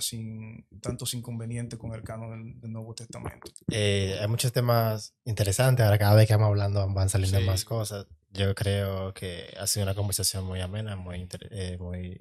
sin, 0.00 0.66
tantos 0.80 1.14
inconvenientes 1.14 1.78
con 1.78 1.94
el 1.94 2.02
canon 2.02 2.60
del, 2.60 2.72
Nuevo 2.72 2.94
Testamento. 2.94 3.50
Eh, 3.70 4.18
hay 4.20 4.28
muchos 4.28 4.52
temas 4.52 5.14
interesantes, 5.24 5.84
ahora 5.84 5.98
cada 5.98 6.14
vez 6.14 6.26
que 6.26 6.34
vamos 6.34 6.48
hablando 6.48 6.86
van 6.92 7.08
saliendo 7.08 7.40
más 7.42 7.64
cosas. 7.64 8.06
Yo 8.30 8.54
creo 8.54 9.12
que 9.12 9.54
ha 9.58 9.66
sido 9.66 9.84
una 9.84 9.94
conversación 9.94 10.44
muy 10.44 10.60
amena, 10.60 10.96
muy, 10.96 11.28
eh, 11.50 11.76
muy 11.78 12.18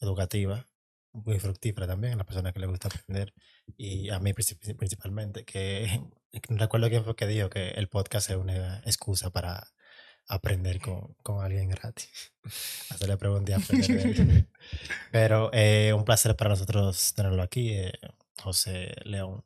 educativa 0.00 0.66
muy 1.24 1.38
fructífera 1.38 1.86
también 1.86 2.14
a 2.14 2.16
las 2.16 2.26
personas 2.26 2.52
que 2.52 2.60
les 2.60 2.68
gusta 2.68 2.88
aprender 2.88 3.34
y 3.76 4.10
a 4.10 4.18
mí 4.18 4.32
principalmente, 4.32 5.44
que 5.44 6.02
recuerdo 6.48 6.88
quién 6.88 7.04
fue 7.04 7.16
que 7.16 7.26
dijo 7.26 7.50
que 7.50 7.70
el 7.70 7.88
podcast 7.88 8.30
es 8.30 8.36
una 8.36 8.78
excusa 8.80 9.30
para 9.30 9.68
aprender 10.28 10.80
con, 10.80 11.14
con 11.22 11.42
alguien 11.44 11.70
gratis. 11.70 12.32
Hacerle 12.90 13.16
preguntas 13.16 13.50
y 13.50 13.62
aprender 13.62 14.46
Pero 15.12 15.50
eh, 15.52 15.92
un 15.94 16.04
placer 16.04 16.36
para 16.36 16.50
nosotros 16.50 17.14
tenerlo 17.14 17.42
aquí, 17.42 17.70
eh, 17.70 17.92
José 18.42 18.94
León. 19.04 19.42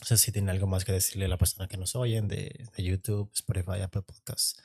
No 0.00 0.06
sé 0.06 0.16
si 0.18 0.32
tiene 0.32 0.50
algo 0.50 0.66
más 0.66 0.84
que 0.84 0.92
decirle 0.92 1.24
a 1.24 1.28
las 1.28 1.38
personas 1.38 1.68
que 1.68 1.78
nos 1.78 1.96
oyen 1.96 2.28
de, 2.28 2.66
de 2.76 2.82
YouTube, 2.82 3.30
Spotify, 3.34 3.80
Apple 3.82 4.02
Podcasts, 4.02 4.62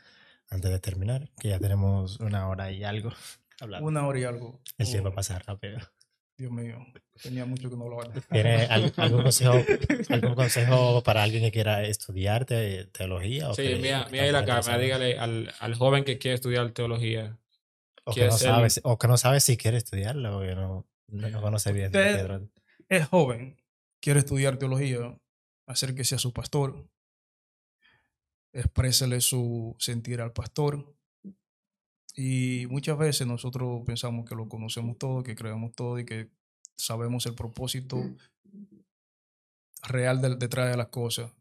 antes 0.49 0.69
de 0.69 0.79
terminar, 0.79 1.29
que 1.39 1.49
ya 1.49 1.59
tenemos 1.59 2.19
una 2.19 2.49
hora 2.49 2.71
y 2.71 2.83
algo. 2.83 3.11
Hablando. 3.59 3.87
Una 3.87 4.07
hora 4.07 4.19
y 4.19 4.23
algo. 4.23 4.59
El 4.77 4.89
tiempo 4.89 5.13
pasa 5.13 5.39
rápido. 5.39 5.79
Dios 6.41 6.51
mío, 6.51 6.83
tenía 7.21 7.45
mucho 7.45 7.69
que 7.69 7.77
no 7.77 7.83
hablaba. 7.83 8.11
¿Tiene 8.31 8.65
algún, 8.65 9.21
consejo, 9.21 9.63
algún 10.09 10.33
consejo 10.33 11.03
para 11.03 11.21
alguien 11.21 11.43
que 11.43 11.51
quiera 11.51 11.83
estudiar 11.83 12.45
teología? 12.45 13.53
sí, 13.53 13.77
mira, 13.79 14.07
mira 14.11 14.23
ahí 14.23 14.31
la 14.31 14.43
cámara, 14.43 14.79
dígale 14.79 15.19
al, 15.19 15.53
al, 15.59 15.75
joven 15.75 16.03
que 16.03 16.17
quiere 16.17 16.33
estudiar 16.33 16.71
teología. 16.71 17.37
O 18.05 18.13
que, 18.15 18.25
no 18.25 18.31
sabe, 18.31 18.69
o 18.81 18.97
que 18.97 19.07
no 19.07 19.17
sabe 19.19 19.39
si 19.39 19.55
quiere 19.55 19.77
estudiarlo, 19.77 20.39
o 20.39 20.41
que 20.41 20.55
no, 20.55 20.89
no, 21.09 21.41
conoce 21.41 21.73
bien. 21.73 21.87
Usted 21.87 22.41
es 22.89 23.05
joven, 23.05 23.61
quiere 23.99 24.21
estudiar 24.21 24.57
teología, 24.57 25.15
acérquese 25.67 26.15
a 26.15 26.17
su 26.17 26.33
pastor, 26.33 26.89
exprésele 28.51 29.21
su 29.21 29.75
sentir 29.77 30.21
al 30.21 30.33
pastor, 30.33 30.91
y 32.15 32.65
muchas 32.69 32.97
veces 32.97 33.27
nosotros 33.27 33.83
pensamos 33.85 34.27
que 34.27 34.35
lo 34.35 34.49
conocemos 34.49 34.97
todo, 34.97 35.23
que 35.23 35.35
creemos 35.35 35.73
todo 35.73 35.99
y 35.99 36.05
que 36.05 36.29
sabemos 36.77 37.25
el 37.25 37.35
propósito 37.35 38.03
real 39.83 40.21
detrás 40.39 40.69
de 40.69 40.77
las 40.77 40.87
cosas. 40.87 41.31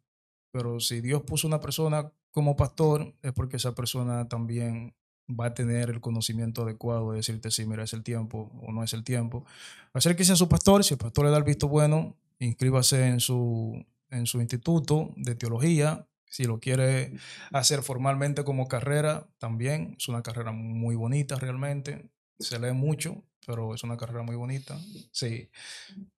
Pero 0.52 0.80
si 0.80 1.00
Dios 1.00 1.22
puso 1.22 1.46
una 1.46 1.60
persona 1.60 2.12
como 2.30 2.56
pastor, 2.56 3.14
es 3.22 3.32
porque 3.32 3.56
esa 3.56 3.74
persona 3.74 4.28
también 4.28 4.94
va 5.28 5.46
a 5.46 5.54
tener 5.54 5.90
el 5.90 6.00
conocimiento 6.00 6.62
adecuado 6.62 7.10
de 7.10 7.18
decirte 7.18 7.50
si 7.50 7.64
mira, 7.64 7.84
es 7.84 7.92
el 7.92 8.02
tiempo 8.02 8.50
o 8.62 8.72
no 8.72 8.82
es 8.82 8.92
el 8.92 9.04
tiempo. 9.04 9.44
Hacer 9.92 10.16
que 10.16 10.24
sea 10.24 10.36
su 10.36 10.48
pastor, 10.48 10.84
si 10.84 10.94
el 10.94 10.98
pastor 10.98 11.24
le 11.24 11.30
da 11.30 11.38
el 11.38 11.44
visto 11.44 11.68
bueno, 11.68 12.16
inscríbase 12.38 13.06
en 13.06 13.20
su, 13.20 13.84
en 14.10 14.26
su 14.26 14.40
instituto 14.40 15.12
de 15.16 15.34
teología, 15.34 16.06
si 16.30 16.44
lo 16.44 16.60
quiere 16.60 17.12
hacer 17.52 17.82
formalmente 17.82 18.44
como 18.44 18.68
carrera, 18.68 19.26
también 19.38 19.96
es 19.98 20.08
una 20.08 20.22
carrera 20.22 20.52
muy 20.52 20.94
bonita 20.94 21.34
realmente. 21.34 22.08
Se 22.38 22.58
lee 22.58 22.72
mucho, 22.72 23.22
pero 23.44 23.74
es 23.74 23.82
una 23.82 23.96
carrera 23.96 24.22
muy 24.22 24.36
bonita. 24.36 24.78
Sí. 25.10 25.50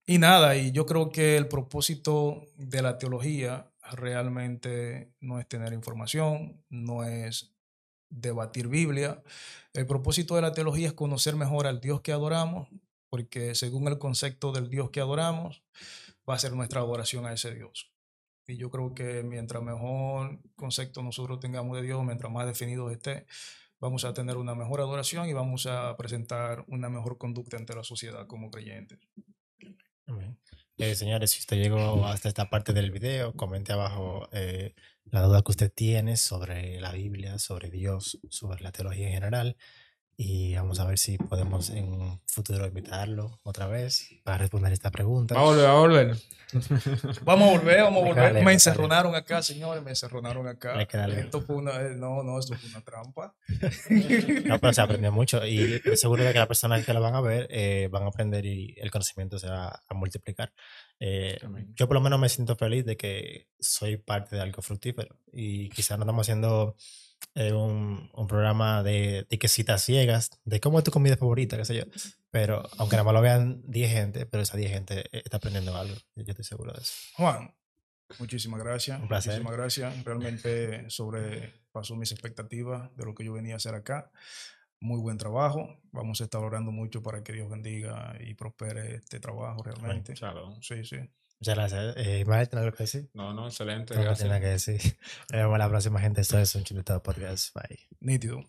Y 0.06 0.18
nada, 0.18 0.54
y 0.54 0.70
yo 0.70 0.86
creo 0.86 1.10
que 1.10 1.36
el 1.36 1.48
propósito 1.48 2.46
de 2.56 2.82
la 2.82 2.98
teología 2.98 3.72
realmente 3.92 5.12
no 5.20 5.40
es 5.40 5.48
tener 5.48 5.72
información, 5.72 6.62
no 6.68 7.04
es 7.04 7.54
debatir 8.10 8.68
Biblia. 8.68 9.22
El 9.72 9.86
propósito 9.86 10.36
de 10.36 10.42
la 10.42 10.52
teología 10.52 10.88
es 10.88 10.92
conocer 10.92 11.36
mejor 11.36 11.66
al 11.66 11.80
Dios 11.80 12.02
que 12.02 12.12
adoramos, 12.12 12.68
porque 13.08 13.54
según 13.54 13.88
el 13.88 13.98
concepto 13.98 14.52
del 14.52 14.68
Dios 14.68 14.90
que 14.90 15.00
adoramos, 15.00 15.62
va 16.28 16.34
a 16.34 16.38
ser 16.38 16.52
nuestra 16.52 16.80
adoración 16.80 17.26
a 17.26 17.32
ese 17.32 17.54
Dios. 17.54 17.91
Y 18.47 18.57
yo 18.57 18.70
creo 18.70 18.95
que 18.95 19.22
mientras 19.22 19.62
mejor 19.62 20.40
concepto 20.56 21.02
nosotros 21.02 21.40
tengamos 21.40 21.77
de 21.77 21.82
Dios, 21.82 22.05
mientras 22.05 22.32
más 22.32 22.47
definido 22.47 22.90
esté, 22.90 23.27
vamos 23.81 24.05
a 24.05 24.12
tener 24.12 24.36
una 24.36 24.55
mejor 24.55 24.81
adoración 24.81 25.28
y 25.28 25.32
vamos 25.32 25.66
a 25.66 25.97
presentar 25.97 26.64
una 26.69 26.89
mejor 26.89 27.19
conducta 27.19 27.56
ante 27.56 27.74
la 27.74 27.85
sociedad 27.85 28.27
como 28.27 28.51
creyentes. 28.51 28.98
Eh, 30.78 30.94
señores, 30.94 31.31
si 31.31 31.40
usted 31.40 31.56
llegó 31.56 32.06
hasta 32.06 32.28
esta 32.28 32.51
parte 32.51 32.73
del 32.73 32.90
video, 32.90 33.32
comente 33.35 33.73
abajo 33.73 34.28
eh, 34.32 34.74
la 35.05 35.23
duda 35.23 35.43
que 35.43 35.51
usted 35.52 35.73
tiene 35.73 36.16
sobre 36.16 36.81
la 36.81 36.93
Biblia, 36.93 37.39
sobre 37.39 37.70
Dios, 37.70 38.19
sobre 38.28 38.62
la 38.62 38.73
teología 38.73 39.06
en 39.06 39.14
general 39.14 39.56
y 40.16 40.55
vamos 40.55 40.78
a 40.78 40.84
ver 40.84 40.98
si 40.98 41.16
podemos 41.16 41.70
en 41.70 41.84
un 41.93 42.20
futuro 42.26 42.66
invitarlo 42.66 43.39
otra 43.44 43.66
vez 43.66 44.09
para 44.24 44.39
responder 44.39 44.72
esta 44.72 44.90
pregunta. 44.90 45.34
Vamos 45.34 45.59
a 45.59 45.72
volver, 45.72 46.16
vamos 47.22 47.48
a 47.48 47.59
volver. 47.59 47.82
vamos 47.82 48.02
a 48.02 48.06
volver, 48.06 48.44
me 48.44 48.52
encerronaron 48.52 49.14
acá, 49.14 49.43
señores, 49.43 49.82
me 49.82 49.90
encerronaron 49.90 50.47
acá. 50.47 50.80
Esto 50.82 51.40
fue 51.40 51.56
una, 51.56 51.80
eh, 51.80 51.94
no, 51.97 52.22
no, 52.22 52.39
esto 52.39 52.55
fue 52.55 52.68
una 52.68 52.82
trampa. 52.82 53.34
no, 54.44 54.59
pero 54.59 54.72
se 54.72 54.80
aprendió 54.80 55.12
mucho 55.12 55.44
y 55.47 55.80
seguro 55.94 56.24
de 56.24 56.32
que 56.32 56.39
las 56.39 56.48
personas 56.48 56.84
que 56.84 56.93
lo 56.93 57.01
van 57.01 57.14
a 57.14 57.20
ver 57.20 57.47
eh, 57.51 57.89
van 57.90 58.05
a 58.05 58.09
aprender 58.09 58.44
y 58.44 58.74
el 58.78 58.90
conocimiento 58.90 59.39
se 59.39 59.48
va 59.48 59.82
a 59.86 59.94
multiplicar. 59.94 60.52
Eh, 61.01 61.39
yo 61.74 61.89
por 61.89 61.94
lo 61.94 62.01
menos 62.01 62.20
me 62.20 62.28
siento 62.28 62.55
feliz 62.55 62.84
de 62.84 62.97
que 62.97 63.48
soy 63.59 63.97
parte 63.97 64.36
de 64.36 64.43
algo 64.43 64.62
fructífero 64.62 65.16
y 65.32 65.68
quizás 65.70 65.98
no 65.98 66.05
estamos 66.05 66.24
haciendo 66.26 66.76
eh, 67.35 67.53
un, 67.53 68.11
un, 68.12 68.27
programa 68.27 68.82
de, 68.82 69.27
de 69.28 69.49
citas 69.49 69.82
ciegas, 69.82 70.31
de 70.44 70.61
cómo 70.61 70.78
es 70.78 70.85
tu 70.85 70.90
comida 70.90 71.16
favorita, 71.16 71.57
qué 71.57 71.65
sé 71.65 71.74
yo. 71.77 71.85
Pero 72.31 72.62
aunque 72.78 72.97
nada 72.97 73.05
más 73.05 73.15
lo 73.15 73.20
vean 73.20 73.62
10 73.65 73.90
gente, 73.90 74.27
pero 74.27 74.43
esa 74.43 74.57
10 74.57 74.70
gente 74.70 75.01
eh, 75.12 75.23
está 75.24 75.36
aprendiendo 75.36 75.77
algo. 75.77 75.94
Yo 76.15 76.24
estoy 76.27 76.44
seguro 76.44 76.73
de 76.73 76.81
eso. 76.81 76.93
Juan, 77.15 77.55
muchísimas 78.19 78.61
gracias. 78.61 79.01
Un 79.01 79.09
placer. 79.09 79.32
Muchísimas 79.32 79.57
gracias. 79.57 80.05
Realmente 80.05 80.89
sobrepasó 80.90 81.97
mis 81.97 82.12
expectativas 82.12 82.94
de 82.97 83.05
lo 83.05 83.15
que 83.15 83.24
yo 83.24 83.32
venía 83.32 83.55
a 83.55 83.57
hacer 83.57 83.74
acá. 83.74 84.11
muy 84.81 85.01
buen 85.01 85.16
trabajo. 85.16 85.81
Vamos 85.93 86.20
a 86.20 86.24
estar 86.24 86.43
orando 86.43 86.73
mucho 86.73 87.03
para 87.03 87.23
que 87.23 87.32
Dios 87.32 87.49
bendiga 87.49 88.16
y 88.20 88.35
prospere 88.35 88.97
este 88.97 89.20
trabajo 89.20 89.62
realmente. 89.62 90.15
Claro. 90.15 90.57
Sí, 90.61 90.85
sí. 90.85 90.99
Muchas 91.43 91.56
gracias. 91.56 91.97
Eh, 91.97 92.20
Ismael, 92.20 92.48
¿tienes 92.48 92.64
algo 92.64 92.77
que 92.77 92.85
decir? 92.85 93.10
No, 93.14 93.35
no, 93.35 93.48
excelente. 93.48 93.94
No, 93.94 93.98
no 94.01 94.05
gracias. 94.05 94.19
tiene 94.20 94.28
nada 94.28 94.40
que 94.40 94.52
decir. 94.52 94.81
Nos 95.32 95.40
vemos 95.40 95.59
la 95.59 95.69
próxima, 95.69 96.01
gente. 96.01 96.20
Esto 96.20 96.39
es 96.39 96.55
un 96.55 96.62
chilito 96.62 97.02
podcast. 97.02 97.52
Bye. 97.52 97.81
Nítido. 97.98 98.44